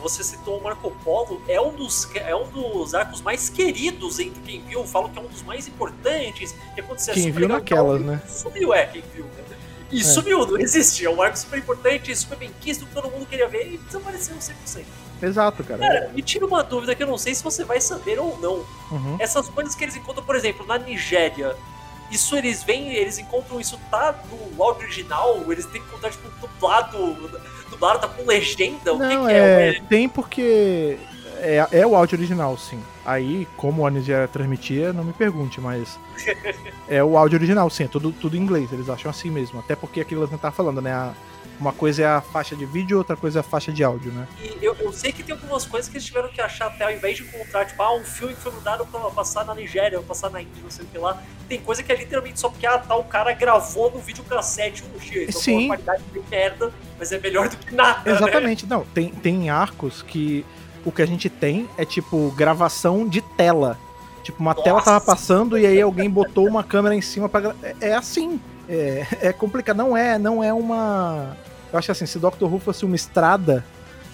você 0.03 0.25
citou 0.25 0.59
o 0.59 0.65
Marco 0.65 0.91
Polo, 1.05 1.41
é 1.47 1.61
um 1.61 1.73
dos, 1.75 2.09
é 2.17 2.35
um 2.35 2.49
dos 2.49 2.95
arcos 2.95 3.21
mais 3.21 3.49
queridos 3.49 4.19
entre 4.19 4.41
quem 4.41 4.63
viu. 4.63 4.85
Falam 4.85 5.11
que 5.11 5.19
é 5.19 5.23
um 5.23 5.27
dos 5.27 5.43
mais 5.43 5.69
importantes. 5.69 6.55
Que 6.75 6.81
aconteceu 6.81 7.15
Quem 7.15 7.25
super 7.25 7.39
viu 7.39 7.49
naquelas, 7.49 8.01
né? 8.01 8.21
Sumiu, 8.27 8.75
é, 8.75 8.87
quem 8.87 9.03
viu, 9.15 9.27
né? 9.27 9.58
E 9.91 10.01
É. 10.01 10.05
sumiu, 10.05 10.47
não 10.47 10.59
existe. 10.59 11.05
É 11.05 11.11
um 11.11 11.21
arco 11.23 11.39
super 11.39 11.59
importante, 11.59 12.15
super 12.15 12.37
bem 12.39 12.51
quisto, 12.61 12.87
que 12.87 12.95
todo 12.95 13.11
mundo 13.11 13.27
queria 13.27 13.49
ver 13.49 13.73
e 13.75 13.79
desapareceu 13.79 14.37
100%. 14.37 14.85
Exato, 15.23 15.65
cara. 15.65 15.81
Cara, 15.81 16.11
me 16.15 16.23
tira 16.23 16.47
uma 16.47 16.63
dúvida 16.63 16.95
que 16.95 17.03
eu 17.03 17.07
não 17.07 17.19
sei 17.19 17.35
se 17.35 17.43
você 17.43 17.65
vai 17.65 17.81
saber 17.81 18.19
ou 18.21 18.39
não. 18.41 18.65
Uhum. 18.97 19.17
Essas 19.19 19.49
coisas 19.49 19.75
que 19.75 19.83
eles 19.85 19.97
encontram, 19.97 20.25
por 20.25 20.37
exemplo, 20.37 20.65
na 20.67 20.79
Nigéria, 20.79 21.57
isso 22.11 22.37
eles 22.37 22.63
vêm, 22.63 22.93
eles 22.95 23.19
encontram 23.19 23.61
isso 23.61 23.79
tá 23.91 24.15
no 24.55 24.63
áudio 24.63 24.85
original, 24.85 25.43
eles 25.51 25.67
têm 25.67 25.81
que 25.83 25.89
encontrar, 25.89 26.11
tipo, 26.11 26.29
dublado, 26.41 27.17
dublado, 27.69 27.99
tá 28.01 28.09
com 28.09 28.25
legenda, 28.25 28.95
o 28.95 28.99
Não, 28.99 29.23
que, 29.27 29.33
que 29.33 29.33
é? 29.35 29.69
é, 29.77 29.81
tem 29.89 30.09
porque 30.09 30.99
é, 31.41 31.67
é 31.81 31.87
o 31.87 31.95
áudio 31.95 32.17
original, 32.19 32.57
sim. 32.57 32.83
Aí, 33.05 33.47
como 33.57 33.87
a 33.87 33.91
Nigéria 33.91 34.29
transmitia, 34.29 34.93
não 34.93 35.05
me 35.05 35.13
pergunte, 35.13 35.61
mas 35.61 35.99
é 36.89 37.03
o 37.03 37.17
áudio 37.17 37.39
original, 37.39 37.69
sim, 37.71 37.85
é 37.85 37.89
tudo, 37.89 38.13
tudo 38.13 38.37
em 38.37 38.41
inglês, 38.41 38.73
eles 38.73 38.89
acham 38.89 39.11
assim 39.11 39.31
mesmo. 39.31 39.59
Até 39.61 39.75
porque 39.77 40.01
aquilo 40.01 40.27
que 40.29 40.37
tava 40.37 40.55
falando, 40.55 40.81
né? 40.81 40.93
a- 40.93 41.13
uma 41.61 41.73
coisa 41.73 42.03
é 42.03 42.07
a 42.07 42.21
faixa 42.21 42.55
de 42.55 42.65
vídeo, 42.65 42.97
outra 42.99 43.17
coisa 43.17 43.39
é 43.39 43.41
a 43.41 43.43
faixa 43.43 43.73
de 43.73 43.83
áudio, 43.83 44.13
né? 44.13 44.29
E 44.41 44.65
eu, 44.65 44.77
eu 44.77 44.93
sei 44.93 45.11
que 45.11 45.25
tem 45.25 45.35
algumas 45.35 45.67
coisas 45.67 45.91
que 45.91 45.97
eles 45.97 46.05
tiveram 46.07 46.29
que 46.29 46.41
achar 46.41 46.67
até 46.69 46.85
ao 46.85 46.93
invés 46.93 47.17
de 47.17 47.25
encontrar, 47.25 47.65
tipo, 47.65 47.83
ah, 47.83 47.97
um 47.97 48.05
filme 48.05 48.33
que 48.33 48.41
foi 48.41 48.53
mudado 48.53 48.87
pra 48.87 49.01
passar 49.11 49.45
na 49.45 49.57
Nigéria, 49.57 49.99
ou 49.99 50.05
passar 50.05 50.31
na 50.31 50.41
Índia, 50.41 50.63
não 50.63 50.71
sei 50.71 50.85
o 50.85 50.89
que 50.89 50.97
lá. 50.99 51.21
Tem 51.49 51.59
coisa 51.61 51.83
que 51.83 51.91
é 51.91 51.97
literalmente 51.97 52.39
só 52.39 52.49
porque 52.49 52.65
ah, 52.65 52.79
tá, 52.79 52.95
o 52.95 53.03
cara 53.03 53.33
gravou 53.33 53.91
no 53.91 53.99
videocassete 53.99 54.85
um 54.85 54.99
dia. 54.99 55.25
Então 55.25 55.41
Sim. 55.41 55.65
uma 55.67 55.77
qualidade 55.77 56.05
de 56.13 56.21
merda, 56.31 56.73
mas 56.97 57.11
é 57.11 57.19
melhor 57.19 57.49
do 57.49 57.57
que 57.57 57.75
nada. 57.75 58.09
né? 58.09 58.17
Exatamente, 58.17 58.65
não, 58.65 58.85
tem, 58.85 59.11
tem 59.11 59.51
arcos 59.51 60.01
que 60.01 60.47
o 60.85 60.93
que 60.93 61.03
a 61.03 61.07
gente 61.07 61.29
tem 61.29 61.69
é 61.77 61.85
tipo 61.85 62.31
gravação 62.37 63.07
de 63.09 63.21
tela. 63.21 63.79
Tipo, 64.23 64.41
uma 64.41 64.55
tela 64.55 64.81
tava 64.83 64.95
Nossa. 64.99 65.07
passando 65.07 65.57
e 65.59 65.65
aí 65.67 65.81
alguém 65.81 66.09
botou 66.11 66.47
uma 66.47 66.63
câmera 66.63 66.95
em 66.95 67.01
cima 67.01 67.29
pra 67.29 67.41
gra- 67.41 67.57
é, 67.63 67.75
é 67.81 67.95
assim. 67.95 68.41
É, 68.69 69.07
é 69.23 69.33
complicado. 69.33 69.77
Não 69.77 69.97
é, 69.97 70.19
não 70.19 70.45
é 70.45 70.53
uma. 70.53 71.37
Eu 71.73 71.79
acho 71.79 71.87
que 71.87 71.93
assim, 71.93 72.07
se 72.07 72.19
Doctor 72.19 72.53
Who 72.53 72.59
fosse 72.61 72.85
uma 72.85 72.95
estrada, 72.97 73.65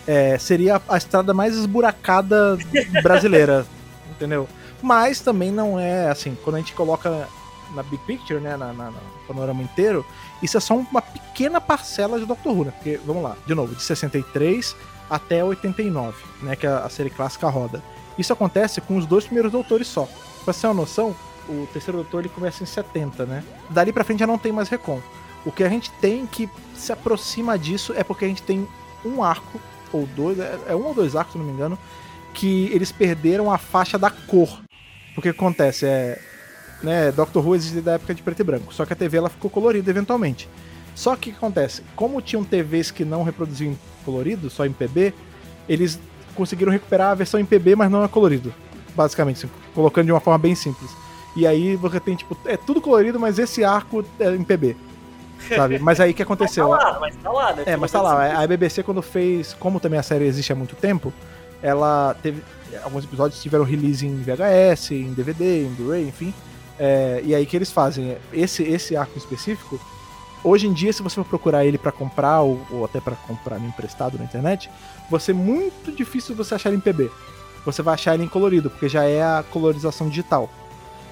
é, 0.07 0.39
seria 0.39 0.81
a 0.89 0.97
estrada 0.97 1.35
mais 1.35 1.57
esburacada 1.57 2.57
brasileira. 3.03 3.67
entendeu? 4.11 4.49
Mas 4.81 5.21
também 5.21 5.51
não 5.51 5.81
é 5.81 6.09
assim, 6.11 6.37
quando 6.45 6.57
a 6.57 6.59
gente 6.61 6.75
coloca 6.75 7.27
na 7.75 7.83
big 7.83 7.99
picture, 8.07 8.39
né, 8.41 8.57
na, 8.57 8.73
na- 8.73 8.91
no 8.91 9.01
panorama 9.27 9.63
inteiro, 9.63 10.05
isso 10.43 10.57
é 10.57 10.61
só 10.61 10.77
uma 10.77 11.03
pequena 11.03 11.61
parcela 11.61 12.21
de 12.21 12.27
Doctor 12.27 12.53
Who, 12.57 12.65
né? 12.67 12.71
Porque, 12.73 13.01
vamos 13.05 13.23
lá, 13.25 13.37
de 13.47 13.55
novo, 13.55 13.75
de 13.75 13.83
63 13.83 14.77
até 15.15 15.45
89, 15.45 16.17
né, 16.43 16.57
que 16.57 16.67
a, 16.67 16.79
a 16.79 16.89
série 16.89 17.11
clássica 17.11 17.49
roda. 17.49 17.81
Isso 18.19 18.33
acontece 18.33 18.81
com 18.81 18.97
os 18.97 19.07
dois 19.07 19.25
primeiros 19.25 19.53
doutores 19.53 19.87
só. 19.87 20.09
Pra 20.45 20.53
você 20.53 20.63
ter 20.63 20.67
uma 20.67 20.75
noção, 20.75 21.15
o 21.49 21.69
terceiro 21.73 21.99
doutor 21.99 22.21
ele 22.21 22.29
começa 22.29 22.63
em 22.63 22.67
70, 22.67 23.25
né? 23.25 23.45
Dali 23.71 23.93
pra 23.93 24.05
frente 24.05 24.21
já 24.21 24.27
não 24.27 24.39
tem 24.39 24.51
mais 24.51 24.69
recon. 24.69 25.01
O 25.45 25.53
que 25.53 25.63
a 25.63 25.69
gente 25.69 25.91
tem 25.93 26.27
que 26.27 26.49
se 26.75 26.93
aproxima 26.93 27.57
disso 27.59 27.93
é 27.97 28.03
porque 28.03 28.25
a 28.25 28.29
gente 28.29 28.43
tem 28.43 28.67
um 29.05 29.23
arco, 29.23 29.61
ou 29.93 30.07
dois, 30.07 30.39
é 30.39 30.59
é 30.69 30.75
um 30.75 30.85
ou 30.85 30.95
dois 30.95 31.15
arcos, 31.15 31.35
se 31.35 31.39
não 31.39 31.45
me 31.45 31.53
engano, 31.53 31.79
que 32.33 32.69
eles 32.73 32.91
perderam 32.91 33.53
a 33.53 33.59
faixa 33.59 33.97
da 33.97 34.11
cor. 34.11 34.61
Porque 35.15 35.31
o 35.31 35.33
que 35.33 35.39
acontece 35.39 35.87
é. 35.87 36.21
Né, 36.83 37.13
Doctor 37.13 37.47
Who 37.47 37.55
existe 37.55 37.81
da 37.81 37.93
época 37.93 38.15
de 38.15 38.23
preto 38.23 38.41
e 38.41 38.45
branco, 38.45 38.75
só 38.75 38.85
que 38.85 38.93
a 38.93 38.97
TV 38.97 39.17
ela 39.17 39.31
ficou 39.31 39.49
colorida 39.49 39.89
eventualmente. 39.91 40.49
Só 40.95 41.17
que 41.17 41.31
o 41.31 41.33
que 41.33 41.39
acontece? 41.39 41.83
Como 41.97 42.21
tinham 42.23 42.45
TVs 42.45 42.91
que 42.91 43.05
não 43.05 43.23
reproduziam 43.23 43.73
em 43.73 43.79
colorido, 44.05 44.49
só 44.49 44.65
em 44.65 44.73
PB, 44.73 45.13
eles 45.69 45.99
conseguiram 46.35 46.71
recuperar 46.71 47.11
a 47.11 47.15
versão 47.15 47.41
em 47.41 47.45
PB, 47.45 47.77
mas 47.77 47.91
não 47.91 48.05
é 48.05 48.09
colorido. 48.09 48.53
Basicamente, 48.95 49.39
assim, 49.39 49.51
colocando 49.75 50.07
de 50.07 50.13
uma 50.13 50.21
forma 50.21 50.39
bem 50.39 50.55
simples. 50.55 50.91
E 51.37 51.47
aí 51.47 51.75
você 51.77 51.99
tem, 51.99 52.15
tipo, 52.15 52.37
é 52.47 52.57
tudo 52.57 52.81
colorido, 52.81 53.19
mas 53.19 53.39
esse 53.39 53.65
arco 53.65 54.05
é 54.21 54.35
em 54.35 54.45
PB. 54.45 54.77
Sabe? 55.49 55.79
Mas 55.79 56.01
aí 56.01 56.13
o 56.13 56.15
que 56.15 56.23
aconteceu? 56.23 56.69
Mas 56.71 56.81
tá 56.81 56.91
lá, 56.91 57.01
mas 57.01 57.17
tá 57.17 57.31
lá, 57.31 57.53
né? 57.53 57.63
É, 57.67 57.77
mas 57.77 57.93
tá 57.93 58.01
lá. 58.01 58.43
A 58.43 58.47
BBC, 58.47 58.83
quando 58.83 59.03
fez. 59.03 59.53
Como 59.55 59.79
também 59.79 59.99
a 59.99 60.03
série 60.03 60.25
existe 60.25 60.53
há 60.53 60.57
muito 60.57 60.75
tempo, 60.77 61.13
ela 61.63 62.17
teve. 62.23 62.43
Alguns 62.83 63.05
episódios 63.05 63.43
tiveram 63.43 63.65
release 63.65 64.07
em 64.07 64.17
VHS, 64.23 64.93
em 64.93 65.13
DVD, 65.13 65.67
em 65.67 65.75
Blu-ray, 65.75 66.09
enfim. 66.09 66.33
É, 66.79 67.21
e 67.25 67.35
aí 67.35 67.45
que 67.47 67.57
eles 67.57 67.71
fazem? 67.71 68.17
Esse, 68.33 68.63
esse 68.63 68.97
arco 68.97 69.19
específico, 69.19 69.79
hoje 70.45 70.67
em 70.67 70.73
dia, 70.73 70.93
se 70.93 71.03
você 71.03 71.17
for 71.17 71.25
procurar 71.25 71.65
ele 71.65 71.79
para 71.79 71.91
comprar, 71.91 72.43
ou, 72.43 72.61
ou 72.71 72.85
até 72.85 73.01
para 73.01 73.17
comprar 73.17 73.59
emprestado 73.59 74.19
na 74.19 74.25
internet, 74.25 74.71
você 75.11 75.33
é 75.33 75.35
muito 75.35 75.91
difícil 75.91 76.37
você 76.37 76.55
achar 76.55 76.69
ele 76.69 76.79
em 76.79 76.81
PB. 76.81 77.11
Você 77.65 77.83
vai 77.83 77.95
achar 77.95 78.15
ele 78.15 78.25
em 78.25 78.29
colorido, 78.29 78.71
porque 78.71 78.89
já 78.89 79.05
é 79.05 79.23
a 79.23 79.45
colorização 79.51 80.09
digital. 80.09 80.51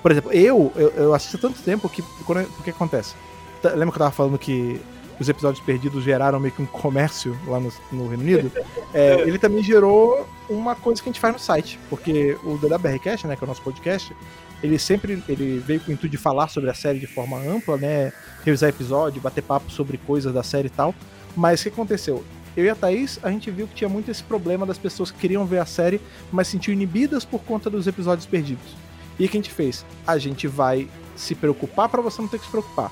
Por 0.02 0.10
exemplo, 0.10 0.32
eu, 0.32 0.70
eu, 0.76 0.90
eu 0.90 1.14
assisto 1.14 1.36
há 1.36 1.40
tanto 1.40 1.62
tempo 1.62 1.88
que. 1.88 2.02
O 2.02 2.62
que 2.62 2.70
acontece? 2.70 3.14
Lembra 3.62 3.86
que 3.86 3.94
eu 3.94 3.98
tava 3.98 4.10
falando 4.10 4.38
que 4.38 4.80
os 5.18 5.28
episódios 5.28 5.64
perdidos 5.64 6.02
geraram 6.02 6.40
meio 6.40 6.52
que 6.52 6.60
um 6.60 6.66
comércio 6.66 7.38
lá 7.46 7.60
no, 7.60 7.72
no 7.90 8.08
Reino 8.08 8.22
Unido? 8.22 8.52
É, 8.94 9.22
ele 9.22 9.38
também 9.38 9.62
gerou 9.62 10.28
uma 10.50 10.74
coisa 10.74 11.00
que 11.02 11.08
a 11.08 11.10
gente 11.10 11.20
faz 11.20 11.32
no 11.32 11.40
site, 11.40 11.78
porque 11.88 12.36
o 12.44 12.58
DWRcast, 12.58 13.26
né, 13.26 13.36
que 13.36 13.42
é 13.42 13.46
o 13.46 13.48
nosso 13.48 13.62
podcast, 13.62 14.14
ele 14.62 14.78
sempre 14.78 15.22
ele 15.28 15.58
veio 15.58 15.80
com 15.80 15.90
o 15.90 15.94
intuito 15.94 16.10
de 16.10 16.16
falar 16.16 16.48
sobre 16.48 16.70
a 16.70 16.74
série 16.74 16.98
de 16.98 17.06
forma 17.06 17.36
ampla, 17.38 17.76
né, 17.76 18.12
revisar 18.44 18.70
episódio, 18.70 19.20
bater 19.20 19.42
papo 19.42 19.70
sobre 19.70 19.98
coisas 19.98 20.32
da 20.32 20.42
série 20.42 20.68
e 20.68 20.70
tal. 20.70 20.94
Mas 21.36 21.60
o 21.60 21.64
que 21.64 21.68
aconteceu? 21.70 22.24
Eu 22.56 22.66
e 22.66 22.70
a 22.70 22.74
Thaís, 22.74 23.18
a 23.22 23.30
gente 23.30 23.50
viu 23.50 23.66
que 23.66 23.74
tinha 23.74 23.88
muito 23.88 24.10
esse 24.10 24.22
problema 24.22 24.66
das 24.66 24.76
pessoas 24.76 25.10
que 25.10 25.18
queriam 25.18 25.46
ver 25.46 25.58
a 25.58 25.66
série, 25.66 26.00
mas 26.30 26.48
sentiam 26.48 26.74
inibidas 26.74 27.24
por 27.24 27.40
conta 27.40 27.70
dos 27.70 27.86
episódios 27.86 28.26
perdidos. 28.26 28.76
E 29.18 29.24
o 29.24 29.28
que 29.28 29.36
a 29.36 29.40
gente 29.40 29.50
fez? 29.50 29.86
A 30.06 30.18
gente 30.18 30.46
vai 30.46 30.88
se 31.16 31.34
preocupar 31.34 31.88
para 31.88 32.02
você 32.02 32.20
não 32.20 32.28
ter 32.28 32.38
que 32.38 32.44
se 32.44 32.50
preocupar. 32.50 32.90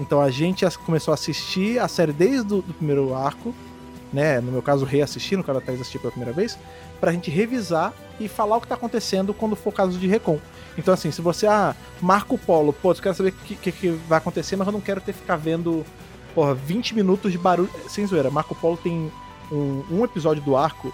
Então 0.00 0.20
a 0.20 0.30
gente 0.30 0.66
começou 0.78 1.12
a 1.12 1.14
assistir 1.14 1.78
a 1.78 1.88
série 1.88 2.12
desde 2.12 2.54
o 2.54 2.62
primeiro 2.62 3.14
arco, 3.14 3.54
né? 4.12 4.40
No 4.40 4.50
meu 4.50 4.62
caso, 4.62 4.84
reassistir, 4.84 5.36
no 5.36 5.44
caso 5.44 5.60
da 5.60 5.66
Thaís 5.66 5.80
assistir 5.80 5.98
pela 5.98 6.10
primeira 6.10 6.32
vez, 6.32 6.58
pra 7.00 7.12
gente 7.12 7.30
revisar 7.30 7.92
e 8.18 8.28
falar 8.28 8.56
o 8.56 8.60
que 8.60 8.68
tá 8.68 8.74
acontecendo 8.74 9.34
quando 9.34 9.56
for 9.56 9.72
caso 9.72 9.98
de 9.98 10.06
recon. 10.06 10.38
Então, 10.76 10.94
assim, 10.94 11.10
se 11.10 11.20
você, 11.20 11.46
ah, 11.46 11.74
Marco 12.00 12.38
Polo, 12.38 12.72
pô, 12.72 12.92
eu 12.92 12.96
quero 12.96 13.14
saber 13.14 13.30
o 13.30 13.32
que, 13.32 13.54
que, 13.56 13.72
que, 13.72 13.88
vai 14.08 14.18
acontecer, 14.18 14.56
mas 14.56 14.66
eu 14.66 14.72
não 14.72 14.80
quero 14.80 15.00
ter 15.00 15.12
que 15.12 15.20
ficar 15.20 15.36
vendo, 15.36 15.84
porra, 16.34 16.54
20 16.54 16.94
minutos 16.94 17.30
de 17.30 17.38
barulho. 17.38 17.70
Sem 17.88 18.06
zoeira, 18.06 18.30
Marco 18.30 18.54
Polo 18.54 18.76
tem 18.76 19.12
um, 19.50 19.82
um 19.90 20.04
episódio 20.04 20.42
do 20.42 20.56
arco, 20.56 20.92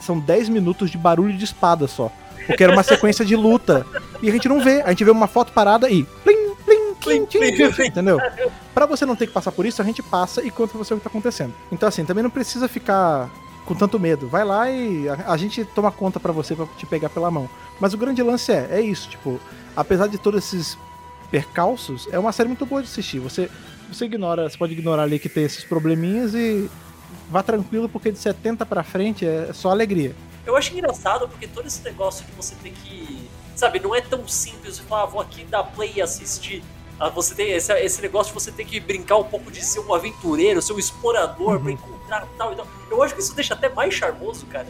são 0.00 0.18
10 0.18 0.48
minutos 0.48 0.90
de 0.90 0.96
barulho 0.96 1.36
de 1.36 1.44
espada 1.44 1.86
só. 1.86 2.10
Porque 2.46 2.64
era 2.64 2.72
uma 2.72 2.82
sequência 2.82 3.24
de 3.24 3.36
luta. 3.36 3.86
E 4.22 4.28
a 4.28 4.32
gente 4.32 4.48
não 4.48 4.60
vê. 4.60 4.80
A 4.80 4.88
gente 4.88 5.04
vê 5.04 5.10
uma 5.10 5.26
foto 5.26 5.52
parada 5.52 5.90
e. 5.90 6.04
Plim, 6.24 6.54
plim, 6.64 6.94
plim, 6.94 7.26
plim, 7.26 7.72
plim, 7.72 7.86
entendeu? 7.86 8.18
Pra 8.72 8.86
você 8.86 9.04
não 9.04 9.14
ter 9.14 9.26
que 9.26 9.32
passar 9.34 9.52
por 9.52 9.66
isso, 9.66 9.82
a 9.82 9.84
gente 9.84 10.02
passa 10.02 10.42
e 10.42 10.50
conta 10.50 10.70
pra 10.70 10.78
você 10.78 10.94
o 10.94 10.96
que 10.96 11.02
tá 11.02 11.10
acontecendo. 11.10 11.52
Então, 11.70 11.86
assim, 11.86 12.06
também 12.06 12.22
não 12.22 12.30
precisa 12.30 12.66
ficar 12.66 13.30
com 13.66 13.74
tanto 13.74 14.00
medo. 14.00 14.26
Vai 14.28 14.44
lá 14.44 14.70
e 14.70 15.06
a, 15.08 15.32
a 15.32 15.36
gente 15.36 15.62
toma 15.62 15.92
conta 15.92 16.18
para 16.18 16.32
você 16.32 16.56
para 16.56 16.64
te 16.78 16.86
pegar 16.86 17.10
pela 17.10 17.30
mão. 17.30 17.50
Mas 17.80 17.94
o 17.94 17.98
grande 17.98 18.22
lance 18.22 18.52
é, 18.52 18.68
é 18.70 18.80
isso, 18.80 19.08
tipo, 19.08 19.40
apesar 19.76 20.06
de 20.08 20.18
todos 20.18 20.44
esses 20.44 20.78
percalços, 21.30 22.08
é 22.10 22.18
uma 22.18 22.32
série 22.32 22.48
muito 22.48 22.66
boa 22.66 22.82
de 22.82 22.88
assistir. 22.88 23.18
Você 23.20 23.50
você 23.90 24.04
ignora, 24.04 24.48
você 24.48 24.56
pode 24.56 24.72
ignorar 24.74 25.04
ali 25.04 25.18
que 25.18 25.28
tem 25.28 25.44
esses 25.44 25.64
probleminhas 25.64 26.34
e 26.34 26.70
vá 27.30 27.42
tranquilo 27.42 27.88
porque 27.88 28.12
de 28.12 28.18
70 28.18 28.66
para 28.66 28.82
frente 28.82 29.26
é 29.26 29.52
só 29.52 29.70
alegria. 29.70 30.14
Eu 30.44 30.56
acho 30.56 30.72
engraçado 30.72 31.28
porque 31.28 31.46
todo 31.46 31.66
esse 31.66 31.82
negócio 31.82 32.24
que 32.24 32.32
você 32.32 32.54
tem 32.56 32.72
que. 32.72 33.28
Sabe, 33.56 33.80
não 33.80 33.94
é 33.94 34.00
tão 34.00 34.26
simples 34.28 34.76
de 34.76 34.82
falar, 34.82 35.02
ah, 35.02 35.06
vou 35.06 35.20
aqui 35.20 35.44
dar 35.44 35.64
play 35.64 35.94
e 35.96 36.02
assistir. 36.02 36.62
Ah, 37.00 37.08
você 37.08 37.34
tem 37.34 37.50
esse, 37.52 37.72
esse 37.72 38.02
negócio 38.02 38.32
de 38.32 38.40
você 38.40 38.52
tem 38.52 38.64
que 38.64 38.78
brincar 38.78 39.16
um 39.16 39.24
pouco 39.24 39.50
de 39.50 39.64
ser 39.64 39.80
um 39.80 39.92
aventureiro, 39.92 40.60
ser 40.62 40.74
um 40.74 40.78
explorador 40.78 41.54
uhum. 41.54 41.62
pra 41.62 41.72
encontrar 41.72 42.28
tal 42.36 42.52
e 42.52 42.56
tal. 42.56 42.66
Eu 42.90 43.02
acho 43.02 43.14
que 43.14 43.20
isso 43.20 43.34
deixa 43.34 43.54
até 43.54 43.68
mais 43.68 43.94
charmoso, 43.94 44.46
cara. 44.46 44.68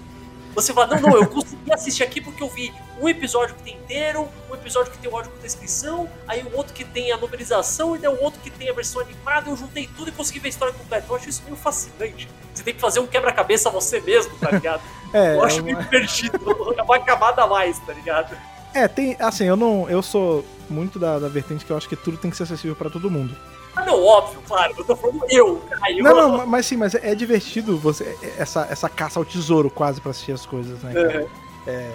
Você 0.59 0.73
fala, 0.73 0.97
não, 0.97 1.11
não, 1.11 1.17
eu 1.19 1.27
consegui 1.29 1.73
assistir 1.73 2.03
aqui 2.03 2.21
porque 2.21 2.43
eu 2.43 2.49
vi 2.49 2.75
um 3.01 3.09
episódio 3.09 3.55
que 3.55 3.63
tem 3.63 3.77
inteiro, 3.77 4.29
um 4.51 4.55
episódio 4.55 4.91
que 4.91 4.99
tem 4.99 5.09
o 5.09 5.15
áudio 5.15 5.31
com 5.31 5.39
descrição, 5.39 6.09
aí 6.27 6.43
o 6.43 6.57
outro 6.57 6.75
que 6.75 6.85
tem 6.85 7.13
a 7.13 7.17
novelização 7.17 7.95
e 7.95 8.01
daí 8.01 8.13
o 8.13 8.21
outro 8.21 8.41
que 8.41 8.51
tem 8.51 8.69
a 8.69 8.73
versão 8.73 9.01
animada, 9.01 9.49
eu 9.49 9.57
juntei 9.57 9.89
tudo 9.97 10.09
e 10.09 10.13
consegui 10.13 10.41
ver 10.41 10.49
a 10.49 10.51
história 10.51 10.75
completa. 10.75 11.07
Eu 11.09 11.15
acho 11.15 11.29
isso 11.29 11.45
meio 11.45 11.55
fascinante. 11.55 12.29
Você 12.53 12.65
tem 12.65 12.75
que 12.75 12.81
fazer 12.81 12.99
um 12.99 13.07
quebra-cabeça 13.07 13.71
você 13.71 14.01
mesmo, 14.01 14.37
tá 14.39 14.51
ligado? 14.51 14.83
é, 15.15 15.37
eu 15.37 15.45
acho 15.45 15.59
é 15.59 15.63
uma... 15.63 15.65
meio 15.67 15.89
perdido, 15.89 16.75
é 16.77 16.83
uma 16.83 16.99
camada 16.99 17.45
a 17.45 17.47
mais, 17.47 17.79
tá 17.79 17.93
ligado? 17.93 18.37
É, 18.75 18.89
tem, 18.89 19.17
assim, 19.21 19.45
eu 19.45 19.57
não, 19.57 19.89
eu 19.89 20.03
sou 20.03 20.45
muito 20.69 20.99
da, 20.99 21.21
da 21.21 21.29
vertente 21.29 21.65
que 21.65 21.71
eu 21.71 21.77
acho 21.77 21.89
que 21.89 21.95
tudo 21.95 22.17
tem 22.17 22.33
que 22.33 22.37
ser 22.37 22.43
acessível 22.43 22.75
para 22.75 22.91
todo 22.91 23.09
mundo. 23.09 23.37
Ah, 23.79 23.85
não, 23.85 24.05
óbvio, 24.05 24.41
claro. 24.47 24.75
Eu 24.77 24.85
tô 24.85 24.97
falando 24.97 25.25
eu, 25.29 25.63
Caio. 25.71 26.03
Não, 26.03 26.15
não, 26.15 26.47
mas 26.47 26.67
sim, 26.67 26.77
mas 26.77 26.95
é, 26.97 27.15
divertido 27.15 27.79
você 27.79 28.17
essa, 28.37 28.67
essa 28.69 28.89
caça 28.89 29.21
ao 29.21 29.25
tesouro 29.25 29.71
quase 29.71 30.01
pra 30.01 30.11
assistir 30.11 30.33
as 30.33 30.45
coisas, 30.45 30.83
né? 30.83 30.93
Uhum. 30.93 31.27
É, 31.67 31.91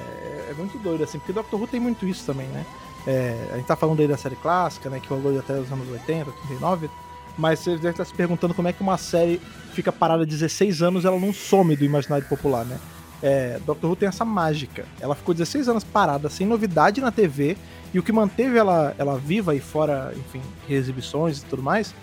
é 0.50 0.54
muito 0.58 0.78
doido, 0.78 1.04
assim, 1.04 1.19
porque 1.19 1.34
Doctor 1.34 1.60
Who 1.60 1.67
tem 1.67 1.80
muito 1.80 2.06
isso 2.08 2.26
também, 2.26 2.48
né? 2.48 2.65
É, 3.06 3.50
a 3.52 3.58
gente 3.58 3.65
tá 3.65 3.76
falando 3.76 4.00
aí 4.00 4.08
da 4.08 4.15
série 4.15 4.38
clássica, 4.38 4.89
né? 4.89 5.02
Que 5.02 5.10
rolou 5.10 5.38
até 5.38 5.54
os 5.54 5.69
anos 5.72 5.89
80, 5.89 6.30
89. 6.30 6.89
Mas 7.38 7.60
você 7.60 7.72
deve 7.72 7.89
estar 7.89 8.06
se 8.06 8.13
perguntando 8.13 8.54
como 8.54 8.67
é 8.67 8.74
que 8.74 8.82
uma 8.82 8.98
série 8.98 9.41
fica 9.74 9.91
parada 9.91 10.26
16 10.26 10.82
anos 10.82 11.04
ela 11.04 11.19
não 11.19 11.34
some 11.34 11.76
do 11.76 11.84
imaginário 11.84 12.26
popular, 12.28 12.63
né? 12.63 12.80
É, 13.22 13.60
Doctor 13.65 13.89
Who 13.89 13.96
tem 13.98 14.08
essa 14.08 14.24
mágica. 14.24 14.86
Ela 15.02 15.15
ficou 15.15 15.34
16 15.34 15.67
anos 15.67 15.84
parada, 15.84 16.30
sem 16.30 16.48
novidade 16.48 17.02
na 17.02 17.12
TV, 17.12 17.58
e 17.93 17.99
o 17.99 18.03
que 18.03 18.12
manteve 18.12 18.58
ela, 18.58 18.95
ela 18.97 19.17
viva 19.17 19.56
e 19.56 19.60
fora, 19.60 20.13
enfim, 20.15 20.41
exibições 20.67 21.39
e 21.39 21.45
tudo 21.45 21.62
mais, 21.62 21.93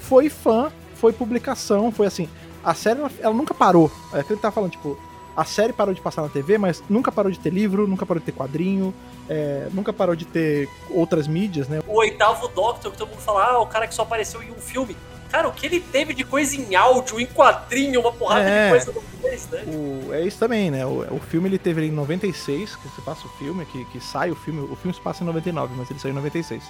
foi 0.00 0.28
fã, 0.28 0.72
foi 0.94 1.12
publicação, 1.12 1.92
foi 1.92 2.06
assim. 2.06 2.28
A 2.62 2.74
série, 2.74 3.00
ela, 3.00 3.10
ela 3.20 3.34
nunca 3.34 3.52
parou. 3.52 3.90
É 4.12 4.20
aquilo 4.20 4.36
que 4.36 4.42
tá 4.42 4.50
falando, 4.50 4.70
tipo, 4.70 4.98
a 5.36 5.44
série 5.44 5.72
parou 5.72 5.92
de 5.92 6.00
passar 6.00 6.22
na 6.22 6.28
TV, 6.28 6.56
mas 6.56 6.82
nunca 6.88 7.10
parou 7.12 7.30
de 7.30 7.38
ter 7.38 7.50
livro, 7.50 7.86
nunca 7.86 8.06
parou 8.06 8.20
de 8.20 8.26
ter 8.26 8.32
quadrinho, 8.32 8.94
é, 9.28 9.68
nunca 9.72 9.92
parou 9.92 10.14
de 10.14 10.24
ter 10.24 10.68
outras 10.90 11.26
mídias, 11.26 11.68
né? 11.68 11.80
O 11.86 11.98
oitavo 11.98 12.48
Doctor, 12.48 12.92
que 12.92 12.98
todo 12.98 13.08
mundo 13.08 13.20
fala, 13.20 13.44
ah, 13.44 13.58
o 13.60 13.66
cara 13.66 13.86
que 13.86 13.94
só 13.94 14.02
apareceu 14.02 14.42
em 14.42 14.50
um 14.50 14.58
filme. 14.58 14.96
Cara, 15.30 15.48
o 15.48 15.52
que 15.52 15.66
ele 15.66 15.80
teve 15.80 16.14
de 16.14 16.24
coisa 16.24 16.56
em 16.56 16.74
áudio, 16.74 17.20
em 17.20 17.26
quadrinho, 17.26 18.00
uma 18.00 18.12
porrada 18.12 18.48
é, 18.48 18.64
de 18.64 18.70
coisa 18.70 18.92
no 18.92 19.02
né? 19.28 19.64
O, 19.66 20.12
é 20.12 20.22
isso 20.22 20.38
também, 20.38 20.70
né? 20.70 20.84
O, 20.86 21.16
o 21.16 21.20
filme 21.20 21.48
ele 21.48 21.58
teve 21.58 21.84
em 21.84 21.90
96, 21.90 22.76
que 22.76 22.88
você 22.88 23.02
passa 23.02 23.26
o 23.26 23.30
filme, 23.30 23.64
que, 23.66 23.84
que 23.86 24.00
sai 24.00 24.30
o 24.30 24.36
filme. 24.36 24.60
O 24.60 24.76
filme 24.76 24.94
se 24.94 25.00
passa 25.00 25.22
em 25.22 25.26
99, 25.26 25.74
mas 25.76 25.90
ele 25.90 25.98
saiu 25.98 26.12
em 26.12 26.16
96. 26.16 26.62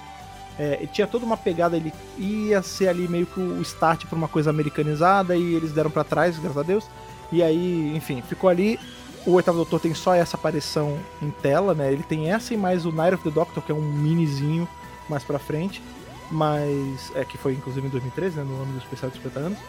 É, 0.57 0.79
e 0.81 0.87
tinha 0.87 1.05
toda 1.05 1.25
uma 1.25 1.35
pegada, 1.35 1.75
ele 1.75 1.93
ia 2.17 2.61
ser 2.61 2.87
ali 2.87 3.07
meio 3.07 3.25
que 3.25 3.39
o 3.39 3.61
start 3.61 4.05
pra 4.05 4.17
uma 4.17 4.27
coisa 4.27 4.49
americanizada 4.49 5.35
e 5.35 5.53
eles 5.53 5.73
deram 5.73 5.91
para 5.91 6.03
trás, 6.03 6.39
graças 6.39 6.57
a 6.57 6.63
Deus. 6.63 6.85
E 7.31 7.43
aí, 7.43 7.95
enfim, 7.95 8.21
ficou 8.21 8.49
ali. 8.49 8.79
O 9.25 9.31
Oitavo 9.31 9.57
Doutor 9.57 9.79
tem 9.79 9.93
só 9.93 10.13
essa 10.13 10.37
aparição 10.37 10.97
em 11.21 11.29
tela, 11.29 11.73
né? 11.73 11.91
Ele 11.91 12.03
tem 12.03 12.31
essa 12.31 12.53
e 12.53 12.57
mais 12.57 12.85
o 12.85 12.91
Night 12.91 13.15
of 13.15 13.23
the 13.23 13.31
Doctor, 13.31 13.61
que 13.63 13.71
é 13.71 13.75
um 13.75 13.81
minizinho 13.81 14.67
mais 15.09 15.23
pra 15.23 15.37
frente 15.37 15.81
mas 16.31 17.11
é 17.15 17.23
que 17.23 17.37
foi 17.37 17.53
inclusive 17.53 17.85
em 17.85 17.89
2013, 17.89 18.37
né, 18.37 18.43
no 18.43 18.61
ano 18.61 18.73
do 18.73 18.77
especial 18.79 19.09
de 19.09 19.17
50 19.17 19.39
anos. 19.39 19.59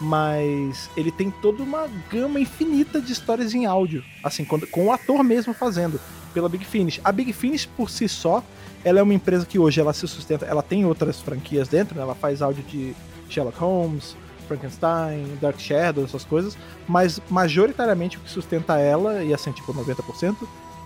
Mas 0.00 0.90
ele 0.96 1.12
tem 1.12 1.30
toda 1.30 1.62
uma 1.62 1.88
gama 2.10 2.40
infinita 2.40 3.00
de 3.00 3.12
histórias 3.12 3.54
em 3.54 3.66
áudio, 3.66 4.02
assim, 4.24 4.44
com, 4.44 4.58
com 4.58 4.86
o 4.86 4.92
ator 4.92 5.22
mesmo 5.22 5.54
fazendo, 5.54 6.00
pela 6.34 6.48
Big 6.48 6.64
Finish. 6.64 7.00
A 7.04 7.12
Big 7.12 7.32
Finish 7.32 7.66
por 7.66 7.88
si 7.88 8.08
só, 8.08 8.42
ela 8.84 8.98
é 8.98 9.02
uma 9.02 9.14
empresa 9.14 9.46
que 9.46 9.58
hoje 9.58 9.80
ela 9.80 9.92
se 9.92 10.06
sustenta, 10.08 10.44
ela 10.44 10.62
tem 10.62 10.84
outras 10.84 11.20
franquias 11.20 11.68
dentro, 11.68 11.94
né? 11.94 12.02
ela 12.02 12.16
faz 12.16 12.42
áudio 12.42 12.64
de 12.64 12.96
Sherlock 13.28 13.58
Holmes, 13.58 14.16
Frankenstein, 14.48 15.38
Dark 15.40 15.58
Shadow, 15.58 16.04
essas 16.04 16.24
coisas, 16.24 16.56
mas 16.86 17.20
majoritariamente 17.30 18.16
o 18.16 18.20
que 18.20 18.30
sustenta 18.30 18.78
ela, 18.78 19.22
e 19.22 19.32
assim, 19.32 19.52
tipo 19.52 19.72
90%, 19.72 20.36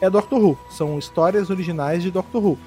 é 0.00 0.10
Doctor 0.10 0.40
Who. 0.40 0.58
São 0.70 0.98
histórias 0.98 1.50
originais 1.50 2.02
de 2.02 2.10
Doctor 2.10 2.44
Who. 2.44 2.58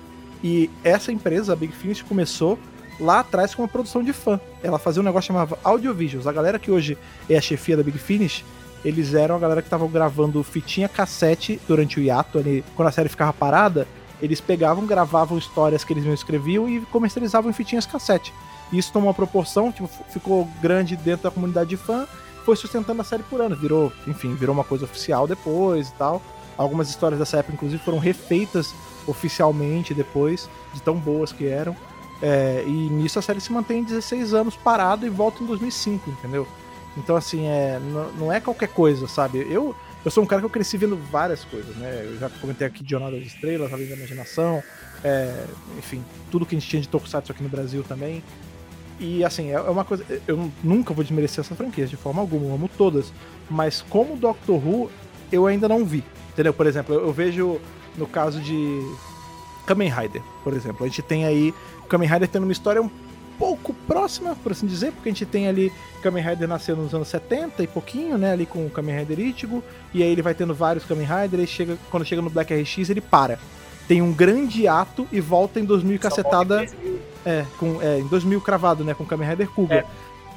E 0.44 0.70
essa 0.84 1.12
empresa, 1.12 1.54
a 1.54 1.56
Big 1.56 1.74
Finish, 1.74 2.02
começou 2.02 2.58
lá 3.00 3.20
atrás 3.20 3.56
com 3.56 3.62
uma 3.62 3.68
produção 3.68 4.04
de 4.04 4.14
fã. 4.14 4.40
Ela 4.62 4.80
fazia 4.80 5.02
um 5.02 5.06
negócio 5.06 5.28
chamado 5.28 5.58
Audiovisuals. 5.64 6.28
A 6.28 6.32
galera 6.32 6.60
que 6.60 6.72
hoje 6.72 6.98
é 7.30 7.38
a 7.38 7.42
chefia 7.42 7.78
da 7.78 7.84
Big 7.84 7.98
Finish, 7.98 8.44
eles 8.84 9.14
eram 9.14 9.36
a 9.36 9.40
galera 9.40 9.62
que 9.62 9.68
estavam 9.68 9.88
gravando 9.90 10.42
fitinha 10.44 10.88
cassete 10.88 11.60
durante 11.68 12.00
o 12.00 12.04
hiato 12.04 12.38
ali, 12.38 12.64
quando 12.76 12.88
a 12.88 12.92
série 12.92 13.10
ficava 13.10 13.34
parada, 13.34 13.88
eles 14.22 14.42
pegavam, 14.42 14.86
gravavam 14.86 15.38
histórias 15.38 15.84
que 15.84 15.94
eles 15.94 16.04
mesmos 16.04 16.22
escreviam 16.22 16.70
e 16.70 16.82
comercializavam 16.82 17.50
em 17.50 17.54
fitinhas 17.54 17.86
cassete. 17.86 18.34
E 18.72 18.78
isso 18.78 18.92
tomou 18.92 19.08
uma 19.08 19.14
proporção, 19.14 19.72
tipo, 19.72 19.90
ficou 20.10 20.48
grande 20.62 20.96
dentro 20.96 21.24
da 21.24 21.32
comunidade 21.32 21.70
de 21.70 21.78
fã, 21.78 22.08
foi 22.46 22.56
sustentando 22.56 23.02
a 23.02 23.06
série 23.06 23.24
por 23.24 23.42
ano, 23.42 23.56
virou, 23.56 23.92
enfim, 24.08 24.34
virou 24.36 24.54
uma 24.54 24.64
coisa 24.64 24.86
oficial 24.86 25.28
depois 25.28 25.90
e 25.90 25.94
tal. 25.94 26.22
Algumas 26.62 26.90
histórias 26.90 27.20
dessa 27.20 27.38
época, 27.38 27.54
inclusive, 27.54 27.82
foram 27.82 28.00
refeitas 28.00 28.74
oficialmente 29.08 29.94
depois, 29.94 30.50
de 30.74 30.82
tão 30.82 30.96
boas 30.96 31.32
que 31.32 31.48
eram. 31.48 31.76
É, 32.22 32.64
e 32.68 32.72
nisso 32.90 33.18
a 33.18 33.22
série 33.22 33.40
se 33.40 33.52
mantém 33.52 33.82
16 33.82 34.34
anos 34.34 34.56
parado 34.58 35.06
e 35.06 35.10
volta 35.10 35.42
em 35.42 35.46
2005, 35.46 36.10
entendeu? 36.10 36.46
Então, 36.98 37.16
assim, 37.16 37.48
é, 37.48 37.80
não, 37.80 38.12
não 38.12 38.34
é 38.34 38.42
qualquer 38.42 38.68
coisa, 38.68 39.08
sabe? 39.08 39.40
Eu, 39.40 39.50
eu 39.50 39.76
eu 40.04 40.10
sou 40.10 40.24
um 40.24 40.28
cara 40.28 40.42
que 40.42 40.46
eu 40.46 40.50
cresci 40.50 40.78
vendo 40.78 40.96
várias 40.96 41.44
coisas, 41.44 41.76
né? 41.76 42.04
Eu 42.06 42.18
já 42.18 42.30
comentei 42.30 42.66
aqui 42.66 42.84
de 42.84 42.90
Jornada 42.90 43.18
das 43.18 43.28
Estrelas, 43.28 43.72
Além 43.74 43.88
da 43.88 43.96
Imaginação, 43.96 44.64
é, 45.04 45.46
enfim, 45.78 46.04
tudo 46.32 46.46
que 46.46 46.56
a 46.56 46.60
gente 46.60 46.70
tinha 46.70 46.82
de 46.82 46.88
Tokusatsu 46.88 47.32
aqui 47.34 47.44
no 47.44 47.50
Brasil 47.50 47.84
também. 47.84 48.24
E 48.98 49.26
assim, 49.26 49.50
é, 49.50 49.56
é 49.56 49.60
uma 49.60 49.84
coisa. 49.84 50.06
Eu 50.26 50.50
nunca 50.64 50.94
vou 50.94 51.04
desmerecer 51.04 51.44
essa 51.44 51.54
franquia 51.54 51.86
de 51.86 51.98
forma 51.98 52.22
alguma, 52.22 52.48
eu 52.48 52.56
amo 52.56 52.70
todas. 52.78 53.12
Mas 53.50 53.82
como 53.90 54.16
Doctor 54.16 54.56
Who, 54.56 54.90
eu 55.32 55.46
ainda 55.46 55.68
não 55.68 55.84
vi. 55.84 56.04
Entendeu? 56.40 56.54
Por 56.54 56.66
exemplo, 56.68 56.96
eu, 56.96 57.02
eu 57.02 57.12
vejo 57.12 57.60
no 57.98 58.08
caso 58.08 58.40
de 58.40 58.82
Kamen 59.66 59.90
Rider, 59.90 60.22
por 60.42 60.54
exemplo. 60.54 60.86
A 60.86 60.88
gente 60.88 61.02
tem 61.02 61.26
aí 61.26 61.54
Kamen 61.90 62.08
Rider 62.08 62.30
tendo 62.30 62.44
uma 62.44 62.54
história 62.54 62.82
um 62.82 62.90
pouco 63.38 63.74
próxima, 63.86 64.38
por 64.38 64.54
assim 64.54 64.66
dizer, 64.66 64.94
porque 64.94 65.10
a 65.10 65.12
gente 65.12 65.26
tem 65.26 65.50
ali 65.50 65.70
Kamen 66.02 66.24
Rider 66.24 66.48
nascendo 66.48 66.82
nos 66.82 66.94
anos 66.96 67.10
70 67.10 67.62
e 67.62 67.68
pouquinho, 67.68 68.18
né, 68.18 68.32
ali 68.32 68.46
com 68.46 68.66
o 68.66 68.70
Kamen 68.70 69.00
Rider 69.00 69.20
Ichigo, 69.20 69.62
e 69.94 70.02
aí 70.02 70.10
ele 70.10 70.22
vai 70.22 70.34
tendo 70.34 70.54
vários 70.54 70.86
Kamen 70.86 71.06
Rider, 71.06 71.42
e 71.42 71.48
chega, 71.48 71.78
quando 71.92 72.06
chega 72.06 72.22
no 72.22 72.30
Black 72.30 72.54
RX 72.54 72.90
ele 72.90 73.02
para. 73.02 73.38
Tem 73.86 74.02
um 74.02 74.14
grande 74.14 74.66
ato 74.66 75.06
e 75.12 75.20
volta 75.20 75.60
em 75.60 75.66
2000 75.66 76.00
cacetada. 76.00 76.66
É, 77.26 77.46
com, 77.58 77.82
é, 77.82 78.00
em 78.00 78.08
2000 78.08 78.40
cravado, 78.40 78.86
né, 78.86 78.94
com 78.94 79.06
Kamen 79.06 79.28
Rider 79.28 79.50
Kuga. 79.50 79.86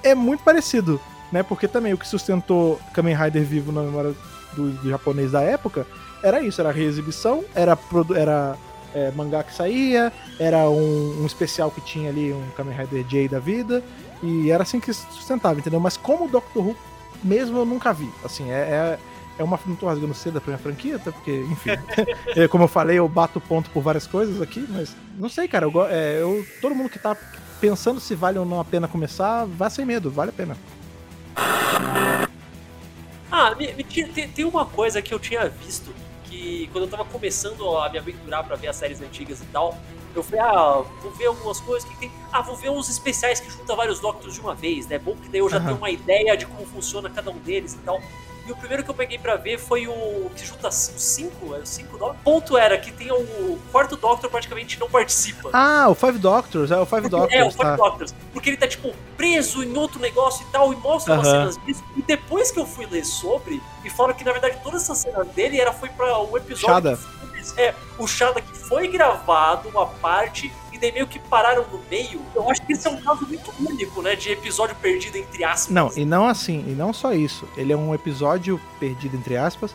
É. 0.03 0.11
é 0.11 0.15
muito 0.17 0.43
parecido, 0.43 1.01
né, 1.31 1.45
porque 1.45 1.69
também 1.69 1.93
o 1.93 1.97
que 1.97 2.09
sustentou 2.09 2.81
Kamen 2.93 3.15
Rider 3.15 3.45
vivo 3.45 3.71
na 3.71 3.83
memória 3.83 4.17
do, 4.55 4.71
do 4.71 4.91
japonês 4.91 5.33
da 5.33 5.41
época 5.41 5.87
era 6.23 6.41
isso, 6.41 6.61
era 6.61 6.71
reexibição, 6.71 7.45
era, 7.55 7.77
era 8.17 8.57
é, 8.95 9.11
mangá 9.11 9.43
que 9.43 9.53
saía, 9.53 10.13
era 10.39 10.71
um, 10.71 11.23
um, 11.23 11.27
especial 11.27 11.71
que 11.71 11.81
tinha 11.81 12.11
ali, 12.11 12.33
um 12.33 12.43
Kamen 12.57 12.77
Rider 12.77 13.05
J 13.05 13.29
da 13.29 13.41
vida, 13.41 13.83
e 14.23 14.51
era 14.51 14.63
assim 14.63 14.79
que 14.79 14.93
sustentava, 14.93 15.59
entendeu? 15.59 15.81
Mas 15.81 15.97
como 15.97 16.27
o 16.27 16.29
Doctor 16.29 16.65
Who, 16.65 16.77
mesmo 17.25 17.59
eu 17.59 17.65
nunca 17.65 17.93
vi. 17.93 18.09
Assim, 18.25 18.51
é, 18.51 18.55
é, 18.55 18.99
é 19.39 19.43
uma. 19.43 19.59
Não 19.67 19.75
tô 19.75 19.87
rasgando 19.87 20.15
cedo 20.15 20.41
pra 20.41 20.53
minha 20.53 20.63
franquia, 20.63 20.97
até 20.97 21.11
porque, 21.11 21.45
enfim. 21.51 21.71
é, 22.37 22.47
como 22.47 22.65
eu 22.65 22.69
falei, 22.69 22.99
eu 22.99 23.09
bato 23.09 23.41
ponto 23.41 23.69
por 23.71 23.83
várias 23.83 24.07
coisas 24.07 24.41
aqui, 24.41 24.65
mas 24.69 24.95
não 25.19 25.29
sei, 25.29 25.49
cara. 25.49 25.67
Eu, 25.67 25.87
é, 25.89 26.23
eu, 26.23 26.47
todo 26.61 26.75
mundo 26.75 26.89
que 26.89 27.01
tá 27.01 27.17
pensando 27.61 27.99
se 27.99 28.15
vale 28.15 28.39
ou 28.39 28.45
não 28.45 28.61
a 28.61 28.65
pena 28.65 28.87
começar, 28.87 29.45
vá 29.45 29.69
sem 29.69 29.85
medo, 29.85 30.09
vale 30.11 30.31
a 30.31 30.33
pena. 30.33 30.57
Ah, 33.35 33.55
me, 33.55 33.73
me, 33.73 33.83
tem, 33.83 34.29
tem 34.29 34.45
uma 34.45 34.67
coisa 34.67 35.01
que 35.01 35.15
eu 35.15 35.19
tinha 35.19 35.49
visto 35.49 35.91
que 36.27 36.69
quando 36.71 36.85
eu 36.85 36.91
tava 36.91 37.03
começando 37.07 37.79
a 37.79 37.89
me 37.89 37.97
aventurar 37.97 38.43
para 38.43 38.57
ver 38.57 38.69
as 38.69 38.77
séries 38.77 39.01
antigas 39.01 39.41
e 39.41 39.47
tal, 39.47 39.75
eu 40.15 40.23
falei, 40.23 40.41
ah, 40.41 40.85
vou 41.01 41.11
ver 41.13 41.27
algumas 41.29 41.59
coisas 41.59 41.89
que 41.89 41.97
tem. 41.97 42.13
Ah, 42.31 42.43
vou 42.43 42.55
ver 42.55 42.69
uns 42.69 42.91
especiais 42.91 43.41
que 43.41 43.51
juntam 43.51 43.75
vários 43.75 44.01
Doctors 44.01 44.35
de 44.35 44.41
uma 44.41 44.55
vez, 44.55 44.87
né? 44.87 44.99
Bom 44.99 45.17
que 45.17 45.31
daí 45.31 45.41
eu 45.41 45.49
já 45.49 45.57
uhum. 45.57 45.65
tenho 45.65 45.77
uma 45.79 45.89
ideia 45.89 46.37
de 46.37 46.45
como 46.45 46.67
funciona 46.67 47.09
cada 47.09 47.31
um 47.31 47.39
deles 47.39 47.73
e 47.73 47.79
tal. 47.79 48.03
E 48.47 48.51
o 48.51 48.57
primeiro 48.57 48.83
que 48.83 48.91
eu 48.91 48.95
peguei 48.95 49.19
para 49.19 49.37
ver 49.37 49.59
foi 49.59 49.87
o 49.87 50.31
que 50.35 50.45
junta 50.45 50.69
os 50.69 50.75
cinco, 50.75 51.55
é 51.55 51.59
o 51.59 51.67
cinco. 51.67 51.97
O 52.05 52.15
ponto 52.15 52.57
era 52.57 52.77
que 52.77 52.91
tem 52.91 53.11
o 53.13 53.59
quarto 53.71 53.97
Doctor 53.97 54.29
praticamente 54.29 54.81
não 54.81 54.91
participa. 54.91 55.51
Ah, 55.53 55.89
o 55.89 55.95
Five 55.95 56.19
Doctors, 56.19 56.71
é 56.71 56.77
o 56.77 56.85
Five 56.85 57.09
Doctors. 57.09 57.33
É, 57.33 57.45
o 57.45 57.51
Five 57.51 57.63
tá. 57.63 57.77
Doctors. 57.77 58.15
Porque 58.33 58.51
ele 58.51 58.57
tá, 58.57 58.67
tipo, 58.67 58.93
preso 59.17 59.63
em 59.63 59.77
outro 59.77 60.01
negócio 60.01 60.45
e 60.49 60.51
tal, 60.51 60.73
e 60.73 60.77
mostra 60.77 61.15
umas 61.15 61.29
cenas 61.29 61.59
disso. 61.65 61.85
E 61.97 62.03
depois 62.03 62.51
que 62.51 62.59
eu 62.59 62.67
fui 62.67 62.87
ler 62.87 63.05
sobre, 63.05 63.63
e 63.85 63.91
falaram 63.91 64.15
que 64.17 64.25
na 64.25 64.33
verdade 64.33 64.59
todas 64.63 64.83
essas 64.83 64.99
cenas 64.99 65.27
dele 65.29 65.61
era, 65.61 65.73
foi 65.73 65.89
para 65.91 66.21
um 66.21 66.37
episódio. 66.37 66.67
Shada. 66.67 66.99
É, 67.57 67.75
o 67.99 68.07
Shada 68.07 68.41
que 68.41 68.57
foi 68.57 68.89
gravado, 68.89 69.69
uma 69.69 69.87
parte 69.87 70.53
daí 70.83 70.93
meio 70.93 71.07
que 71.07 71.19
pararam 71.19 71.65
no 71.71 71.81
meio. 71.89 72.21
Eu 72.35 72.51
acho 72.51 72.61
que 72.67 72.73
esse 72.73 72.87
é 72.87 72.91
um 72.91 73.01
caso 73.01 73.25
muito 73.27 73.53
único, 73.61 74.03
né? 74.03 74.17
De 74.17 74.31
episódio 74.31 74.75
perdido, 74.77 75.17
entre 75.17 75.45
aspas. 75.45 75.73
Não, 75.73 75.91
e 75.97 76.05
não 76.05 76.27
assim, 76.27 76.65
e 76.67 76.73
não 76.73 76.93
só 76.93 77.15
isso. 77.15 77.49
Ele 77.57 77.73
é 77.73 77.77
um 77.77 77.95
episódio 77.95 78.61
perdido, 78.81 79.17
entre 79.17 79.37
aspas, 79.37 79.75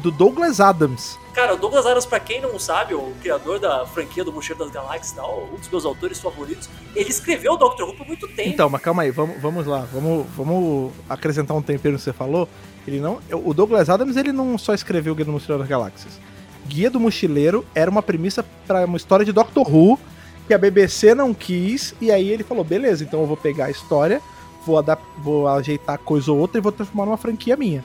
do 0.00 0.10
Douglas 0.10 0.60
Adams. 0.60 1.18
Cara, 1.32 1.54
o 1.54 1.56
Douglas 1.56 1.86
Adams, 1.86 2.04
pra 2.04 2.20
quem 2.20 2.40
não 2.40 2.58
sabe, 2.58 2.92
o 2.92 3.12
criador 3.22 3.58
da 3.58 3.86
franquia 3.86 4.22
do 4.22 4.32
Mochileiro 4.32 4.64
das 4.64 4.74
Galáxias 4.74 5.12
e 5.12 5.14
tal, 5.14 5.48
um 5.50 5.56
dos 5.56 5.68
meus 5.70 5.86
autores 5.86 6.20
favoritos, 6.20 6.68
ele 6.94 7.08
escreveu 7.08 7.54
o 7.54 7.56
Doctor 7.56 7.88
Who 7.88 7.96
por 7.96 8.06
muito 8.06 8.28
tempo. 8.28 8.50
Então, 8.50 8.68
mas 8.68 8.82
calma 8.82 9.02
aí, 9.02 9.10
vamos, 9.10 9.40
vamos 9.40 9.66
lá, 9.66 9.86
vamos, 9.90 10.26
vamos 10.36 10.92
acrescentar 11.08 11.56
um 11.56 11.62
tempero 11.62 11.92
no 11.92 11.98
que 11.98 12.04
você 12.04 12.12
falou. 12.12 12.46
Ele 12.86 13.00
não, 13.00 13.20
o 13.32 13.54
Douglas 13.54 13.88
Adams, 13.88 14.16
ele 14.16 14.32
não 14.32 14.58
só 14.58 14.74
escreveu 14.74 15.14
o 15.14 15.16
Guia 15.16 15.24
do 15.24 15.32
Mochileiro 15.32 15.60
das 15.60 15.68
Galáxias. 15.68 16.20
Guia 16.66 16.90
do 16.90 17.00
Mochileiro 17.00 17.64
era 17.74 17.90
uma 17.90 18.02
premissa 18.02 18.44
para 18.66 18.84
uma 18.84 18.96
história 18.96 19.24
de 19.24 19.32
Doctor 19.32 19.66
Who 19.66 19.98
que 20.46 20.54
a 20.54 20.58
BBC 20.58 21.14
não 21.14 21.32
quis, 21.32 21.94
e 22.00 22.10
aí 22.10 22.30
ele 22.30 22.42
falou: 22.42 22.64
beleza, 22.64 23.04
então 23.04 23.20
eu 23.20 23.26
vou 23.26 23.36
pegar 23.36 23.66
a 23.66 23.70
história, 23.70 24.20
vou, 24.66 24.82
vou 25.18 25.48
ajeitar 25.48 25.98
coisa 25.98 26.32
ou 26.32 26.38
outra 26.38 26.58
e 26.58 26.62
vou 26.62 26.72
transformar 26.72 27.06
numa 27.06 27.16
franquia 27.16 27.56
minha. 27.56 27.84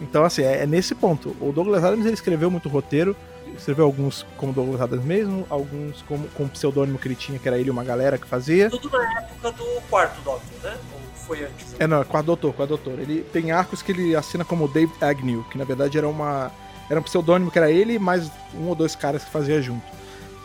Então, 0.00 0.24
assim, 0.24 0.42
é, 0.42 0.62
é, 0.62 0.66
nesse 0.66 0.94
ponto. 0.94 1.34
O 1.40 1.52
Douglas 1.52 1.82
Adams 1.82 2.04
ele 2.04 2.14
escreveu 2.14 2.50
muito 2.50 2.68
roteiro, 2.68 3.16
escreveu 3.56 3.84
alguns 3.84 4.26
como 4.36 4.52
Douglas 4.52 4.80
Adams 4.80 5.04
mesmo, 5.04 5.46
alguns 5.48 6.02
como, 6.02 6.28
com 6.28 6.44
o 6.44 6.48
pseudônimo 6.48 6.98
que 6.98 7.08
ele 7.08 7.14
tinha, 7.14 7.38
que 7.38 7.48
era 7.48 7.58
ele 7.58 7.68
e 7.68 7.70
uma 7.70 7.84
galera 7.84 8.18
que 8.18 8.26
fazia. 8.26 8.68
Tudo 8.68 8.90
na 8.90 9.20
época 9.20 9.52
do 9.52 9.64
quarto 9.88 10.20
Doctor, 10.22 10.62
né? 10.62 10.76
Ou 10.92 11.00
foi 11.26 11.44
antes? 11.44 11.74
É, 11.78 11.86
não, 11.86 12.00
é 12.00 12.04
quarto 12.04 12.26
Doutor, 12.26 12.52
quarto 12.52 12.70
Doutor. 12.70 12.98
Ele 12.98 13.22
tem 13.32 13.50
arcos 13.50 13.80
que 13.80 13.92
ele 13.92 14.14
assina 14.14 14.44
como 14.44 14.68
Dave 14.68 14.92
Agnew, 15.00 15.44
que 15.44 15.58
na 15.58 15.64
verdade 15.64 15.96
era 15.96 16.08
uma. 16.08 16.50
Era 16.88 17.00
um 17.00 17.02
pseudônimo 17.02 17.50
que 17.50 17.58
era 17.58 17.70
ele 17.70 17.98
mais 17.98 18.30
um 18.54 18.68
ou 18.68 18.74
dois 18.74 18.94
caras 18.94 19.24
que 19.24 19.30
fazia 19.30 19.60
junto. 19.60 19.84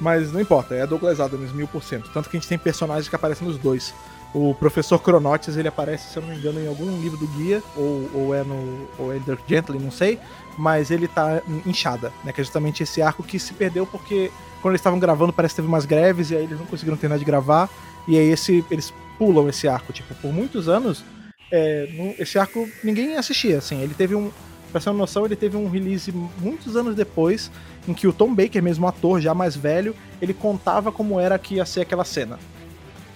Mas 0.01 0.31
não 0.31 0.41
importa, 0.41 0.73
é 0.73 0.85
Douglas 0.87 1.19
Adams, 1.19 1.53
mil 1.53 1.67
por 1.67 1.83
cento. 1.83 2.09
Tanto 2.11 2.27
que 2.27 2.35
a 2.35 2.39
gente 2.39 2.49
tem 2.49 2.57
personagens 2.57 3.07
que 3.07 3.15
aparecem 3.15 3.47
nos 3.47 3.59
dois. 3.59 3.93
O 4.33 4.55
professor 4.55 4.97
Cronotes, 4.97 5.55
ele 5.57 5.67
aparece, 5.67 6.11
se 6.11 6.17
eu 6.17 6.23
não 6.23 6.29
me 6.29 6.37
engano, 6.37 6.59
em 6.59 6.67
algum 6.67 6.99
livro 6.99 7.17
do 7.17 7.27
guia, 7.27 7.61
ou, 7.75 8.09
ou 8.13 8.35
é 8.35 8.43
no 8.43 8.87
ou 8.97 9.13
é 9.13 9.19
Gently, 9.47 9.77
não 9.77 9.91
sei, 9.91 10.17
mas 10.57 10.89
ele 10.89 11.07
tá 11.07 11.43
inchada, 11.65 12.11
né? 12.23 12.33
Que 12.33 12.41
é 12.41 12.43
justamente 12.43 12.81
esse 12.81 12.99
arco 12.99 13.21
que 13.21 13.37
se 13.37 13.53
perdeu 13.53 13.85
porque 13.85 14.31
quando 14.61 14.71
eles 14.71 14.79
estavam 14.79 14.97
gravando 14.99 15.31
parece 15.31 15.53
que 15.53 15.57
teve 15.57 15.67
umas 15.67 15.85
greves 15.85 16.31
e 16.31 16.35
aí 16.35 16.45
eles 16.45 16.57
não 16.57 16.65
conseguiram 16.65 16.97
terminar 16.97 17.19
de 17.19 17.25
gravar, 17.25 17.69
e 18.07 18.17
aí 18.17 18.31
esse, 18.31 18.65
eles 18.71 18.91
pulam 19.19 19.47
esse 19.49 19.67
arco. 19.67 19.93
Tipo, 19.93 20.15
por 20.15 20.33
muitos 20.33 20.67
anos, 20.67 21.03
é, 21.51 22.15
esse 22.17 22.39
arco 22.39 22.67
ninguém 22.83 23.17
assistia, 23.17 23.59
assim. 23.59 23.81
Ele 23.81 23.93
teve 23.93 24.15
um. 24.15 24.31
Pra 24.71 24.79
ter 24.79 24.89
uma 24.89 24.97
noção, 24.97 25.25
ele 25.25 25.35
teve 25.35 25.57
um 25.57 25.69
release 25.69 26.13
muitos 26.39 26.75
anos 26.75 26.95
depois, 26.95 27.51
em 27.87 27.93
que 27.93 28.07
o 28.07 28.13
Tom 28.13 28.33
Baker, 28.33 28.63
mesmo 28.63 28.87
ator 28.87 29.19
já 29.19 29.33
mais 29.33 29.55
velho, 29.55 29.93
ele 30.21 30.33
contava 30.33 30.91
como 30.91 31.19
era 31.19 31.37
que 31.37 31.55
ia 31.55 31.65
ser 31.65 31.81
aquela 31.81 32.05
cena. 32.05 32.39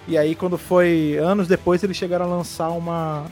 E 0.07 0.17
aí, 0.17 0.35
quando 0.35 0.57
foi 0.57 1.17
anos 1.17 1.47
depois, 1.47 1.81
eles 1.83 1.95
chegaram 1.95 2.25
a 2.25 2.27
lançar 2.27 2.69
uma, 2.69 3.25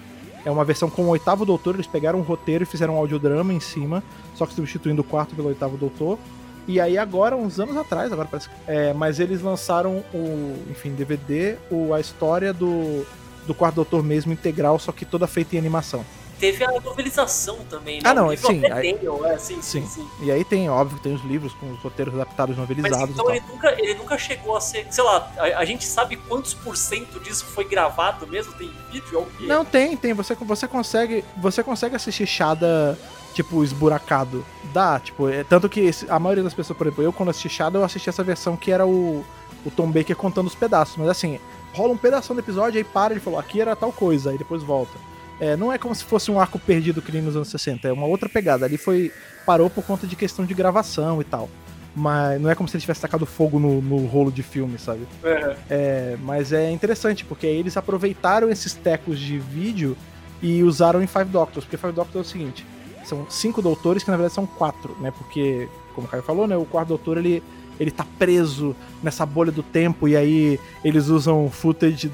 é 0.45 0.49
uma 0.49 0.63
versão 0.63 0.89
com 0.89 1.03
o 1.03 1.09
oitavo 1.09 1.45
doutor. 1.45 1.76
Eles 1.76 1.86
pegaram 1.86 2.19
um 2.19 2.24
roteiro 2.24 2.63
e 2.63 2.65
fizeram 2.65 2.95
um 2.95 2.97
audiodrama 2.97 3.53
em 3.53 3.59
cima, 3.59 4.01
só 4.36 4.45
que 4.45 4.53
substituindo 4.53 5.01
o 5.01 5.03
quarto 5.03 5.36
pelo 5.36 5.49
oitavo 5.49 5.78
doutor. 5.78 6.17
E 6.65 6.80
aí 6.80 6.97
agora, 6.97 7.36
uns 7.36 7.59
anos 7.59 7.76
atrás, 7.76 8.11
agora 8.11 8.28
parece 8.32 8.49
é, 8.65 8.93
mas 8.93 9.19
eles 9.19 9.41
lançaram 9.41 10.01
o, 10.13 10.55
enfim, 10.71 10.91
DVD, 10.93 11.57
o, 11.69 11.93
a 11.93 11.99
história 11.99 12.53
do, 12.53 13.05
do 13.45 13.53
quarto 13.53 13.76
doutor 13.76 14.01
mesmo 14.01 14.32
integral, 14.32 14.80
só 14.80 14.93
que 14.93 15.03
toda 15.03 15.28
feita 15.28 15.57
em 15.57 15.59
animação 15.59 16.05
teve 16.39 16.63
a 16.63 16.71
novelização 16.79 17.57
também, 17.69 17.97
né? 17.97 18.09
Ah, 18.09 18.13
não, 18.13 18.36
sim. 18.36 18.61
Aí, 18.71 18.93
tem, 18.93 18.99
é, 19.25 19.38
sim, 19.38 19.61
sim, 19.61 19.86
sim, 19.86 20.07
E 20.21 20.31
aí 20.31 20.43
tem, 20.43 20.69
óbvio, 20.69 20.99
tem 20.99 21.13
os 21.13 21.23
livros 21.23 21.53
com 21.53 21.71
os 21.71 21.79
roteiros 21.79 22.13
adaptados 22.13 22.57
novelizados. 22.57 22.99
Mas, 22.99 23.09
então 23.11 23.29
ele 23.29 23.43
nunca, 23.47 23.81
ele 23.81 23.93
nunca 23.95 24.17
chegou 24.17 24.55
a 24.55 24.61
ser, 24.61 24.88
sei 24.91 25.03
lá, 25.03 25.31
a, 25.38 25.59
a, 25.59 25.65
gente 25.65 25.86
sabe 25.86 26.15
quantos 26.15 26.53
por 26.53 26.75
cento 26.75 27.19
disso 27.19 27.45
foi 27.45 27.65
gravado 27.65 28.27
mesmo? 28.27 28.53
Tem 28.53 28.71
vídeo? 28.91 29.19
Ou 29.19 29.25
quê? 29.25 29.45
Não, 29.45 29.63
tem, 29.63 29.95
tem. 29.95 30.13
Você, 30.13 30.36
você 30.36 30.67
consegue. 30.67 31.23
Você 31.38 31.63
consegue 31.63 31.95
assistir 31.95 32.25
Shada 32.25 32.97
tipo, 33.34 33.63
esburacado. 33.63 34.45
Dá, 34.71 34.99
tipo, 34.99 35.27
é, 35.27 35.43
tanto 35.43 35.67
que 35.67 35.81
esse, 35.81 36.09
a 36.09 36.19
maioria 36.19 36.43
das 36.43 36.53
pessoas, 36.53 36.77
por 36.77 36.88
exemplo, 36.88 37.03
eu 37.03 37.11
quando 37.11 37.29
assisti 37.29 37.49
Shadow, 37.49 37.81
eu 37.81 37.86
assisti 37.86 38.09
essa 38.09 38.23
versão 38.23 38.55
que 38.55 38.71
era 38.71 38.86
o, 38.86 39.25
o 39.65 39.71
Tom 39.71 39.91
Baker 39.91 40.15
contando 40.15 40.47
os 40.47 40.55
pedaços, 40.55 40.97
mas 40.97 41.09
assim, 41.09 41.39
rola 41.73 41.93
um 41.93 41.97
pedaço 41.97 42.34
do 42.34 42.39
episódio, 42.39 42.77
aí 42.77 42.84
para, 42.84 43.13
ele 43.13 43.19
falou, 43.19 43.39
aqui 43.39 43.59
era 43.59 43.75
tal 43.75 43.91
coisa, 43.91 44.29
aí 44.29 44.38
depois 44.38 44.63
volta. 44.63 44.93
É, 45.39 45.55
não 45.55 45.71
é 45.71 45.77
como 45.77 45.93
se 45.93 46.03
fosse 46.03 46.31
um 46.31 46.39
arco 46.39 46.59
perdido 46.59 47.01
que 47.01 47.11
nem 47.11 47.21
nos 47.21 47.36
anos 47.36 47.49
60, 47.49 47.88
é 47.88 47.91
uma 47.91 48.05
outra 48.05 48.29
pegada. 48.29 48.65
Ali 48.65 48.77
foi. 48.77 49.11
parou 49.45 49.69
por 49.69 49.84
conta 49.84 50.07
de 50.07 50.15
questão 50.15 50.45
de 50.45 50.53
gravação 50.53 51.21
e 51.21 51.23
tal. 51.23 51.49
Mas 51.95 52.41
não 52.41 52.49
é 52.49 52.55
como 52.55 52.67
se 52.67 52.75
ele 52.75 52.81
tivesse 52.81 53.01
tacado 53.01 53.25
fogo 53.25 53.59
no, 53.59 53.81
no 53.81 54.05
rolo 54.07 54.31
de 54.31 54.41
filme, 54.41 54.79
sabe? 54.79 55.07
É. 55.23 55.55
é. 55.69 56.17
Mas 56.21 56.51
é 56.51 56.71
interessante, 56.71 57.23
porque 57.23 57.45
eles 57.45 57.77
aproveitaram 57.77 58.49
esses 58.49 58.73
tecos 58.73 59.19
de 59.19 59.38
vídeo 59.38 59.95
e 60.41 60.63
usaram 60.63 61.03
em 61.03 61.07
Five 61.07 61.25
Doctors. 61.25 61.65
Porque 61.65 61.77
Five 61.77 61.93
Doctors 61.93 62.25
é 62.25 62.27
o 62.27 62.31
seguinte: 62.31 62.65
são 63.03 63.27
cinco 63.29 63.61
doutores 63.61 64.03
que 64.03 64.09
na 64.09 64.17
verdade 64.17 64.34
são 64.34 64.45
quatro, 64.45 64.95
né? 64.99 65.11
Porque, 65.11 65.67
como 65.93 66.07
o 66.07 66.09
Caio 66.09 66.23
falou, 66.23 66.47
né? 66.47 66.57
O 66.57 66.65
quarto 66.65 66.89
doutor 66.89 67.17
ele, 67.17 67.43
ele 67.79 67.91
tá 67.91 68.05
preso 68.17 68.75
nessa 69.01 69.25
bolha 69.25 69.51
do 69.51 69.61
tempo 69.61 70.07
e 70.07 70.15
aí 70.15 70.59
eles 70.84 71.07
usam 71.07 71.49
footage 71.49 72.11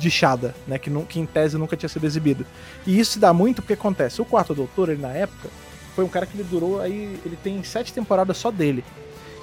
de 0.00 0.10
Shada, 0.10 0.54
né? 0.66 0.78
Que, 0.78 0.90
que 1.04 1.20
em 1.20 1.26
tese 1.26 1.58
nunca 1.58 1.76
tinha 1.76 1.88
sido 1.88 2.04
exibido. 2.04 2.44
E 2.86 2.98
isso 2.98 3.12
se 3.12 3.18
dá 3.18 3.32
muito 3.32 3.62
porque 3.62 3.74
acontece. 3.74 4.20
O 4.20 4.24
quarto 4.24 4.54
doutor, 4.54 4.88
ele 4.88 5.02
na 5.02 5.10
época, 5.10 5.48
foi 5.94 6.04
um 6.04 6.08
cara 6.08 6.26
que 6.26 6.36
ele 6.36 6.44
durou 6.44 6.80
aí. 6.80 7.20
Ele 7.24 7.36
tem 7.42 7.62
sete 7.62 7.92
temporadas 7.92 8.36
só 8.36 8.50
dele. 8.50 8.84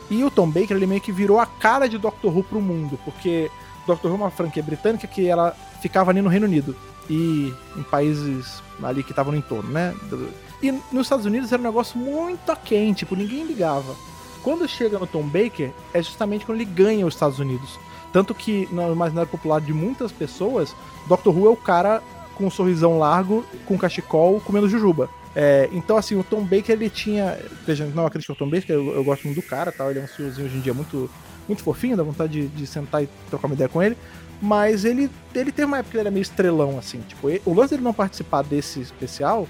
E 0.09 0.23
o 0.23 0.31
Tom 0.31 0.49
Baker, 0.49 0.75
ele 0.75 0.87
meio 0.87 1.01
que 1.01 1.11
virou 1.11 1.39
a 1.39 1.45
cara 1.45 1.87
de 1.87 1.97
Doctor 1.97 2.35
Who 2.35 2.43
pro 2.43 2.61
mundo, 2.61 2.97
porque 3.03 3.49
Doctor 3.85 4.09
Who 4.09 4.17
é 4.17 4.21
uma 4.23 4.31
franquia 4.31 4.63
britânica 4.63 5.05
que 5.05 5.27
ela 5.27 5.55
ficava 5.81 6.11
ali 6.11 6.21
no 6.21 6.29
Reino 6.29 6.45
Unido 6.45 6.75
e 7.09 7.53
em 7.75 7.83
países 7.83 8.61
ali 8.81 9.03
que 9.03 9.11
estavam 9.11 9.31
no 9.33 9.37
entorno, 9.37 9.69
né? 9.69 9.93
E 10.61 10.71
nos 10.91 11.05
Estados 11.05 11.25
Unidos 11.25 11.51
era 11.51 11.61
um 11.61 11.65
negócio 11.65 11.97
muito 11.97 12.51
aquém, 12.51 12.93
tipo, 12.93 13.15
ninguém 13.15 13.45
ligava. 13.45 13.95
Quando 14.43 14.67
chega 14.67 14.97
no 14.97 15.05
Tom 15.05 15.23
Baker, 15.23 15.71
é 15.93 16.01
justamente 16.01 16.45
quando 16.45 16.61
ele 16.61 16.69
ganha 16.69 17.05
os 17.05 17.13
Estados 17.13 17.39
Unidos. 17.39 17.77
Tanto 18.17 18.33
que 18.33 18.67
no 18.71 18.91
imaginário 18.91 19.29
popular 19.29 19.61
de 19.61 19.71
muitas 19.71 20.11
pessoas, 20.11 20.75
Doctor 21.07 21.37
Who 21.37 21.45
é 21.45 21.51
o 21.51 21.55
cara 21.55 22.01
com 22.33 22.47
um 22.47 22.49
sorrisão 22.49 22.97
largo, 22.97 23.45
com 23.67 23.77
cachecol, 23.77 24.41
comendo 24.41 24.67
jujuba. 24.67 25.07
É, 25.35 25.69
então, 25.71 25.95
assim, 25.95 26.15
o 26.15 26.23
Tom 26.23 26.41
Baker, 26.41 26.71
ele 26.71 26.89
tinha. 26.89 27.37
Veja, 27.63 27.85
não 27.93 28.07
acredito 28.07 28.29
no 28.29 28.35
Tom 28.35 28.49
Baker, 28.49 28.75
eu, 28.75 28.95
eu, 28.95 29.03
gosto 29.03 29.25
muito 29.25 29.39
do 29.39 29.47
cara, 29.47 29.71
tal. 29.71 29.91
Ele 29.91 29.99
é 29.99 30.01
um 30.01 30.07
senhorzinho 30.07 30.47
hoje 30.47 30.57
em 30.57 30.61
dia 30.61 30.73
muito, 30.73 31.07
muito 31.47 31.61
fofinho, 31.61 31.95
dá 31.95 32.01
vontade 32.01 32.41
de, 32.41 32.47
de 32.47 32.65
sentar 32.65 33.03
e 33.03 33.09
trocar 33.29 33.45
uma 33.45 33.53
ideia 33.53 33.69
com 33.69 33.83
ele. 33.83 33.95
Mas 34.41 34.83
ele, 34.83 35.11
ele 35.35 35.51
teve 35.51 35.65
uma 35.65 35.77
época 35.77 35.91
que 35.91 35.97
ele 35.97 36.01
era 36.01 36.09
meio 36.09 36.23
estrelão, 36.23 36.79
assim. 36.79 37.01
Tipo, 37.01 37.29
ele, 37.29 37.43
o 37.45 37.53
lance 37.53 37.69
dele 37.75 37.83
não 37.83 37.93
participar 37.93 38.41
desse 38.41 38.79
especial, 38.79 39.47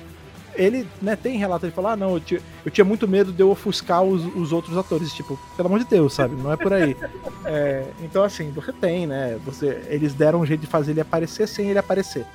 ele, 0.56 0.88
né, 1.02 1.16
tem 1.16 1.38
relato, 1.38 1.66
ele 1.66 1.74
fala, 1.74 1.92
ah, 1.94 1.96
não, 1.96 2.14
eu 2.14 2.20
tinha, 2.20 2.42
eu 2.66 2.72
tinha 2.72 2.86
muito 2.86 3.08
medo 3.08 3.32
de 3.32 3.42
eu 3.42 3.50
ofuscar 3.50 4.04
os, 4.04 4.24
os 4.36 4.52
outros 4.52 4.78
atores. 4.78 5.14
Tipo, 5.14 5.40
pelo 5.56 5.68
amor 5.68 5.80
de 5.80 5.86
Deus, 5.86 6.14
sabe? 6.14 6.36
Não 6.36 6.52
é 6.52 6.58
por 6.58 6.74
aí. 6.74 6.96
É, 7.50 7.86
então, 8.02 8.24
assim, 8.24 8.52
você 8.52 8.74
tem, 8.74 9.08
né? 9.08 9.40
Você, 9.46 9.82
eles 9.88 10.14
deram 10.14 10.42
um 10.42 10.46
jeito 10.46 10.60
de 10.60 10.68
fazer 10.68 10.92
ele 10.92 11.00
aparecer 11.00 11.48
sem 11.48 11.70
ele 11.70 11.80
aparecer. 11.80 12.26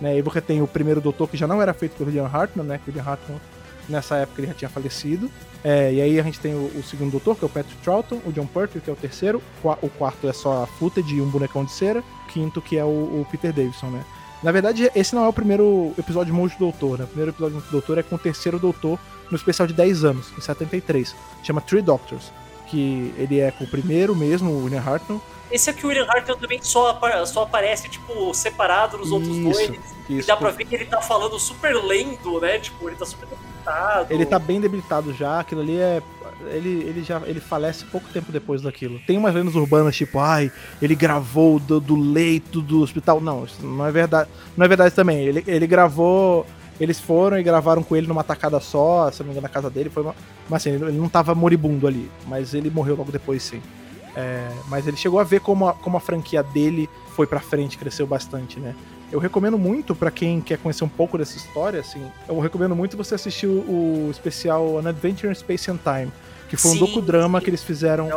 Né? 0.00 0.18
E 0.18 0.22
você 0.22 0.40
tem 0.40 0.60
o 0.60 0.66
primeiro 0.66 1.00
doutor, 1.00 1.28
que 1.28 1.36
já 1.36 1.46
não 1.46 1.62
era 1.62 1.72
feito 1.72 1.92
pelo 1.92 2.08
William 2.08 2.26
Hartman, 2.26 2.66
né? 2.66 2.80
Que 2.82 2.90
o 2.90 2.92
William 2.92 3.08
Hartman, 3.08 3.40
nessa 3.88 4.16
época, 4.16 4.40
ele 4.40 4.48
já 4.48 4.54
tinha 4.54 4.68
falecido. 4.68 5.30
É, 5.62 5.92
e 5.92 6.00
aí 6.00 6.20
a 6.20 6.22
gente 6.22 6.38
tem 6.38 6.54
o, 6.54 6.70
o, 6.76 6.82
segundo 6.82 7.10
doutor, 7.10 7.36
que 7.36 7.44
é 7.44 7.46
o 7.46 7.48
Patrick 7.48 7.80
Troughton, 7.82 8.20
o 8.24 8.32
John 8.32 8.46
Pertwee, 8.46 8.80
que 8.80 8.88
é 8.88 8.92
o 8.92 8.96
terceiro, 8.96 9.42
o 9.82 9.88
quarto 9.88 10.28
é 10.28 10.32
só 10.32 10.62
a 10.62 10.66
footage 10.66 11.16
e 11.16 11.20
um 11.20 11.28
bonecão 11.28 11.64
de 11.64 11.72
cera, 11.72 12.00
o 12.00 12.28
quinto 12.28 12.62
que 12.62 12.76
é 12.76 12.84
o, 12.84 12.88
o, 12.88 13.26
Peter 13.30 13.52
Davison, 13.52 13.88
né? 13.88 14.04
Na 14.42 14.52
verdade, 14.52 14.90
esse 14.94 15.14
não 15.14 15.24
é 15.24 15.28
o 15.28 15.32
primeiro 15.32 15.92
episódio 15.98 16.32
de 16.32 16.38
Monge 16.38 16.56
Doutor, 16.58 16.98
né? 16.98 17.04
O 17.04 17.08
primeiro 17.08 17.32
episódio 17.32 17.60
de 17.60 17.70
Doutor 17.70 17.98
é 17.98 18.02
com 18.02 18.14
o 18.14 18.18
terceiro 18.18 18.58
doutor 18.58 18.98
no 19.30 19.36
especial 19.36 19.66
de 19.66 19.74
10 19.74 20.04
anos, 20.04 20.32
em 20.36 20.40
73. 20.40 21.14
Chama 21.42 21.60
Three 21.60 21.82
Doctors, 21.82 22.32
que 22.68 23.12
ele 23.18 23.40
é 23.40 23.50
com 23.50 23.64
o 23.64 23.68
primeiro 23.68 24.14
mesmo, 24.14 24.50
o 24.50 24.64
William 24.64 24.80
Hartman, 24.80 25.20
esse 25.50 25.70
aqui, 25.70 25.84
o 25.84 25.88
William 25.88 26.06
Hartnell 26.06 26.36
também 26.36 26.60
só, 26.62 27.00
só 27.26 27.42
aparece, 27.42 27.88
tipo, 27.88 28.34
separado 28.34 28.98
nos 28.98 29.10
outros 29.10 29.34
isso, 29.34 29.44
dois. 29.44 29.80
Isso. 30.08 30.24
E 30.24 30.26
dá 30.26 30.36
pra 30.36 30.50
ver 30.50 30.64
que 30.64 30.74
ele 30.74 30.84
tá 30.84 31.00
falando 31.00 31.38
super 31.38 31.74
lento, 31.74 32.38
né? 32.40 32.58
Tipo, 32.58 32.88
ele 32.88 32.96
tá 32.96 33.06
super 33.06 33.26
debilitado. 33.26 34.12
Ele 34.12 34.26
tá 34.26 34.38
bem 34.38 34.60
debilitado 34.60 35.12
já, 35.14 35.40
aquilo 35.40 35.62
ali 35.62 35.78
é. 35.78 36.02
Ele, 36.46 36.68
ele 36.84 37.02
já 37.02 37.20
ele 37.26 37.40
falece 37.40 37.84
pouco 37.86 38.08
tempo 38.10 38.30
depois 38.30 38.62
daquilo. 38.62 39.00
Tem 39.06 39.18
umas 39.18 39.34
lendas 39.34 39.54
urbanas, 39.54 39.96
tipo, 39.96 40.18
ai, 40.18 40.52
ele 40.80 40.94
gravou 40.94 41.58
do, 41.58 41.80
do 41.80 41.96
leito 41.96 42.60
do 42.60 42.80
hospital. 42.80 43.20
Não, 43.20 43.44
isso 43.44 43.64
não 43.64 43.86
é 43.86 43.90
verdade. 43.90 44.28
Não 44.56 44.64
é 44.64 44.68
verdade 44.68 44.94
também. 44.94 45.18
Ele, 45.18 45.42
ele 45.46 45.66
gravou. 45.66 46.46
Eles 46.80 47.00
foram 47.00 47.36
e 47.36 47.42
gravaram 47.42 47.82
com 47.82 47.96
ele 47.96 48.06
numa 48.06 48.22
tacada 48.22 48.60
só, 48.60 49.10
se 49.10 49.18
não 49.20 49.26
me 49.26 49.32
engano, 49.32 49.42
na 49.42 49.52
casa 49.52 49.68
dele. 49.68 49.90
Foi 49.90 50.02
uma, 50.02 50.14
mas 50.48 50.62
assim, 50.62 50.70
ele 50.70 50.92
não 50.92 51.08
tava 51.08 51.34
moribundo 51.34 51.88
ali. 51.88 52.08
Mas 52.26 52.54
ele 52.54 52.70
morreu 52.70 52.94
logo 52.96 53.10
depois, 53.10 53.42
sim. 53.42 53.60
É, 54.14 54.48
mas 54.68 54.86
ele 54.86 54.96
chegou 54.96 55.18
a 55.18 55.24
ver 55.24 55.40
como 55.40 55.68
a, 55.68 55.74
como 55.74 55.96
a 55.96 56.00
franquia 56.00 56.42
dele 56.42 56.88
foi 57.14 57.26
pra 57.26 57.40
frente, 57.40 57.76
cresceu 57.76 58.06
bastante, 58.06 58.60
né? 58.60 58.74
Eu 59.10 59.18
recomendo 59.18 59.58
muito 59.58 59.94
para 59.94 60.10
quem 60.10 60.40
quer 60.40 60.58
conhecer 60.58 60.84
um 60.84 60.88
pouco 60.88 61.16
dessa 61.16 61.36
história, 61.36 61.80
assim, 61.80 62.04
eu 62.28 62.38
recomendo 62.40 62.76
muito 62.76 62.96
você 62.96 63.14
assistir 63.14 63.46
o, 63.46 64.06
o 64.06 64.08
especial 64.10 64.78
An 64.78 64.88
Adventure 64.88 65.32
in 65.32 65.34
Space 65.34 65.70
and 65.70 65.78
Time, 65.78 66.12
que 66.48 66.56
foi 66.58 66.72
sim, 66.72 66.76
um 66.76 66.80
docudrama 66.80 67.38
sim. 67.38 67.44
que 67.44 67.50
eles 67.50 67.62
fizeram 67.62 68.08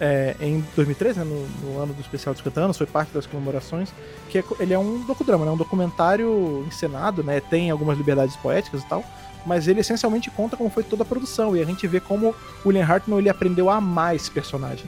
é, 0.00 0.36
é, 0.40 0.46
em 0.46 0.64
2013, 0.74 1.18
né, 1.18 1.24
no, 1.24 1.46
no, 1.72 1.82
ano 1.82 1.92
do 1.92 2.00
especial 2.00 2.32
dos 2.32 2.42
50 2.42 2.60
anos, 2.60 2.78
foi 2.78 2.86
parte 2.86 3.12
das 3.12 3.26
comemorações, 3.26 3.92
que 4.30 4.38
é, 4.38 4.44
ele 4.58 4.72
é 4.72 4.78
um 4.78 5.04
docudrama, 5.04 5.44
né, 5.44 5.50
um 5.50 5.58
documentário 5.58 6.64
encenado, 6.66 7.22
né, 7.22 7.40
tem 7.40 7.70
algumas 7.70 7.98
liberdades 7.98 8.34
poéticas 8.36 8.82
e 8.82 8.86
tal, 8.86 9.04
mas 9.44 9.68
ele 9.68 9.80
essencialmente 9.80 10.30
conta 10.30 10.56
como 10.56 10.70
foi 10.70 10.82
toda 10.82 11.02
a 11.02 11.06
produção, 11.06 11.54
e 11.54 11.60
a 11.60 11.66
gente 11.66 11.86
vê 11.86 12.00
como 12.00 12.34
o 12.64 12.68
William 12.68 12.86
Hartnell 12.86 13.18
ele 13.18 13.28
aprendeu 13.28 13.68
a 13.68 13.76
amar 13.76 14.16
esse 14.16 14.30
personagem 14.30 14.86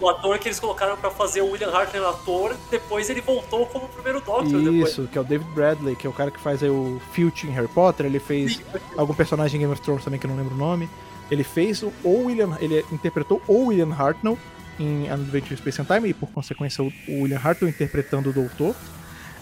o, 0.00 0.04
o 0.04 0.08
ator 0.08 0.38
que 0.38 0.48
eles 0.48 0.60
colocaram 0.60 0.96
para 0.96 1.10
fazer 1.10 1.42
o 1.42 1.50
William 1.50 1.70
Hartnell 1.70 2.08
ator, 2.08 2.56
depois 2.70 3.08
ele 3.10 3.20
voltou 3.20 3.66
como 3.66 3.88
primeiro 3.88 4.20
Doctor. 4.20 4.60
Isso, 4.60 5.02
depois. 5.02 5.10
que 5.10 5.18
é 5.18 5.20
o 5.20 5.24
David 5.24 5.50
Bradley, 5.52 5.96
que 5.96 6.06
é 6.06 6.10
o 6.10 6.12
cara 6.12 6.30
que 6.30 6.40
faz 6.40 6.62
aí 6.62 6.70
o 6.70 7.00
Filch 7.12 7.46
em 7.46 7.50
Harry 7.50 7.68
Potter. 7.68 8.06
Ele 8.06 8.18
fez 8.18 8.60
algum 8.96 9.14
personagem 9.14 9.56
em 9.56 9.60
Game 9.60 9.72
of 9.72 9.82
Thrones 9.82 10.04
também 10.04 10.18
que 10.18 10.26
eu 10.26 10.30
não 10.30 10.36
lembro 10.36 10.54
o 10.54 10.58
nome. 10.58 10.88
Ele 11.30 11.42
fez 11.42 11.82
o 11.82 11.92
William, 12.04 12.56
ele 12.60 12.84
interpretou 12.92 13.42
o 13.48 13.66
William 13.66 13.92
Hartnell 13.92 14.38
em 14.78 15.10
Adventure 15.10 15.56
Space 15.56 15.80
and 15.80 15.84
Time 15.84 16.08
e 16.10 16.14
por 16.14 16.30
consequência 16.30 16.84
o 16.84 16.92
William 17.08 17.40
Hartnell 17.42 17.68
interpretando 17.68 18.30
o 18.30 18.32
Doutor. 18.32 18.74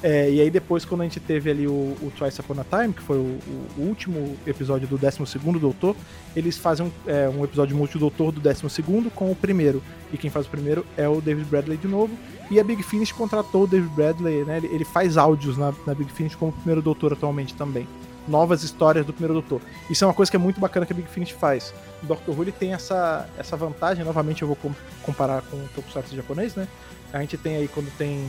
É, 0.07 0.31
e 0.31 0.39
aí 0.39 0.51
depois, 0.51 0.85
quando 0.85 1.01
a 1.01 1.05
gente 1.05 1.19
teve 1.19 1.51
ali 1.51 1.67
o, 1.67 1.97
o 2.03 2.13
Twice 2.15 2.39
Upon 2.39 2.61
a 2.61 2.65
Time, 2.65 2.93
que 2.93 3.01
foi 3.01 3.17
o, 3.17 3.41
o 3.79 3.81
último 3.81 4.37
episódio 4.47 4.87
do 4.87 4.99
12 4.99 5.39
Doutor, 5.59 5.97
eles 6.37 6.59
fazem 6.59 6.85
um, 6.85 7.11
é, 7.11 7.27
um 7.27 7.43
episódio 7.43 7.75
multi-doutor 7.75 8.31
do 8.31 8.39
12 8.39 8.83
com 9.15 9.31
o 9.31 9.35
primeiro. 9.35 9.83
E 10.13 10.19
quem 10.19 10.29
faz 10.29 10.45
o 10.45 10.51
primeiro 10.51 10.85
é 10.99 11.09
o 11.09 11.23
David 11.23 11.47
Bradley 11.47 11.79
de 11.79 11.89
novo. 11.89 12.15
E 12.51 12.61
a 12.61 12.65
Big 12.65 12.83
Finish 12.83 13.13
contratou 13.13 13.63
o 13.63 13.67
David 13.67 13.89
Bradley, 13.95 14.45
né? 14.45 14.59
Ele, 14.59 14.67
ele 14.67 14.85
faz 14.85 15.17
áudios 15.17 15.57
na, 15.57 15.73
na 15.87 15.95
Big 15.95 16.13
Finish 16.13 16.35
como 16.35 16.53
primeiro 16.53 16.83
doutor 16.83 17.15
atualmente 17.15 17.55
também 17.55 17.89
novas 18.29 18.63
histórias 18.63 19.05
do 19.05 19.13
primeiro 19.13 19.35
Doutor. 19.35 19.61
Isso 19.91 20.03
é 20.03 20.07
uma 20.07 20.15
coisa 20.15 20.31
que 20.31 20.37
é 20.37 20.41
muito 20.41 20.59
bacana 20.59 20.87
que 20.87 20.93
a 20.95 20.97
Big 20.97 21.09
Finish 21.09 21.33
faz. 21.33 21.75
O 22.03 22.07
Doctor 22.07 22.35
Who 22.35 22.45
ele 22.45 22.53
tem 22.53 22.73
essa, 22.73 23.29
essa 23.39 23.55
vantagem, 23.55 24.03
novamente 24.03 24.41
eu 24.41 24.49
vou 24.49 24.57
comparar 25.03 25.43
com 25.43 25.57
o 25.57 25.69
Tokusatsu 25.75 26.17
japonês, 26.17 26.55
né? 26.55 26.67
A 27.13 27.21
gente 27.21 27.37
tem 27.37 27.57
aí 27.57 27.69
quando 27.69 27.95
tem 27.99 28.27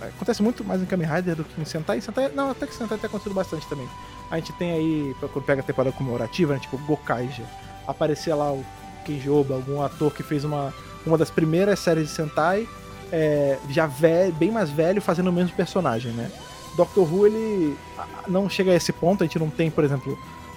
Acontece 0.00 0.42
muito 0.42 0.64
mais 0.64 0.80
em 0.80 0.86
Kamen 0.86 1.08
Rider 1.08 1.36
do 1.36 1.44
que 1.44 1.60
em 1.60 1.64
Sentai. 1.64 2.00
Sentai 2.00 2.30
não, 2.34 2.50
até 2.50 2.66
que 2.66 2.74
Sentai 2.74 2.98
tem 2.98 3.08
acontecido 3.08 3.34
bastante 3.34 3.66
também. 3.66 3.88
A 4.30 4.36
gente 4.36 4.52
tem 4.52 4.72
aí, 4.72 5.16
quando 5.20 5.44
pega 5.44 5.60
a 5.60 5.64
temporada 5.64 5.94
comemorativa, 5.96 6.54
né, 6.54 6.60
tipo 6.60 6.78
Gokaija, 6.78 7.44
aparecia 7.86 8.34
lá 8.34 8.52
o 8.52 8.64
Keijoba, 9.04 9.54
algum 9.54 9.82
ator 9.82 10.12
que 10.12 10.22
fez 10.22 10.44
uma, 10.44 10.72
uma 11.06 11.16
das 11.16 11.30
primeiras 11.30 11.78
séries 11.78 12.08
de 12.08 12.14
Sentai, 12.14 12.68
é, 13.10 13.58
já 13.70 13.86
velho, 13.86 14.32
bem 14.34 14.50
mais 14.50 14.70
velho, 14.70 15.00
fazendo 15.00 15.28
o 15.28 15.32
mesmo 15.32 15.56
personagem, 15.56 16.12
né? 16.12 16.30
Doctor 16.76 17.12
Who, 17.12 17.26
ele 17.26 17.76
não 18.28 18.48
chega 18.48 18.70
a 18.70 18.74
esse 18.74 18.92
ponto, 18.92 19.24
a 19.24 19.26
gente 19.26 19.38
não 19.38 19.50
tem, 19.50 19.70
por 19.70 19.82
exemplo, 19.82 20.16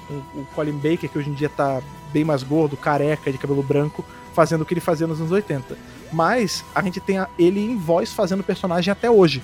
o, 0.09 0.39
o 0.41 0.47
Colin 0.53 0.73
Baker, 0.73 1.09
que 1.09 1.17
hoje 1.17 1.29
em 1.29 1.33
dia 1.33 1.49
tá 1.49 1.81
bem 2.11 2.23
mais 2.23 2.43
gordo, 2.43 2.75
careca, 2.75 3.31
de 3.31 3.37
cabelo 3.37 3.63
branco, 3.63 4.05
fazendo 4.33 4.61
o 4.61 4.65
que 4.65 4.73
ele 4.73 4.81
fazia 4.81 5.07
nos 5.07 5.19
anos 5.19 5.31
80. 5.31 5.77
Mas 6.11 6.63
a 6.73 6.81
gente 6.81 6.99
tem 6.99 7.17
ele 7.37 7.59
em 7.59 7.77
voz 7.77 8.11
fazendo 8.11 8.41
o 8.41 8.43
personagem 8.43 8.91
até 8.91 9.09
hoje. 9.09 9.41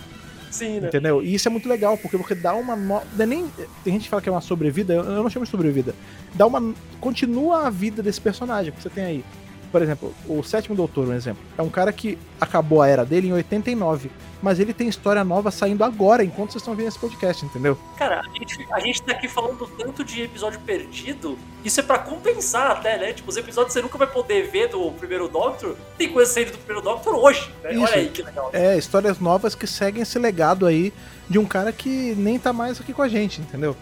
Sim, 0.51 0.79
né? 0.79 0.87
Entendeu? 0.87 1.21
E 1.21 1.33
isso 1.33 1.47
é 1.47 1.51
muito 1.51 1.67
legal, 1.67 1.97
porque 1.97 2.17
você 2.17 2.33
dá 2.33 2.53
uma. 2.53 2.75
No... 2.75 3.01
É 3.19 3.25
nem... 3.25 3.47
Tem 3.83 3.93
gente 3.93 4.03
que 4.03 4.09
fala 4.09 4.21
que 4.21 4.29
é 4.29 4.31
uma 4.31 4.41
sobrevida, 4.41 4.93
eu 4.93 5.23
não 5.23 5.29
chamo 5.29 5.45
de 5.45 5.51
sobrevida. 5.51 5.93
Dá 6.33 6.45
uma. 6.45 6.73
Continua 6.99 7.67
a 7.67 7.69
vida 7.69 8.01
desse 8.01 8.19
personagem 8.19 8.71
que 8.71 8.81
você 8.81 8.89
tem 8.89 9.03
aí. 9.03 9.25
Por 9.71 9.81
exemplo, 9.81 10.13
o 10.27 10.43
Sétimo 10.43 10.75
Doutor, 10.75 11.07
um 11.07 11.13
exemplo. 11.13 11.43
É 11.57 11.61
um 11.61 11.69
cara 11.69 11.91
que 11.91 12.17
acabou 12.39 12.81
a 12.81 12.87
era 12.87 13.05
dele 13.05 13.27
em 13.27 13.33
89 13.33 14.09
mas 14.41 14.59
ele 14.59 14.73
tem 14.73 14.87
história 14.87 15.23
nova 15.23 15.51
saindo 15.51 15.83
agora, 15.83 16.23
enquanto 16.23 16.51
vocês 16.51 16.61
estão 16.61 16.75
vendo 16.75 16.87
esse 16.87 16.99
podcast, 16.99 17.45
entendeu? 17.45 17.77
Cara, 17.97 18.21
a 18.21 18.37
gente, 18.37 18.67
a 18.71 18.79
gente 18.79 19.01
tá 19.01 19.11
aqui 19.13 19.27
falando 19.27 19.67
tanto 19.77 20.03
de 20.03 20.23
episódio 20.23 20.59
perdido, 20.61 21.37
isso 21.63 21.79
é 21.79 21.83
para 21.83 21.99
compensar 21.99 22.71
até, 22.71 22.97
né? 22.97 23.13
Tipo, 23.13 23.29
os 23.29 23.37
episódios 23.37 23.73
que 23.73 23.79
você 23.79 23.81
nunca 23.81 23.97
vai 23.97 24.07
poder 24.07 24.47
ver 24.49 24.69
do 24.69 24.91
primeiro 24.91 25.27
Doctor, 25.27 25.75
tem 25.97 26.09
coisa 26.09 26.31
saindo 26.31 26.51
do 26.51 26.57
primeiro 26.59 26.81
Doctor 26.81 27.15
hoje, 27.15 27.51
né? 27.63 27.73
Isso. 27.73 27.83
Olha 27.83 27.95
aí 27.95 28.09
que 28.09 28.21
legal. 28.21 28.49
É, 28.53 28.77
histórias 28.77 29.19
novas 29.19 29.55
que 29.55 29.65
seguem 29.65 30.03
esse 30.03 30.19
legado 30.19 30.65
aí 30.65 30.93
de 31.29 31.39
um 31.39 31.45
cara 31.45 31.71
que 31.71 32.13
nem 32.15 32.37
tá 32.39 32.53
mais 32.53 32.79
aqui 32.79 32.93
com 32.93 33.01
a 33.01 33.07
gente, 33.07 33.41
entendeu? 33.41 33.75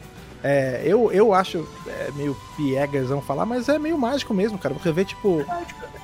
É, 0.47 0.83
eu, 0.85 1.11
eu 1.11 1.33
acho 1.33 1.67
é, 1.87 2.11
meio 2.11 2.37
piegasão 2.55 3.19
falar, 3.19 3.47
mas 3.47 3.67
é 3.67 3.79
meio 3.79 3.97
mágico 3.97 4.31
mesmo, 4.31 4.59
cara. 4.59 4.75
Você 4.75 4.91
vê, 4.91 5.03
tipo, 5.03 5.43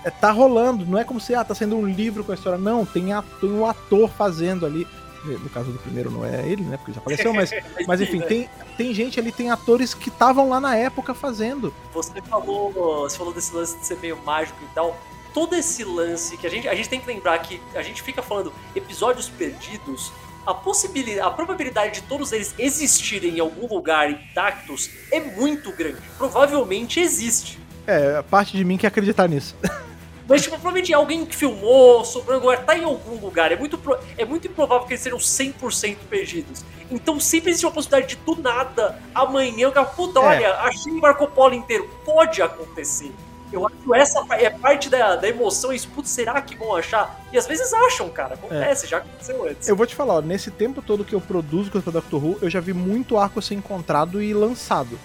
é, 0.03 0.09
tá 0.09 0.31
rolando, 0.31 0.83
não 0.83 0.97
é 0.97 1.03
como 1.03 1.19
se, 1.19 1.35
ah, 1.35 1.43
tá 1.43 1.53
sendo 1.53 1.77
um 1.77 1.85
livro 1.85 2.23
com 2.23 2.31
a 2.31 2.35
história. 2.35 2.57
Não, 2.57 2.83
tem, 2.83 3.13
ator, 3.13 3.39
tem 3.39 3.51
um 3.51 3.67
ator 3.67 4.09
fazendo 4.09 4.65
ali. 4.65 4.87
No 5.23 5.47
caso 5.51 5.71
do 5.71 5.77
primeiro 5.77 6.09
não 6.09 6.25
é 6.25 6.43
ele, 6.47 6.63
né? 6.63 6.77
Porque 6.77 6.91
já 6.91 6.99
apareceu, 6.99 7.31
mas, 7.31 7.51
mas 7.87 8.01
enfim, 8.01 8.19
tem, 8.21 8.49
tem 8.75 8.91
gente 8.95 9.19
ali, 9.19 9.31
tem 9.31 9.51
atores 9.51 9.93
que 9.93 10.09
estavam 10.09 10.49
lá 10.49 10.59
na 10.59 10.75
época 10.75 11.13
fazendo. 11.13 11.71
Você 11.93 12.19
falou, 12.23 12.71
você 13.03 13.17
falou 13.19 13.31
desse 13.31 13.53
lance 13.53 13.77
de 13.77 13.85
ser 13.85 13.99
meio 13.99 14.17
mágico 14.25 14.57
e 14.63 14.73
tal. 14.73 14.97
Todo 15.35 15.55
esse 15.55 15.83
lance 15.83 16.35
que 16.35 16.47
a 16.47 16.49
gente, 16.49 16.67
a 16.67 16.73
gente 16.73 16.89
tem 16.89 16.99
que 16.99 17.05
lembrar 17.05 17.37
que 17.37 17.61
a 17.75 17.83
gente 17.83 18.01
fica 18.01 18.23
falando 18.23 18.51
episódios 18.75 19.29
perdidos 19.29 20.11
a 20.45 20.53
possibilidade, 20.53 21.27
a 21.27 21.31
probabilidade 21.31 22.01
de 22.01 22.07
todos 22.07 22.31
eles 22.31 22.53
existirem 22.57 23.37
em 23.37 23.39
algum 23.39 23.67
lugar 23.67 24.09
intactos 24.09 24.89
é 25.11 25.19
muito 25.19 25.71
grande. 25.71 26.01
Provavelmente 26.17 26.99
existe. 26.99 27.59
É, 27.85 28.17
a 28.17 28.23
parte 28.23 28.55
de 28.55 28.63
mim 28.63 28.77
que 28.77 28.87
acreditar 28.87 29.27
nisso. 29.27 29.55
Mas, 30.27 30.43
tipo, 30.43 30.55
provavelmente 30.55 30.93
alguém 30.93 31.25
que 31.25 31.35
filmou, 31.35 32.05
sobrou 32.05 32.37
agora, 32.37 32.57
tá 32.61 32.77
em 32.77 32.85
algum 32.85 33.19
lugar. 33.19 33.51
É 33.51 33.55
muito, 33.57 33.77
é 34.17 34.23
muito 34.23 34.47
improvável 34.47 34.87
que 34.87 34.93
eles 34.93 35.01
sejam 35.01 35.19
100% 35.19 35.97
perdidos. 36.09 36.63
Então 36.89 37.19
sempre 37.19 37.49
existe 37.49 37.65
uma 37.65 37.71
possibilidade 37.71 38.15
de 38.15 38.21
do 38.21 38.41
nada, 38.41 38.97
amanhã, 39.13 39.69
o 39.69 39.71
cara, 39.71 39.87
puta, 39.87 40.19
é. 40.19 40.23
olha, 40.23 40.53
achei 40.61 40.91
o 40.91 41.01
Marco 41.01 41.27
Polo 41.27 41.53
inteiro. 41.53 41.89
Pode 42.05 42.41
acontecer. 42.41 43.11
Eu 43.51 43.67
acho 43.67 43.75
que 43.75 43.95
essa 43.95 44.25
é 44.31 44.49
parte 44.49 44.89
da, 44.89 45.15
da 45.15 45.27
emoção, 45.27 45.73
isso, 45.73 45.87
putz, 45.89 46.09
será 46.09 46.41
que 46.41 46.55
vão 46.55 46.75
achar? 46.75 47.21
E 47.31 47.37
às 47.37 47.45
vezes 47.45 47.73
acham, 47.73 48.09
cara, 48.09 48.35
acontece, 48.35 48.85
é. 48.85 48.89
já 48.89 48.97
aconteceu 48.97 49.47
antes. 49.47 49.67
Eu 49.67 49.75
vou 49.75 49.85
te 49.85 49.95
falar, 49.95 50.15
ó, 50.15 50.21
nesse 50.21 50.49
tempo 50.49 50.81
todo 50.81 51.03
que 51.03 51.13
eu 51.13 51.21
produzo 51.21 51.69
coisa 51.69 51.83
pra 51.83 51.99
Doctor 51.99 52.23
Who, 52.23 52.37
eu 52.41 52.49
já 52.49 52.59
vi 52.59 52.73
muito 52.73 53.17
arco 53.17 53.41
ser 53.41 53.55
encontrado 53.55 54.21
e 54.21 54.33
lançado. 54.33 54.97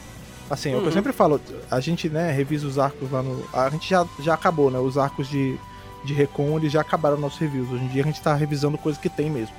Assim, 0.48 0.70
uhum. 0.70 0.74
é 0.74 0.78
o 0.78 0.80
que 0.80 0.84
eu 0.84 0.90
uhum. 0.90 0.94
sempre 0.94 1.12
falo, 1.12 1.40
a 1.70 1.80
gente, 1.80 2.08
né, 2.08 2.30
revisa 2.30 2.66
os 2.66 2.78
arcos 2.78 3.10
lá 3.10 3.22
no... 3.22 3.44
A 3.52 3.68
gente 3.70 3.88
já, 3.88 4.06
já 4.20 4.34
acabou, 4.34 4.70
né, 4.70 4.78
os 4.78 4.96
arcos 4.96 5.28
de, 5.28 5.58
de 6.04 6.14
Recon, 6.14 6.56
eles 6.58 6.72
já 6.72 6.80
acabaram 6.80 7.16
nossos 7.16 7.38
reviews. 7.38 7.70
Hoje 7.70 7.84
em 7.84 7.88
dia 7.88 8.02
a 8.02 8.06
gente 8.06 8.22
tá 8.22 8.34
revisando 8.34 8.78
coisas 8.78 9.00
que 9.00 9.08
tem 9.08 9.28
mesmo. 9.28 9.54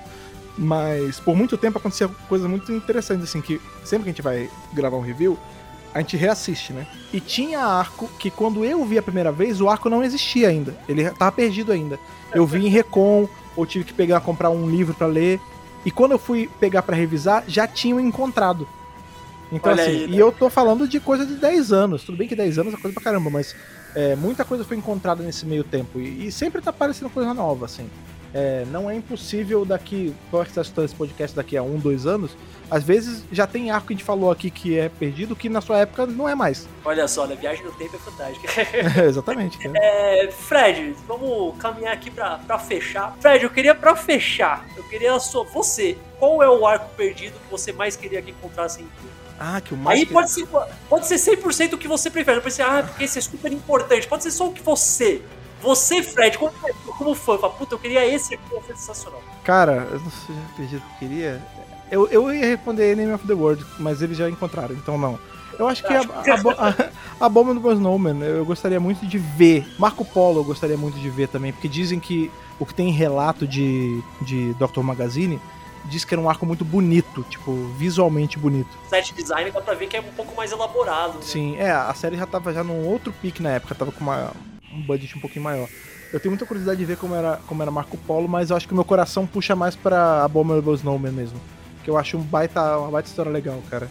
Mas 0.58 1.20
por 1.20 1.36
muito 1.36 1.58
tempo 1.58 1.78
acontecia 1.78 2.08
coisas 2.28 2.50
muito 2.50 2.72
interessantes, 2.72 3.26
assim, 3.26 3.42
que 3.42 3.62
sempre 3.84 4.06
que 4.06 4.10
a 4.10 4.14
gente 4.14 4.22
vai 4.24 4.50
gravar 4.74 4.98
um 4.98 5.02
review, 5.02 5.38
a 5.98 6.02
gente 6.02 6.16
reassiste, 6.16 6.74
né? 6.74 6.86
E 7.12 7.20
tinha 7.20 7.60
arco 7.60 8.08
que 8.20 8.30
quando 8.30 8.64
eu 8.64 8.86
vi 8.86 9.00
a 9.00 9.02
primeira 9.02 9.32
vez, 9.32 9.60
o 9.60 9.68
arco 9.68 9.90
não 9.90 10.04
existia 10.04 10.48
ainda. 10.48 10.78
Ele 10.88 11.10
tava 11.10 11.32
perdido 11.32 11.72
ainda. 11.72 12.00
Eu 12.32 12.46
vi 12.46 12.68
em 12.68 12.70
Recon, 12.70 13.28
ou 13.56 13.66
tive 13.66 13.84
que 13.84 13.94
pegar, 13.94 14.22
comprar 14.22 14.52
um 14.52 14.70
livro 14.70 14.94
para 14.94 15.08
ler. 15.08 15.40
E 15.84 15.90
quando 15.90 16.12
eu 16.12 16.20
fui 16.20 16.48
pegar 16.60 16.84
para 16.84 16.96
revisar, 16.96 17.44
já 17.48 17.66
tinham 17.66 18.00
encontrado. 18.00 18.68
Então, 19.52 19.72
Olha 19.72 19.82
assim, 19.82 19.92
aí, 19.92 20.08
né? 20.08 20.18
e 20.18 20.20
eu 20.20 20.32
tô 20.32 20.52
falando 20.52 20.88
de 20.88 21.00
coisa 21.00 21.26
de 21.26 21.34
10 21.34 21.74
anos. 21.74 22.04
Tudo 22.04 22.18
bem 22.18 22.28
que 22.28 22.36
10 22.36 22.60
anos 22.60 22.74
é 22.76 22.78
coisa 22.78 22.94
pra 22.94 23.04
caramba, 23.04 23.32
mas 23.32 23.56
é, 23.96 24.16
muita 24.16 24.46
coisa 24.46 24.64
foi 24.64 24.78
encontrada 24.78 25.24
nesse 25.24 25.48
meio 25.48 25.64
tempo. 25.64 26.00
E, 26.00 26.28
e 26.28 26.32
sempre 26.32 26.62
tá 26.62 26.70
aparecendo 26.70 27.10
coisa 27.10 27.34
nova, 27.34 27.66
assim. 27.66 27.90
É, 28.40 28.66
não 28.68 28.88
é 28.88 28.94
impossível 28.94 29.66
daqui, 29.66 30.14
pode 30.30 30.50
estar 30.50 30.62
escutando 30.62 30.86
esse 30.86 30.94
podcast 30.94 31.36
daqui 31.36 31.58
a 31.58 31.64
um, 31.64 31.80
dois 31.80 32.06
anos, 32.06 32.38
às 32.70 32.84
vezes 32.84 33.24
já 33.32 33.48
tem 33.48 33.72
arco 33.72 33.88
que 33.88 33.94
a 33.94 33.98
gente 33.98 34.06
falou 34.06 34.30
aqui 34.30 34.52
que 34.52 34.78
é 34.78 34.90
perdido, 34.90 35.36
que 35.36 35.50
na 35.50 35.60
sua 35.60 35.80
época 35.80 36.06
não 36.06 36.30
é 36.30 36.36
mais. 36.36 36.70
Olha 36.86 37.08
só, 37.08 37.24
a 37.24 37.28
viagem 37.28 37.66
no 37.66 37.72
tempo 37.72 37.96
é 37.96 38.00
fantástica. 38.00 38.62
é, 39.02 39.06
exatamente. 39.06 39.68
Né? 39.68 39.74
É, 39.82 40.30
Fred, 40.32 40.96
vamos 41.08 41.58
caminhar 41.58 41.92
aqui 41.92 42.12
pra, 42.12 42.38
pra 42.38 42.60
fechar. 42.60 43.18
Fred, 43.20 43.44
eu 43.44 43.50
queria 43.50 43.74
pra 43.74 43.96
fechar, 43.96 44.68
eu 44.78 44.84
queria 44.84 45.20
só 45.20 45.44
você, 45.44 45.98
qual 46.20 46.44
é 46.44 46.48
o 46.48 46.64
arco 46.64 46.94
perdido 46.96 47.34
que 47.40 47.50
você 47.50 47.72
mais 47.72 47.96
queria 47.96 48.22
que 48.22 48.30
encontrasse 48.30 48.84
em 48.84 48.88
tudo? 49.02 49.18
Ah, 49.40 49.60
que 49.62 49.74
o 49.74 49.78
mais. 49.78 50.00
Aí 50.00 50.06
pode 50.06 50.30
ser, 50.30 50.48
pode 50.88 51.08
ser 51.08 51.16
100% 51.16 51.74
o 51.74 51.78
que 51.78 51.88
você 51.88 52.12
prefere. 52.12 52.36
Não 52.36 52.44
pode 52.44 52.54
ser, 52.56 52.64
ah, 52.64 52.84
porque 52.84 53.04
esse 53.04 53.18
é 53.18 53.22
super 53.22 53.52
importante. 53.52 54.08
Pode 54.08 54.22
ser 54.22 54.32
só 54.32 54.48
o 54.48 54.54
que 54.54 54.62
você 54.62 55.24
você, 55.62 56.04
Fred, 56.04 56.38
como, 56.38 56.52
como 56.98 57.16
fã, 57.16 57.38
fala, 57.38 57.54
puta, 57.54 57.76
eu 57.76 57.80
queria 57.80 58.06
esse 58.06 58.36
aqui, 58.36 58.56
é 58.56 58.62
sensacional. 58.62 59.22
Cara, 59.44 59.88
eu 59.92 60.00
não 60.00 60.12
sei 60.12 60.36
se 60.36 60.42
acredito 60.52 60.82
que 60.82 61.06
eu 61.06 61.10
queria. 61.10 61.42
Eu, 61.90 62.08
eu 62.08 62.34
ia 62.34 62.46
responder 62.46 62.92
Enemy 62.92 63.14
of 63.14 63.26
the 63.26 63.34
World, 63.34 63.66
mas 63.80 64.02
eles 64.02 64.18
já 64.18 64.30
encontraram, 64.30 64.76
então 64.76 64.98
não. 64.98 65.18
Eu 65.58 65.68
acho 65.68 65.84
que 65.84 65.92
a, 65.92 66.02
a, 66.02 66.70
a, 66.70 67.26
a 67.26 67.30
Bomba 67.30 67.54
do 67.54 67.72
Snowman 67.72 68.22
eu 68.22 68.46
gostaria 68.46 68.80
muito 68.80 69.06
de 69.08 69.18
ver. 69.18 69.66
Marco 69.80 70.06
Polo 70.06 70.42
eu 70.42 70.44
gostaria 70.44 70.78
muito 70.78 71.00
de 71.00 71.10
ver 71.10 71.28
também, 71.28 71.52
porque 71.52 71.68
dizem 71.68 72.00
que 72.00 72.32
o 72.60 72.66
que 72.66 72.74
tem 72.74 72.92
relato 72.92 73.48
de, 73.48 74.02
de 74.22 74.54
Dr. 74.54 74.82
Magazine 74.82 75.40
diz 75.86 76.04
que 76.04 76.14
era 76.14 76.22
um 76.22 76.30
arco 76.30 76.46
muito 76.46 76.66
bonito, 76.66 77.24
tipo, 77.30 77.54
visualmente 77.78 78.38
bonito. 78.38 78.70
Set 78.90 79.14
design 79.14 79.50
dá 79.52 79.62
pra 79.62 79.74
ver 79.74 79.88
que 79.88 79.98
é 79.98 80.02
um 80.02 80.14
pouco 80.16 80.36
mais 80.36 80.52
elaborado. 80.52 81.16
Né? 81.16 81.22
Sim, 81.22 81.56
é, 81.58 81.72
a 81.72 81.94
série 81.94 82.18
já 82.18 82.26
tava 82.26 82.54
já 82.54 82.64
num 82.64 82.86
outro 82.86 83.14
pique 83.14 83.42
na 83.42 83.52
época, 83.52 83.74
tava 83.74 83.92
com 83.92 84.02
uma, 84.02 84.32
um 84.72 84.82
budget 84.82 85.18
um 85.18 85.22
pouquinho 85.22 85.44
maior. 85.44 85.68
Eu 86.12 86.20
tenho 86.20 86.32
muita 86.32 86.46
curiosidade 86.46 86.80
de 86.80 86.86
ver 86.86 86.98
como 86.98 87.14
era, 87.14 87.40
como 87.48 87.62
era 87.62 87.70
Marco 87.70 87.98
Polo, 87.98 88.28
mas 88.28 88.50
eu 88.50 88.56
acho 88.56 88.68
que 88.68 88.74
o 88.74 88.76
meu 88.76 88.86
coração 88.86 89.28
puxa 89.28 89.56
mais 89.56 89.76
pra 89.76 90.24
Abominable 90.24 90.74
Snowman 90.76 91.12
mesmo. 91.12 91.40
Que 91.84 91.90
eu 91.90 91.98
acho 91.98 92.18
um 92.18 92.22
baita, 92.22 92.78
uma 92.78 92.92
baita 92.92 93.10
história 93.10 93.32
legal, 93.32 93.62
cara. 93.70 93.90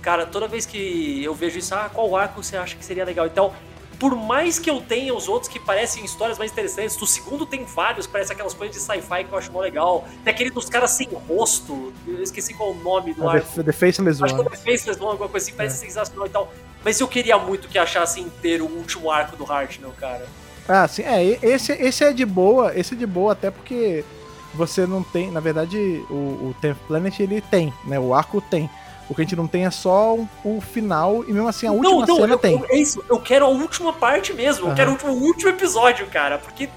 Cara, 0.00 0.24
toda 0.24 0.48
vez 0.48 0.64
que 0.64 1.22
eu 1.22 1.34
vejo 1.34 1.58
isso, 1.58 1.74
ah, 1.74 1.90
qual 1.92 2.16
arco 2.16 2.42
você 2.42 2.56
acha 2.56 2.74
que 2.74 2.84
seria 2.84 3.04
legal? 3.04 3.26
Então, 3.26 3.52
por 3.98 4.16
mais 4.16 4.58
que 4.58 4.70
eu 4.70 4.80
tenha 4.80 5.14
os 5.14 5.28
outros 5.28 5.52
que 5.52 5.60
parecem 5.60 6.02
histórias 6.02 6.38
mais 6.38 6.50
interessantes, 6.50 6.96
do 6.96 7.06
segundo 7.06 7.44
tem 7.44 7.64
vários, 7.64 8.06
parece 8.06 8.32
aquelas 8.32 8.54
coisas 8.54 8.74
de 8.74 8.82
sci-fi 8.82 9.24
que 9.24 9.32
eu 9.32 9.36
acho 9.36 9.52
mó 9.52 9.60
legal. 9.60 10.08
Tem 10.24 10.32
aquele 10.32 10.50
dos 10.50 10.70
caras 10.70 10.92
sem 10.92 11.06
rosto, 11.28 11.92
eu 12.06 12.22
esqueci 12.22 12.54
qual 12.54 12.70
é 12.70 12.72
o 12.72 12.76
nome 12.76 13.12
do 13.12 13.28
arco. 13.28 13.62
The, 13.62 13.72
Faceless. 13.72 14.24
Acho 14.24 14.34
que 14.34 14.40
é 14.40 14.44
The 14.44 14.56
Faceless 14.56 14.98
One, 14.98 15.10
alguma 15.12 15.28
coisa 15.28 15.46
assim, 15.46 15.54
parece 15.54 15.84
é. 15.84 15.86
sensacional 15.86 16.26
e 16.26 16.30
tal. 16.30 16.50
Mas 16.84 17.00
eu 17.00 17.08
queria 17.08 17.38
muito 17.38 17.68
que 17.68 17.78
achasse 17.78 18.20
inteiro 18.20 18.64
o 18.64 18.76
último 18.76 19.10
arco 19.10 19.36
do 19.36 19.50
Hartnell, 19.50 19.92
cara. 19.98 20.26
Ah, 20.68 20.86
sim, 20.86 21.02
é, 21.02 21.38
esse, 21.42 21.72
esse 21.72 22.04
é 22.04 22.12
de 22.12 22.24
boa, 22.24 22.76
esse 22.78 22.94
é 22.94 22.96
de 22.96 23.06
boa 23.06 23.32
até 23.32 23.50
porque 23.50 24.04
você 24.54 24.86
não 24.86 25.02
tem, 25.02 25.30
na 25.30 25.40
verdade, 25.40 25.76
o, 26.08 26.14
o 26.48 26.56
Tenth 26.60 26.78
Planet 26.86 27.18
ele 27.20 27.40
tem, 27.40 27.72
né, 27.84 27.98
o 27.98 28.14
arco 28.14 28.40
tem. 28.40 28.70
O 29.08 29.14
que 29.14 29.22
a 29.22 29.24
gente 29.24 29.34
não 29.34 29.48
tem 29.48 29.66
é 29.66 29.70
só 29.72 30.16
o, 30.44 30.60
final, 30.60 31.24
e 31.26 31.32
mesmo 31.32 31.48
assim 31.48 31.66
a 31.66 31.72
última 31.72 31.90
não, 31.90 32.06
não, 32.06 32.16
cena 32.16 32.34
eu, 32.34 32.38
tem. 32.38 32.52
Eu, 32.54 32.66
é 32.68 32.76
isso, 32.76 33.04
eu 33.08 33.18
quero 33.18 33.44
a 33.44 33.48
última 33.48 33.92
parte 33.92 34.32
mesmo, 34.32 34.64
uhum. 34.64 34.70
eu 34.70 34.76
quero 34.76 34.90
o 34.90 34.92
último, 34.92 35.12
o 35.12 35.22
último 35.22 35.50
episódio, 35.50 36.06
cara, 36.06 36.38
porque 36.38 36.68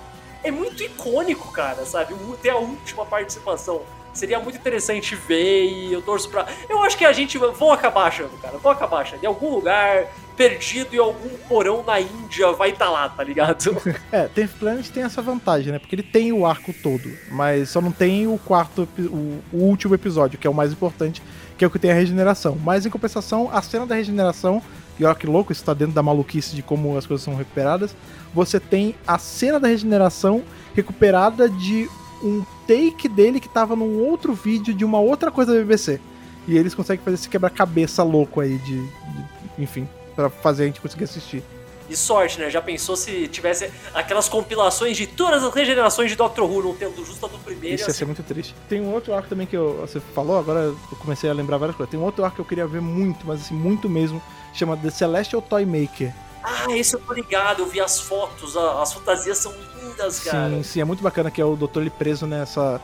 é 0.44 0.50
muito 0.50 0.82
icônico, 0.82 1.52
cara, 1.52 1.86
sabe? 1.86 2.16
Ter 2.42 2.50
a 2.50 2.58
última 2.58 3.06
participação. 3.06 3.84
Seria 4.14 4.40
muito 4.40 4.58
interessante 4.58 5.16
ver 5.16 5.66
e 5.66 5.94
eu 5.94 6.02
torço 6.02 6.30
pra. 6.30 6.46
Eu 6.70 6.84
acho 6.84 6.98
que 6.98 7.06
a 7.06 7.12
gente. 7.12 7.38
Vão 7.38 7.72
acabar 7.72 8.08
achando, 8.08 8.40
cara. 8.42 8.58
Vão 8.58 8.72
acabar 8.72 9.02
achando. 9.02 9.24
Em 9.24 9.28
algum 9.28 9.50
lugar, 9.50 10.08
perdido 10.36 10.96
em 10.96 11.00
algum 11.00 11.30
porão 11.48 11.84
na 11.84 12.00
Índia, 12.00 12.52
vai 12.52 12.70
estar 12.70 12.86
tá 12.86 12.92
lá, 12.92 13.10
tá 13.10 13.24
ligado? 13.24 13.76
é, 14.12 14.28
Tenth 14.28 14.52
Planet 14.60 14.88
tem 14.90 15.04
essa 15.04 15.22
vantagem, 15.22 15.72
né? 15.72 15.80
Porque 15.80 15.96
ele 15.96 16.04
tem 16.04 16.32
o 16.32 16.46
arco 16.46 16.74
todo, 16.74 17.10
mas 17.32 17.70
só 17.70 17.82
não 17.82 17.92
tem 17.92 18.28
o 18.28 18.38
quarto, 18.38 18.88
o, 18.98 19.42
o 19.52 19.58
último 19.64 19.96
episódio, 19.96 20.38
que 20.38 20.48
é 20.48 20.50
o 20.50 20.54
mais 20.54 20.72
importante, 20.72 21.22
que 21.58 21.64
é 21.64 21.68
o 21.68 21.72
que 21.72 21.80
tem 21.80 21.92
a 21.92 21.96
regeneração. 21.96 22.58
Mas 22.64 22.86
em 22.86 22.90
compensação, 22.90 23.50
a 23.52 23.62
cena 23.62 23.86
da 23.86 23.96
regeneração, 23.96 24.62
e 25.00 25.06
olha 25.06 25.16
que 25.16 25.26
louco, 25.26 25.52
isso 25.52 25.64
tá 25.64 25.74
dentro 25.74 25.94
da 25.94 26.04
maluquice 26.04 26.56
de 26.56 26.62
como 26.62 26.98
as 26.98 27.06
coisas 27.06 27.24
são 27.24 27.36
recuperadas. 27.36 27.96
Você 28.34 28.60
tem 28.60 28.96
a 29.08 29.18
cena 29.18 29.60
da 29.60 29.68
regeneração 29.68 30.44
recuperada 30.76 31.50
de 31.50 31.90
um 32.24 32.44
take 32.68 33.08
dele 33.08 33.40
que 33.40 33.50
tava 33.50 33.76
num 33.76 34.00
outro 34.00 34.34
vídeo 34.34 34.74
de 34.74 34.86
uma 34.86 35.00
outra 35.00 35.30
coisa 35.30 35.54
da 35.54 35.60
BBC. 35.60 36.00
E 36.48 36.58
eles 36.58 36.74
conseguem 36.74 37.04
fazer 37.04 37.16
esse 37.16 37.30
quebra-cabeça 37.30 38.04
louco 38.04 38.40
aí 38.40 38.58
de, 38.58 38.82
de, 38.86 39.26
Enfim, 39.58 39.88
para 40.16 40.30
fazer 40.30 40.64
a 40.64 40.66
gente 40.68 40.82
conseguir 40.82 41.04
assistir. 41.06 41.44
E 41.90 41.98
sorte, 41.98 42.40
né? 42.40 42.50
Já 42.50 42.62
pensou 42.62 42.96
se 42.96 43.28
tivesse 43.28 43.70
aquelas 43.94 44.30
compilações 44.30 44.96
de 44.96 45.06
todas 45.06 45.44
as 45.44 45.54
regenerações 45.54 46.10
de 46.10 46.16
Doctor 46.16 46.50
Who, 46.50 46.64
não 46.64 46.76
tendo 46.76 47.06
justa 47.06 47.28
do 47.28 47.38
primeiro. 47.40 47.76
Isso 47.76 47.84
ia 47.84 47.88
assim... 47.88 48.00
ser 48.00 48.06
muito 48.06 48.24
triste. 48.24 48.56
Tem 48.70 48.82
um 48.82 48.94
outro 48.94 49.14
arco 49.14 49.28
também 49.28 49.46
que 49.46 49.56
eu, 49.56 49.78
você 49.82 50.00
falou, 50.00 50.38
agora 50.38 50.60
eu 50.62 50.78
comecei 51.00 51.30
a 51.30 51.34
lembrar 51.34 51.58
várias 51.58 51.76
coisas. 51.76 51.92
Tem 51.92 52.00
um 52.00 52.04
outro 52.04 52.24
arco 52.24 52.36
que 52.36 52.42
eu 52.42 52.46
queria 52.46 52.66
ver 52.66 52.82
muito, 52.82 53.28
mas 53.28 53.42
assim, 53.42 53.54
muito 53.54 53.90
mesmo, 53.90 54.22
chama 54.54 54.78
The 54.78 54.90
Celestial 54.90 55.42
Toy 55.42 55.66
Maker. 55.66 56.14
Ah, 56.44 56.66
esse 56.76 56.96
eu 56.96 57.00
tô 57.00 57.14
ligado, 57.14 57.62
eu 57.62 57.68
vi 57.68 57.80
as 57.80 58.00
fotos, 58.00 58.58
as 58.58 58.94
fantasias 58.94 59.38
são 59.38 59.54
lindas, 59.82 60.20
cara. 60.20 60.50
Sim, 60.50 60.64
sim, 60.64 60.82
é 60.82 60.84
muito 60.84 61.02
bacana 61.02 61.32
que 61.32 61.42
é 61.42 61.46
o 61.46 61.56
doutor 61.56 61.82
ele 61.82 61.90
preso 61.90 62.28
nessa. 62.28 62.82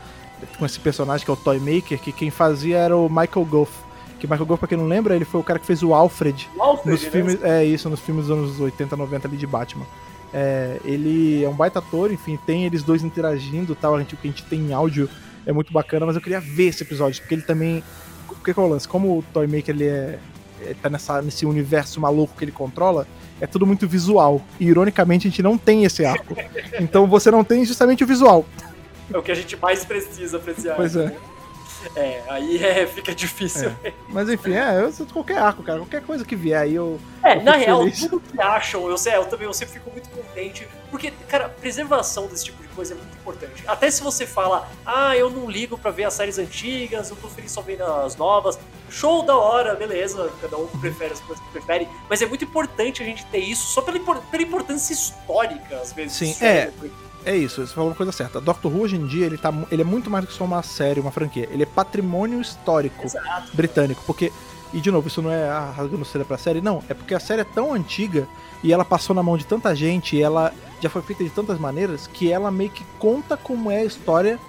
com 0.58 0.66
esse 0.66 0.80
personagem 0.80 1.26
que 1.26 1.32
é 1.32 1.34
o 1.34 1.38
Toy 1.38 1.60
Maker, 1.60 2.00
que 2.00 2.12
quem 2.12 2.32
fazia 2.32 2.78
era 2.78 2.96
o 2.96 3.10
Michael 3.10 3.46
Goff. 3.46 3.72
Que 4.20 4.28
Michael 4.28 4.46
Goff, 4.46 4.60
pra 4.60 4.68
quem 4.68 4.78
não 4.78 4.88
lembra, 4.88 5.16
ele 5.16 5.26
foi 5.26 5.40
o 5.40 5.44
cara 5.44 5.60
que 5.60 5.66
fez 5.66 5.84
o 5.84 5.94
Alfred. 5.94 6.50
O 6.56 6.62
Alfred 6.62 6.90
nos 6.90 7.04
né? 7.04 7.10
filmes, 7.10 7.44
É 7.44 7.64
isso, 7.66 7.90
nos 7.90 8.00
filmes 8.00 8.28
dos 8.28 8.38
anos 8.38 8.60
80, 8.60 8.96
90 8.96 9.28
ali 9.28 9.38
de 9.38 9.48
Batman. 9.48 9.86
É, 10.34 10.80
ele 10.86 11.44
é 11.44 11.50
um 11.50 11.54
baita 11.54 11.80
ator, 11.80 12.12
enfim, 12.12 12.38
tem 12.46 12.66
eles 12.66 12.84
dois 12.84 13.04
interagindo 13.04 13.76
tal. 13.76 13.96
A 13.96 14.00
gente, 14.00 14.14
o 14.14 14.18
que 14.18 14.28
a 14.28 14.32
gente 14.32 14.44
tem 14.46 14.60
em 14.60 14.74
áudio 14.74 15.10
é 15.46 15.52
muito 15.52 15.74
bacana, 15.74 16.06
mas 16.06 16.16
eu 16.16 16.22
queria 16.22 16.40
ver 16.40 16.68
esse 16.68 16.84
episódio, 16.84 17.22
porque 17.22 17.36
ele 17.36 17.42
também. 17.42 17.84
O 18.30 18.36
que, 18.36 18.52
é 18.52 18.62
o 18.62 18.68
lance? 18.68 18.88
Como 18.88 19.18
o 19.18 19.24
Toy 19.34 19.48
Maker 19.48 19.76
ele 19.76 19.86
é. 19.86 20.20
Ele 20.62 20.76
tá 20.76 20.90
nessa, 20.90 21.22
nesse 21.22 21.46
universo 21.46 22.00
maluco 22.00 22.36
que 22.38 22.44
ele 22.44 22.52
controla, 22.52 23.08
é 23.40 23.48
tudo 23.48 23.66
muito 23.66 23.88
visual. 23.88 24.42
E 24.60 24.66
ironicamente 24.66 25.28
a 25.28 25.30
gente 25.30 25.44
não 25.44 25.58
tem 25.58 25.84
esse 25.84 26.06
arco. 26.06 26.36
então 26.80 27.08
você 27.08 27.32
não 27.32 27.44
tem 27.44 27.66
justamente 27.66 28.04
o 28.04 28.08
visual. 28.08 28.46
É 29.12 29.18
o 29.18 29.24
que 29.24 29.32
a 29.32 29.36
gente 29.36 29.56
mais 29.58 29.84
precisa 29.86 30.38
apreciar. 30.38 30.76
Pois 30.76 30.96
é. 30.96 31.16
É, 31.96 32.22
aí 32.28 32.62
é, 32.64 32.86
fica 32.86 33.14
difícil. 33.14 33.74
É. 33.84 33.94
Mas 34.10 34.30
enfim, 34.30 34.54
é, 34.54 34.82
eu 34.82 35.06
qualquer 35.08 35.38
arco, 35.38 35.64
cara. 35.64 35.80
Qualquer 35.80 36.02
coisa 36.02 36.26
que 36.26 36.36
vier 36.36 36.60
aí 36.60 36.76
eu. 36.76 37.00
É, 37.24 37.38
eu 37.38 37.44
na 37.44 37.56
real, 37.56 37.80
feliz. 37.80 38.00
tudo 38.02 38.20
que 38.20 38.42
acham, 38.42 38.90
eu 38.90 38.98
sei, 38.98 39.16
eu 39.16 39.26
também 39.26 39.48
eu 39.48 39.54
sempre 39.54 39.76
fico 39.76 39.90
muito 39.92 40.10
contente. 40.10 40.68
Porque, 40.92 41.12
cara, 41.28 41.50
preservação 41.50 42.28
desse 42.28 42.46
tipo 42.46 42.62
de 42.62 42.70
coisa 42.70 42.94
é 42.94 42.98
muito 42.98 43.16
importante. 43.16 43.64
Até 43.68 43.90
se 43.90 44.02
você 44.02 44.26
fala, 44.26 44.70
ah, 44.86 45.16
eu 45.16 45.30
não 45.30 45.50
ligo 45.50 45.78
para 45.78 45.92
ver 45.92 46.06
as 46.06 46.14
séries 46.14 46.38
antigas, 46.38 47.10
eu 47.10 47.16
tô 47.16 47.28
feliz 47.28 47.52
só 47.52 47.62
vendo 47.62 47.84
as 47.84 48.16
novas. 48.16 48.60
Show 48.90 49.24
da 49.24 49.36
hora, 49.36 49.76
beleza, 49.76 50.32
cada 50.42 50.58
um 50.58 50.68
prefere 50.68 51.14
as 51.14 51.20
coisas 51.20 51.44
que 51.44 51.52
prefere. 51.52 51.88
Mas 52.10 52.22
é 52.22 52.26
muito 52.26 52.44
importante 52.44 53.02
a 53.02 53.06
gente 53.06 53.26
ter 53.28 53.40
isso 53.40 53.68
só 53.68 53.82
pela, 53.82 54.00
pela 54.00 54.44
importância 54.44 54.94
histórica, 54.94 55.78
às 55.78 55.94
vezes. 55.94 56.14
Sim, 56.14 56.46
é. 56.46 56.72
É 57.26 57.36
isso, 57.36 57.66
você 57.66 57.74
falou 57.74 57.90
uma 57.90 57.96
coisa 57.96 58.12
certa. 58.12 58.40
Doctor 58.40 58.74
Who 58.74 58.82
hoje 58.82 58.96
em 58.96 59.06
dia 59.06 59.26
ele, 59.26 59.38
tá, 59.38 59.54
ele 59.70 59.82
é 59.82 59.86
muito 59.86 60.10
mais 60.10 60.24
do 60.24 60.28
que 60.30 60.34
só 60.34 60.46
uma 60.46 60.64
série, 60.64 61.00
uma 61.00 61.12
franquia. 61.12 61.48
Ele 61.52 61.64
é 61.64 61.66
patrimônio 61.66 62.40
histórico 62.40 63.06
Exato. 63.06 63.56
britânico. 63.56 64.02
Porque, 64.06 64.32
e 64.74 64.80
de 64.80 64.90
novo, 64.90 65.08
isso 65.08 65.22
não 65.22 65.32
é 65.32 65.50
rasgando 65.50 66.06
seda 66.06 66.24
pra 66.24 66.38
série, 66.38 66.62
não. 66.62 66.82
É 66.88 66.94
porque 66.94 67.14
a 67.14 67.20
série 67.20 67.42
é 67.42 67.46
tão 67.46 67.74
antiga 67.74 68.28
e 68.64 68.72
ela 68.72 68.86
passou 68.86 69.16
na 69.16 69.22
mão 69.22 69.38
de 69.38 69.46
tanta 69.46 69.76
gente 69.76 70.16
e 70.16 70.22
ela 70.22 70.54
já 70.82 70.90
foi 70.90 71.02
feita 71.02 71.24
de 71.24 71.30
tantas 71.30 71.60
maneiras 71.60 72.08
que 72.08 72.32
ela 72.32 72.50
meio 72.50 72.70
que 72.70 72.86
conta 72.98 73.36
como 73.36 73.70
é 73.70 73.80
a 73.80 73.86
história 73.86 74.40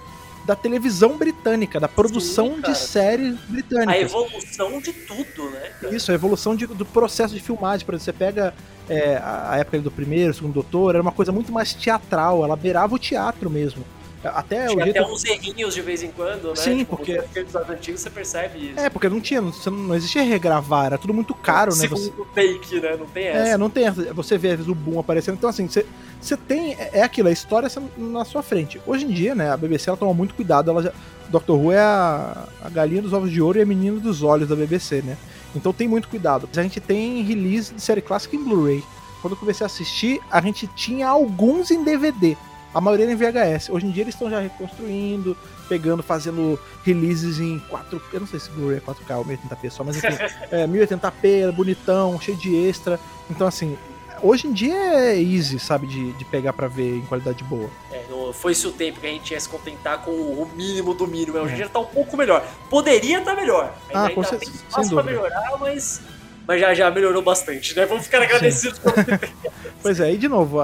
da 0.51 0.55
televisão 0.55 1.17
britânica, 1.17 1.79
da 1.79 1.87
produção 1.87 2.55
Sim, 2.55 2.61
de 2.61 2.77
séries 2.77 3.39
britânicas. 3.47 3.95
A 3.95 3.99
evolução 3.99 4.81
de 4.81 4.91
tudo, 4.91 5.49
né? 5.49 5.71
Cara? 5.79 5.95
Isso, 5.95 6.11
a 6.11 6.13
evolução 6.13 6.57
de, 6.57 6.67
do 6.67 6.85
processo 6.85 7.33
de 7.33 7.39
filmagem. 7.39 7.85
Por 7.85 7.95
exemplo, 7.95 8.03
você 8.03 8.25
pega 8.25 8.53
é, 8.89 9.15
a, 9.23 9.57
época 9.57 9.79
do 9.79 9.89
primeiro, 9.89 10.33
segundo 10.33 10.51
doutor, 10.51 10.95
era 10.95 11.01
uma 11.01 11.13
coisa 11.13 11.31
muito 11.31 11.53
mais 11.53 11.73
teatral, 11.73 12.43
ela 12.43 12.57
beirava 12.57 12.93
o 12.93 12.99
teatro 12.99 13.49
mesmo. 13.49 13.85
Até 14.23 14.67
Tinha 14.67 14.77
o 14.77 14.83
jeito... 14.83 14.99
até 14.99 15.11
uns 15.11 15.25
errinhos 15.25 15.73
de 15.73 15.81
vez 15.81 16.03
em 16.03 16.11
quando, 16.11 16.49
né? 16.49 16.55
Sim, 16.55 16.77
tipo, 16.79 16.97
porque. 16.97 17.19
Nos 17.41 17.69
antigos 17.69 18.01
você 18.01 18.09
percebe 18.09 18.69
isso. 18.69 18.79
É, 18.79 18.89
porque 18.89 19.09
não 19.09 19.19
tinha, 19.19 19.41
não, 19.41 19.51
não 19.71 19.95
existia 19.95 20.21
regravar, 20.21 20.85
era 20.85 20.97
tudo 20.97 21.13
muito 21.13 21.33
caro, 21.33 21.75
né? 21.75 21.87
Você... 21.87 22.13
take, 22.35 22.79
né? 22.79 22.95
Não 22.97 23.07
tem 23.07 23.27
essa. 23.27 23.49
É, 23.49 23.57
não 23.57 23.69
tem 23.69 23.87
essa. 23.87 24.13
Você 24.13 24.37
vê 24.37 24.49
às 24.49 24.57
vezes 24.57 24.71
o 24.71 24.75
boom 24.75 24.99
aparecendo. 24.99 25.35
Então, 25.35 25.49
assim, 25.49 25.67
você, 25.67 25.85
você 26.19 26.37
tem. 26.37 26.73
É, 26.73 26.99
é 26.99 27.03
aquilo, 27.03 27.29
a 27.29 27.31
história 27.31 27.67
na 27.97 28.23
sua 28.23 28.43
frente. 28.43 28.79
Hoje 28.85 29.05
em 29.05 29.09
dia, 29.09 29.33
né, 29.33 29.51
a 29.51 29.57
BBC 29.57 29.89
ela 29.89 29.97
toma 29.97 30.13
muito 30.13 30.35
cuidado. 30.35 30.69
Ela 30.69 30.83
já, 30.83 30.93
Doctor 31.29 31.59
Who 31.59 31.71
é 31.71 31.79
a, 31.79 32.47
a 32.63 32.69
galinha 32.69 33.01
dos 33.01 33.13
ovos 33.13 33.31
de 33.31 33.41
ouro 33.41 33.57
e 33.57 33.61
a 33.61 33.65
menina 33.65 33.99
dos 33.99 34.21
olhos 34.21 34.47
da 34.47 34.55
BBC, 34.55 35.01
né? 35.01 35.17
Então 35.55 35.73
tem 35.73 35.87
muito 35.87 36.07
cuidado. 36.07 36.47
A 36.55 36.61
gente 36.61 36.79
tem 36.79 37.23
release 37.23 37.73
de 37.73 37.81
série 37.81 38.01
clássica 38.01 38.35
em 38.35 38.43
Blu-ray. 38.43 38.83
Quando 39.21 39.33
eu 39.33 39.37
comecei 39.37 39.63
a 39.63 39.67
assistir, 39.67 40.19
a 40.29 40.41
gente 40.41 40.67
tinha 40.67 41.07
alguns 41.07 41.71
em 41.71 41.83
DVD 41.83 42.37
a 42.73 42.81
maioria 42.81 43.11
em 43.11 43.15
VHS. 43.15 43.69
Hoje 43.69 43.85
em 43.85 43.91
dia 43.91 44.03
eles 44.03 44.15
estão 44.15 44.29
já 44.29 44.39
reconstruindo, 44.39 45.35
pegando, 45.67 46.01
fazendo 46.01 46.59
releases 46.83 47.39
em 47.39 47.59
4 47.69 48.01
Eu 48.13 48.19
não 48.21 48.27
sei 48.27 48.39
se 48.39 48.49
Blu-ray 48.51 48.77
é 48.77 48.81
4K 48.81 49.17
ou 49.17 49.25
1080p 49.25 49.69
só, 49.69 49.83
mas 49.83 49.97
enfim, 49.97 50.07
é, 50.51 50.67
1080p, 50.67 51.51
bonitão, 51.51 52.19
cheio 52.19 52.37
de 52.37 52.55
extra. 52.55 52.99
Então, 53.29 53.47
assim, 53.47 53.77
hoje 54.21 54.47
em 54.47 54.53
dia 54.53 54.75
é 54.75 55.21
easy, 55.21 55.59
sabe, 55.59 55.87
de, 55.87 56.13
de 56.13 56.25
pegar 56.25 56.53
para 56.53 56.67
ver 56.67 56.97
em 56.97 57.05
qualidade 57.05 57.43
boa. 57.43 57.69
É, 57.91 58.01
foi-se 58.33 58.65
o 58.67 58.71
tempo 58.71 58.99
que 58.99 59.07
a 59.07 59.09
gente 59.09 59.31
ia 59.31 59.39
se 59.39 59.49
contentar 59.49 59.99
com 59.99 60.11
o 60.11 60.49
mínimo 60.55 60.93
do 60.93 61.07
mínimo. 61.07 61.37
Hoje 61.37 61.51
em 61.51 61.53
é. 61.53 61.57
dia 61.57 61.69
tá 61.69 61.79
um 61.79 61.85
pouco 61.85 62.15
melhor. 62.15 62.45
Poderia 62.69 63.19
estar 63.19 63.35
tá 63.35 63.39
melhor. 63.39 63.75
Ah, 63.93 64.03
ainda 64.03 64.15
com 64.15 64.23
certeza. 64.23 64.51
Tem 64.51 64.61
espaço 64.61 64.93
pra 64.93 65.03
melhorar, 65.03 65.57
mas 65.59 66.01
mas 66.47 66.59
já, 66.59 66.73
já 66.73 66.91
melhorou 66.91 67.21
bastante, 67.21 67.75
né? 67.75 67.85
Vamos 67.85 68.05
ficar 68.05 68.21
agradecidos 68.21 68.79
por 68.79 68.93
Pois 69.81 69.99
é, 69.99 70.13
e 70.13 70.17
de 70.17 70.27
novo, 70.27 70.59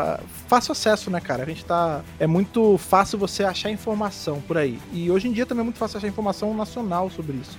fácil 0.48 0.72
acesso, 0.72 1.10
né, 1.10 1.20
cara? 1.20 1.44
A 1.44 1.46
gente 1.46 1.66
tá. 1.66 2.04
É 2.20 2.28
muito 2.28 2.78
fácil 2.78 3.18
você 3.18 3.44
achar 3.44 3.70
informação 3.70 4.42
por 4.42 4.58
aí. 4.58 4.80
E 4.92 5.10
hoje 5.10 5.28
em 5.28 5.32
dia 5.32 5.46
também 5.46 5.62
é 5.62 5.64
muito 5.64 5.80
fácil 5.80 5.98
achar 5.98 6.08
informação 6.08 6.54
nacional 6.54 7.10
sobre 7.10 7.38
isso. 7.38 7.58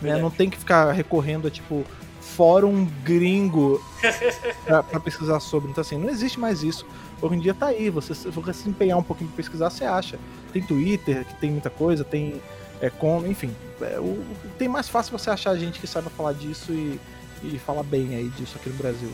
Né? 0.00 0.16
Não 0.16 0.30
tem 0.30 0.48
que 0.48 0.56
ficar 0.56 0.92
recorrendo 0.92 1.48
a, 1.48 1.50
tipo, 1.50 1.84
fórum 2.20 2.88
gringo 3.04 3.84
pra, 4.64 4.82
pra, 4.82 5.00
pesquisar 5.00 5.40
sobre. 5.40 5.70
Então, 5.70 5.82
assim, 5.82 5.98
não 5.98 6.08
existe 6.08 6.38
mais 6.38 6.62
isso. 6.62 6.86
Hoje 7.20 7.34
em 7.34 7.40
dia 7.40 7.54
tá 7.54 7.66
aí. 7.66 7.90
Você, 7.90 8.14
se 8.14 8.28
você 8.28 8.52
se 8.52 8.68
empenhar 8.68 8.98
um 8.98 9.02
pouquinho 9.02 9.28
pra 9.30 9.36
pesquisar, 9.36 9.68
você 9.68 9.84
acha. 9.84 10.18
Tem 10.52 10.62
Twitter, 10.62 11.24
que 11.24 11.34
tem 11.34 11.50
muita 11.50 11.70
coisa, 11.70 12.04
tem. 12.04 12.40
É, 12.80 12.88
com, 12.88 13.26
enfim, 13.26 13.54
é, 13.82 14.00
o, 14.00 14.24
tem 14.58 14.66
mais 14.66 14.88
fácil 14.88 15.18
você 15.18 15.28
achar 15.28 15.54
gente 15.56 15.78
que 15.78 15.86
saiba 15.86 16.08
falar 16.08 16.32
disso 16.32 16.72
e 16.72 16.98
e 17.42 17.58
falar 17.58 17.82
bem 17.82 18.14
aí 18.14 18.28
disso 18.30 18.56
aqui 18.56 18.68
no 18.68 18.76
Brasil. 18.76 19.10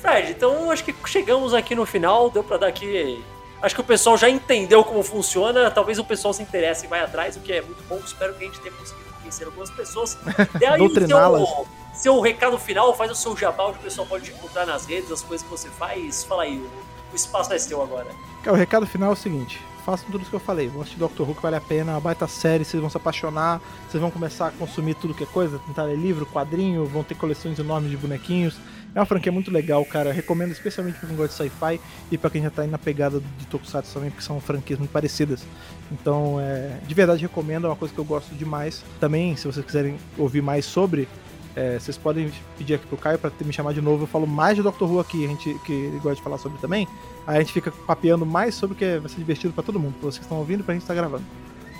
Fred, 0.00 0.30
então 0.30 0.70
acho 0.70 0.84
que 0.84 0.94
chegamos 1.06 1.54
aqui 1.54 1.74
no 1.74 1.84
final, 1.84 2.30
deu 2.30 2.44
para 2.44 2.58
dar 2.58 2.66
aqui. 2.68 3.22
Acho 3.60 3.74
que 3.74 3.80
o 3.80 3.84
pessoal 3.84 4.16
já 4.16 4.30
entendeu 4.30 4.84
como 4.84 5.02
funciona, 5.02 5.70
talvez 5.70 5.98
o 5.98 6.04
pessoal 6.04 6.32
se 6.32 6.42
interesse 6.42 6.86
e 6.86 6.88
vai 6.88 7.00
atrás, 7.00 7.36
o 7.36 7.40
que 7.40 7.52
é 7.52 7.60
muito 7.60 7.82
bom. 7.88 7.96
Espero 8.04 8.34
que 8.34 8.44
a 8.44 8.46
gente 8.46 8.60
tenha 8.60 8.74
conseguido 8.74 9.10
convencer 9.14 9.46
algumas 9.46 9.70
pessoas. 9.70 10.16
Dê 10.58 10.66
aí 10.66 10.80
o 10.80 10.88
seu, 10.94 11.66
seu 11.92 12.20
recado 12.20 12.56
final, 12.58 12.94
faz 12.94 13.10
o 13.10 13.16
seu 13.16 13.36
jabá, 13.36 13.66
onde 13.66 13.78
o 13.78 13.82
pessoal 13.82 14.06
pode 14.06 14.26
te 14.26 14.30
encontrar 14.30 14.64
nas 14.64 14.86
redes, 14.86 15.10
as 15.10 15.22
coisas 15.22 15.44
que 15.44 15.50
você 15.50 15.68
faz. 15.70 16.22
Fala 16.22 16.44
aí, 16.44 16.58
o, 16.58 16.70
o 17.12 17.16
espaço 17.16 17.52
é 17.52 17.58
seu 17.58 17.82
agora. 17.82 18.06
O 18.46 18.52
recado 18.52 18.86
final 18.86 19.10
é 19.10 19.12
o 19.12 19.16
seguinte: 19.16 19.60
façam 19.88 20.10
tudo 20.10 20.20
isso 20.20 20.30
que 20.30 20.36
eu 20.36 20.40
falei. 20.40 20.68
Vão 20.68 20.82
assistir 20.82 20.98
Doctor 20.98 21.26
Who 21.26 21.34
que 21.34 21.42
vale 21.42 21.56
a 21.56 21.60
pena, 21.60 21.92
uma 21.92 22.00
baita 22.00 22.26
série, 22.26 22.62
vocês 22.62 22.78
vão 22.78 22.90
se 22.90 22.96
apaixonar, 22.98 23.58
vocês 23.88 23.98
vão 24.00 24.10
começar 24.10 24.48
a 24.48 24.50
consumir 24.50 24.94
tudo 24.94 25.14
que 25.14 25.22
é 25.22 25.26
coisa, 25.26 25.58
tentar 25.60 25.84
ler 25.84 25.96
livro, 25.96 26.26
quadrinho, 26.26 26.84
vão 26.84 27.02
ter 27.02 27.14
coleções 27.14 27.58
enormes 27.58 27.90
de 27.90 27.96
bonequinhos. 27.96 28.58
É 28.94 29.00
uma 29.00 29.06
franquia 29.06 29.32
muito 29.32 29.50
legal, 29.50 29.82
cara. 29.86 30.12
Recomendo 30.12 30.52
especialmente 30.52 30.98
pra 30.98 31.08
quem 31.08 31.16
gosta 31.16 31.44
de 31.44 31.50
sci-fi 31.50 31.80
e 32.10 32.18
para 32.18 32.28
quem 32.28 32.42
já 32.42 32.50
tá 32.50 32.62
aí 32.62 32.68
na 32.68 32.76
pegada 32.76 33.20
de 33.38 33.46
Tokusatsu 33.46 33.94
também, 33.94 34.10
porque 34.10 34.22
são 34.22 34.38
franquias 34.40 34.78
muito 34.78 34.90
parecidas. 34.90 35.42
Então, 35.90 36.38
é, 36.38 36.78
de 36.86 36.94
verdade 36.94 37.22
recomendo, 37.22 37.66
é 37.66 37.70
uma 37.70 37.76
coisa 37.76 37.92
que 37.92 38.00
eu 38.00 38.04
gosto 38.04 38.34
demais. 38.34 38.84
Também, 39.00 39.36
se 39.36 39.46
vocês 39.46 39.64
quiserem 39.64 39.96
ouvir 40.18 40.42
mais 40.42 40.66
sobre, 40.66 41.08
é, 41.58 41.76
vocês 41.76 41.98
podem 41.98 42.30
pedir 42.56 42.74
aqui 42.74 42.86
pro 42.86 42.96
Caio 42.96 43.18
pra 43.18 43.32
me 43.44 43.52
chamar 43.52 43.74
de 43.74 43.80
novo. 43.82 44.04
Eu 44.04 44.06
falo 44.06 44.28
mais 44.28 44.54
de 44.54 44.62
Doctor 44.62 44.88
Who 44.88 45.00
aqui, 45.00 45.24
a 45.24 45.28
gente, 45.28 45.52
que 45.64 45.72
ele 45.72 45.96
gosta 45.96 46.14
de 46.14 46.22
falar 46.22 46.38
sobre 46.38 46.56
também. 46.58 46.86
Aí 47.26 47.38
a 47.38 47.40
gente 47.40 47.52
fica 47.52 47.72
papeando 47.84 48.24
mais 48.24 48.54
sobre 48.54 48.76
o 48.76 48.78
que 48.78 48.98
vai 48.98 49.08
ser 49.08 49.16
divertido 49.16 49.52
para 49.52 49.64
todo 49.64 49.80
mundo, 49.80 49.94
pra 49.94 50.02
vocês 50.02 50.18
que 50.18 50.24
estão 50.24 50.38
ouvindo, 50.38 50.62
pra 50.62 50.74
gente 50.74 50.82
estar 50.82 50.94
tá 50.94 51.00
gravando. 51.00 51.24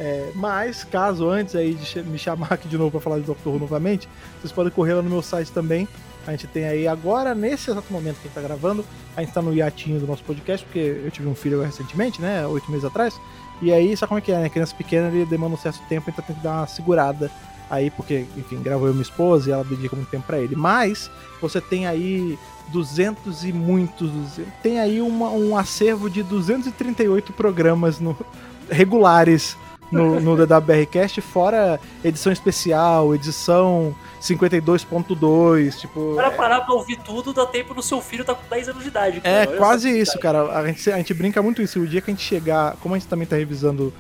É, 0.01 0.33
mas, 0.35 0.83
caso 0.83 1.29
antes 1.29 1.55
aí 1.55 1.75
de 1.75 2.03
me 2.03 2.19
chamar 2.19 2.55
aqui 2.55 2.67
de 2.67 2.77
novo 2.77 2.91
para 2.91 3.01
falar 3.01 3.19
de 3.19 3.23
Doctor 3.23 3.53
Who 3.53 3.61
novamente, 3.61 4.09
vocês 4.41 4.51
podem 4.51 4.73
correr 4.73 4.95
lá 4.95 5.03
no 5.03 5.11
meu 5.11 5.23
site 5.23 5.53
também. 5.53 5.87
A 6.27 6.33
gente 6.33 6.49
tem 6.49 6.65
aí 6.65 6.89
agora, 6.89 7.33
nesse 7.33 7.71
exato 7.71 7.93
momento 7.93 8.17
que 8.17 8.23
a 8.23 8.31
gente 8.31 8.35
tá 8.35 8.41
gravando, 8.43 8.85
a 9.17 9.23
gente 9.23 9.33
tá 9.33 9.41
no 9.41 9.55
iatinho 9.55 10.01
do 10.01 10.09
nosso 10.09 10.25
podcast, 10.25 10.67
porque 10.67 10.81
eu 11.05 11.11
tive 11.13 11.29
um 11.29 11.37
filho 11.37 11.63
recentemente, 11.63 12.21
né? 12.21 12.45
Oito 12.49 12.69
meses 12.69 12.85
atrás. 12.85 13.19
E 13.63 13.73
aí, 13.73 13.97
sabe 13.97 14.09
como 14.09 14.19
é 14.19 14.23
que 14.23 14.33
é, 14.33 14.41
né? 14.41 14.49
Criança 14.49 14.75
pequena 14.75 15.07
ele 15.07 15.25
demanda 15.25 15.55
um 15.55 15.59
certo 15.59 15.81
tempo, 15.89 16.11
então 16.11 16.25
tem 16.25 16.35
que 16.35 16.43
dar 16.43 16.59
uma 16.59 16.67
segurada 16.67 17.31
aí, 17.71 17.91
porque, 17.91 18.27
enfim, 18.37 18.63
gravou 18.63 18.87
eu 18.87 18.93
minha 18.93 19.03
esposa 19.03 19.51
e 19.51 19.53
ela 19.53 19.65
dedica 19.65 19.95
muito 19.95 20.09
tempo 20.09 20.27
para 20.27 20.39
ele. 20.39 20.57
Mas 20.57 21.11
você 21.41 21.61
tem 21.61 21.87
aí 21.87 22.39
200 22.69 23.45
e 23.45 23.53
muitos. 23.53 24.11
Tem 24.63 24.81
aí 24.81 25.01
uma, 25.01 25.31
um 25.31 25.57
acervo 25.57 26.09
de 26.09 26.23
238 26.23 27.33
programas 27.33 28.01
no, 28.01 28.17
regulares 28.71 29.57
no, 29.91 30.21
no 30.21 30.37
DWRcast, 30.47 31.21
fora 31.21 31.81
edição 32.05 32.33
especial, 32.33 33.15
edição 33.15 33.95
52.2, 34.21 35.79
tipo... 35.79 36.15
Para 36.15 36.31
parar 36.31 36.61
pra 36.63 36.75
ouvir 36.75 36.99
tudo, 36.99 37.33
dá 37.33 37.47
tempo 37.47 37.75
do 37.75 37.83
seu 37.83 38.01
filho 38.01 38.25
tá 38.25 38.35
com 38.35 38.49
10 38.49 38.69
anos 38.69 38.83
de 38.83 38.89
idade. 38.89 39.21
Cara. 39.21 39.35
É, 39.35 39.47
quase 39.47 39.89
isso, 39.91 40.19
cara. 40.19 40.59
A 40.59 40.67
gente, 40.67 40.91
a 40.91 40.97
gente 40.97 41.15
brinca 41.15 41.43
muito 41.43 41.63
isso. 41.63 41.81
O 41.81 41.87
dia 41.87 42.01
que 42.01 42.11
a 42.11 42.15
gente 42.15 42.25
chegar, 42.25 42.77
como 42.81 42.95
a 42.95 42.99
gente 42.99 43.09
também 43.09 43.27
tá 43.27 43.37
revisando 43.37 43.93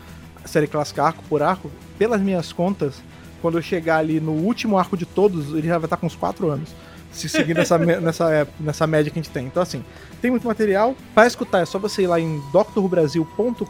a 0.44 0.48
série 0.48 0.66
clássica 0.66 1.04
arco 1.04 1.22
por 1.28 1.42
arco, 1.42 1.70
pelas 1.98 2.20
minhas 2.20 2.52
contas, 2.52 3.02
quando 3.40 3.58
eu 3.58 3.62
chegar 3.62 3.98
ali 3.98 4.20
no 4.20 4.32
último 4.32 4.78
arco 4.78 4.96
de 4.96 5.06
todos, 5.06 5.54
ele 5.54 5.66
já 5.66 5.78
vai 5.78 5.86
estar 5.86 5.96
com 5.96 6.06
uns 6.06 6.16
4 6.16 6.50
anos 6.50 6.74
se 7.12 7.28
seguir 7.28 7.54
nessa, 7.56 7.78
nessa, 7.78 8.48
nessa 8.58 8.86
média 8.86 9.10
que 9.10 9.18
a 9.18 9.22
gente 9.22 9.32
tem. 9.32 9.46
Então, 9.46 9.62
assim, 9.62 9.84
tem 10.20 10.30
muito 10.30 10.46
material. 10.46 10.94
Para 11.14 11.26
escutar, 11.26 11.60
é 11.60 11.64
só 11.64 11.78
você 11.78 12.02
ir 12.02 12.06
lá 12.06 12.20
em 12.20 12.40
drbrasil.com.br 12.52 13.64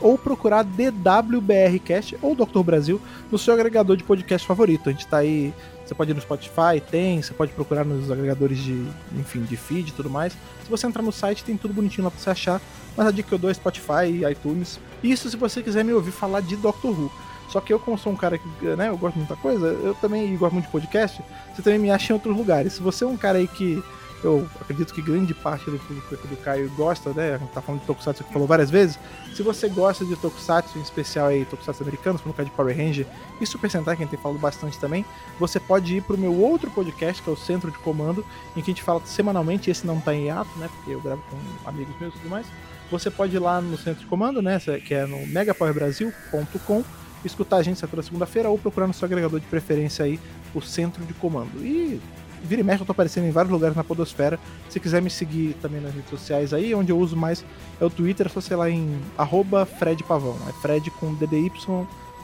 ou 0.00 0.18
procurar 0.18 0.62
DWBRcast 0.62 2.18
ou 2.22 2.34
Dr. 2.34 2.60
Brasil 2.60 3.00
no 3.30 3.38
seu 3.38 3.54
agregador 3.54 3.96
de 3.96 4.04
podcast 4.04 4.46
favorito. 4.46 4.88
A 4.88 4.92
gente 4.92 5.06
tá 5.06 5.18
aí. 5.18 5.52
Você 5.84 5.94
pode 5.94 6.10
ir 6.10 6.14
no 6.14 6.20
Spotify, 6.20 6.82
tem, 6.90 7.22
você 7.22 7.32
pode 7.32 7.52
procurar 7.52 7.84
nos 7.84 8.10
agregadores 8.10 8.58
de, 8.58 8.88
enfim, 9.16 9.42
de 9.42 9.56
feed 9.56 9.90
e 9.90 9.92
tudo 9.92 10.10
mais. 10.10 10.32
Se 10.32 10.68
você 10.68 10.84
entrar 10.84 11.00
no 11.00 11.12
site, 11.12 11.44
tem 11.44 11.56
tudo 11.56 11.72
bonitinho 11.72 12.02
lá 12.02 12.10
pra 12.10 12.18
você 12.18 12.28
achar. 12.28 12.60
Mas 12.96 13.06
a 13.06 13.12
dica 13.12 13.28
que 13.28 13.34
eu 13.34 13.38
dou 13.38 13.48
é 13.48 13.54
Spotify 13.54 14.06
e 14.10 14.28
iTunes. 14.28 14.80
Isso 15.00 15.30
se 15.30 15.36
você 15.36 15.62
quiser 15.62 15.84
me 15.84 15.92
ouvir 15.92 16.10
falar 16.10 16.40
de 16.40 16.56
Doctor 16.56 16.90
Who. 16.90 17.12
Só 17.48 17.60
que 17.60 17.72
eu, 17.72 17.78
como 17.78 17.96
sou 17.96 18.12
um 18.12 18.16
cara 18.16 18.38
que, 18.38 18.48
né, 18.76 18.88
eu 18.88 18.96
gosto 18.96 19.14
de 19.14 19.20
muita 19.20 19.36
coisa, 19.36 19.66
eu 19.66 19.94
também 19.94 20.36
gosto 20.36 20.52
muito 20.52 20.66
de 20.66 20.72
podcast, 20.72 21.22
você 21.54 21.62
também 21.62 21.78
me 21.78 21.90
acha 21.90 22.12
em 22.12 22.14
outros 22.14 22.36
lugares. 22.36 22.74
Se 22.74 22.82
você 22.82 23.04
é 23.04 23.06
um 23.06 23.16
cara 23.16 23.38
aí 23.38 23.46
que 23.46 23.82
eu 24.24 24.48
acredito 24.60 24.92
que 24.92 25.02
grande 25.02 25.34
parte 25.34 25.70
do 25.70 25.78
público 25.78 26.26
do 26.26 26.36
Caio 26.38 26.70
gosta, 26.70 27.10
né? 27.10 27.34
A 27.34 27.38
gente 27.38 27.50
tá 27.50 27.60
falando 27.60 27.80
de 27.80 27.86
Tokusatsu 27.86 28.24
que 28.24 28.32
falou 28.32 28.48
várias 28.48 28.70
vezes. 28.70 28.98
Se 29.34 29.42
você 29.42 29.68
gosta 29.68 30.04
de 30.04 30.16
Tokusatsu, 30.16 30.78
em 30.78 30.82
especial 30.82 31.28
aí 31.28 31.44
Tokusatsu 31.44 31.82
americanos, 31.82 32.20
como 32.20 32.32
o 32.32 32.36
caso 32.36 32.48
de 32.48 32.54
Power 32.54 32.76
Ranger 32.76 33.06
e 33.40 33.46
Super 33.46 33.70
Sentai, 33.70 33.96
que 33.96 34.02
a 34.02 34.04
gente 34.04 34.14
tem 34.14 34.20
falado 34.20 34.38
bastante 34.38 34.78
também, 34.78 35.04
você 35.38 35.60
pode 35.60 35.96
ir 35.96 36.02
pro 36.02 36.18
meu 36.18 36.34
outro 36.34 36.70
podcast, 36.70 37.22
que 37.22 37.28
é 37.28 37.32
o 37.32 37.36
Centro 37.36 37.70
de 37.70 37.78
Comando, 37.78 38.24
em 38.56 38.62
que 38.62 38.70
a 38.70 38.74
gente 38.74 38.82
fala 38.82 39.00
semanalmente, 39.04 39.70
esse 39.70 39.86
não 39.86 40.00
tá 40.00 40.14
em 40.14 40.30
ato, 40.30 40.50
né? 40.58 40.68
Porque 40.74 40.92
eu 40.92 41.00
gravo 41.00 41.22
com 41.30 41.68
amigos 41.68 41.94
meus 42.00 42.14
e 42.14 42.18
tudo 42.18 42.30
mais. 42.30 42.46
Você 42.90 43.10
pode 43.10 43.34
ir 43.36 43.40
lá 43.40 43.60
no 43.60 43.76
Centro 43.76 44.00
de 44.00 44.06
Comando, 44.06 44.40
né? 44.40 44.58
Que 44.84 44.94
é 44.94 45.06
no 45.06 45.26
megapowerbrasil.com 45.26 46.84
escutar 47.26 47.56
a 47.56 47.62
gente 47.62 47.84
toda 47.86 48.02
segunda-feira 48.02 48.48
ou 48.48 48.58
procurar 48.58 48.86
no 48.86 48.94
seu 48.94 49.06
agregador 49.06 49.40
de 49.40 49.46
preferência 49.46 50.04
aí 50.04 50.18
o 50.54 50.60
centro 50.60 51.04
de 51.04 51.14
comando. 51.14 51.64
E 51.64 52.00
vira 52.42 52.60
e 52.60 52.64
mexe, 52.64 52.82
eu 52.82 52.86
tô 52.86 52.92
aparecendo 52.92 53.26
em 53.26 53.30
vários 53.30 53.52
lugares 53.52 53.76
na 53.76 53.84
podosfera. 53.84 54.38
Se 54.68 54.80
quiser 54.80 55.02
me 55.02 55.10
seguir 55.10 55.54
também 55.60 55.80
nas 55.80 55.94
redes 55.94 56.10
sociais 56.10 56.52
aí, 56.52 56.74
onde 56.74 56.90
eu 56.90 56.98
uso 56.98 57.16
mais 57.16 57.44
é 57.80 57.84
o 57.84 57.90
Twitter, 57.90 58.30
só 58.30 58.40
sei 58.40 58.56
lá 58.56 58.70
em 58.70 58.98
arroba 59.18 59.66
Fred 59.66 60.02
Pavão. 60.04 60.36
É 60.48 60.52
Fred 60.60 60.90
com 60.92 61.14
DDY, 61.14 61.50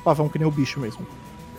Pavão 0.05 0.29
que 0.29 0.39
nem 0.39 0.47
o 0.47 0.51
bicho 0.51 0.81
mesmo. 0.81 1.07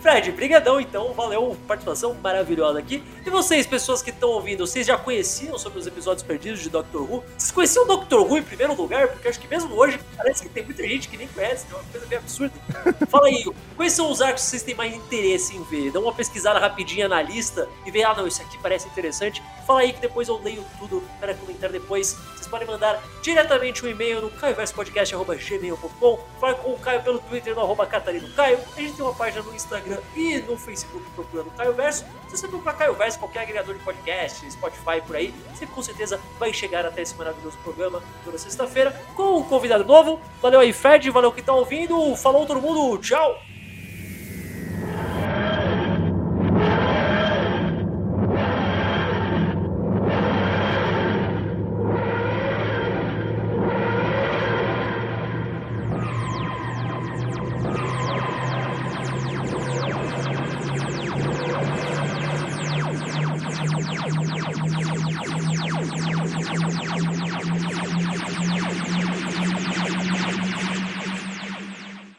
Fred, 0.04 0.30
brigadão 0.32 0.78
então, 0.78 1.14
valeu, 1.14 1.56
participação 1.66 2.12
maravilhosa 2.12 2.78
aqui. 2.78 3.02
E 3.24 3.30
vocês, 3.30 3.66
pessoas 3.66 4.02
que 4.02 4.10
estão 4.10 4.28
ouvindo, 4.28 4.66
vocês 4.66 4.86
já 4.86 4.98
conheciam 4.98 5.58
sobre 5.58 5.78
os 5.78 5.86
episódios 5.86 6.22
perdidos 6.22 6.60
de 6.60 6.68
Doctor 6.68 7.10
Who? 7.10 7.24
Vocês 7.38 7.50
conheciam 7.50 7.84
o 7.84 7.88
Doctor 7.88 8.20
Who 8.20 8.36
em 8.36 8.42
primeiro 8.42 8.74
lugar? 8.74 9.08
Porque 9.08 9.26
acho 9.28 9.40
que 9.40 9.48
mesmo 9.48 9.74
hoje 9.74 9.98
parece 10.14 10.42
que 10.42 10.50
tem 10.50 10.62
muita 10.62 10.86
gente 10.86 11.08
que 11.08 11.16
nem 11.16 11.26
conhece, 11.28 11.64
é 11.70 11.74
uma 11.74 11.84
coisa 11.84 12.06
meio 12.06 12.20
absurda. 12.20 12.52
Fala 13.08 13.28
aí, 13.28 13.50
quais 13.76 13.94
são 13.94 14.10
os 14.10 14.20
arcos 14.20 14.42
que 14.44 14.50
vocês 14.50 14.62
têm 14.62 14.74
mais 14.74 14.94
interesse 14.94 15.56
em 15.56 15.64
ver? 15.64 15.90
Dá 15.90 16.00
uma 16.00 16.12
pesquisada 16.12 16.58
rapidinha 16.58 17.08
na 17.08 17.22
lista 17.22 17.66
e 17.86 17.90
vê, 17.90 18.04
ah 18.04 18.12
não, 18.14 18.26
isso 18.26 18.42
aqui 18.42 18.58
parece 18.58 18.86
interessante. 18.86 19.42
Fala 19.66 19.80
aí 19.80 19.94
que 19.94 20.02
depois 20.02 20.28
eu 20.28 20.38
leio 20.38 20.62
tudo 20.78 21.02
para 21.18 21.32
comentar 21.32 21.70
depois. 21.70 22.14
Vocês 22.34 22.46
podem 22.46 22.68
mandar 22.68 23.02
diretamente 23.22 23.82
um 23.82 23.88
e-mail 23.88 24.20
no 24.20 24.28
caioverspodcast.gmail.com 24.32 26.18
Fala 26.38 26.54
com 26.56 26.72
o 26.72 26.78
Caio 26.78 27.02
pelo 27.02 27.18
Twitter 27.20 27.54
no 27.54 27.62
arroba 27.62 27.86
Catarino 27.86 28.28
Caio. 28.34 28.58
A 28.76 28.80
gente 28.80 28.92
tem 28.92 29.02
uma 29.02 29.14
página 29.14 29.42
no 29.42 29.54
Instagram 29.94 30.00
e 30.16 30.38
no 30.40 30.56
Facebook 30.56 31.04
procurando 31.14 31.50
Caio 31.56 31.72
Verso. 31.72 32.04
Se 32.28 32.36
você 32.36 32.48
procurar 32.48 32.74
Caio 32.74 32.94
Verso, 32.94 33.18
qualquer 33.18 33.40
agregador 33.40 33.74
de 33.74 33.84
podcast, 33.84 34.50
Spotify 34.50 35.00
por 35.06 35.16
aí, 35.16 35.34
você 35.54 35.66
com 35.66 35.82
certeza 35.82 36.20
vai 36.38 36.52
chegar 36.52 36.84
até 36.84 37.02
esse 37.02 37.14
maravilhoso 37.14 37.56
programa 37.58 38.02
toda 38.24 38.38
sexta-feira 38.38 38.90
com 39.14 39.38
um 39.38 39.42
convidado 39.42 39.84
novo. 39.84 40.20
Valeu 40.42 40.60
aí, 40.60 40.72
Fred, 40.72 41.10
valeu 41.10 41.32
que 41.32 41.42
tá 41.42 41.52
ouvindo. 41.54 42.16
Falou 42.16 42.46
todo 42.46 42.60
mundo, 42.60 42.98
tchau! 42.98 43.53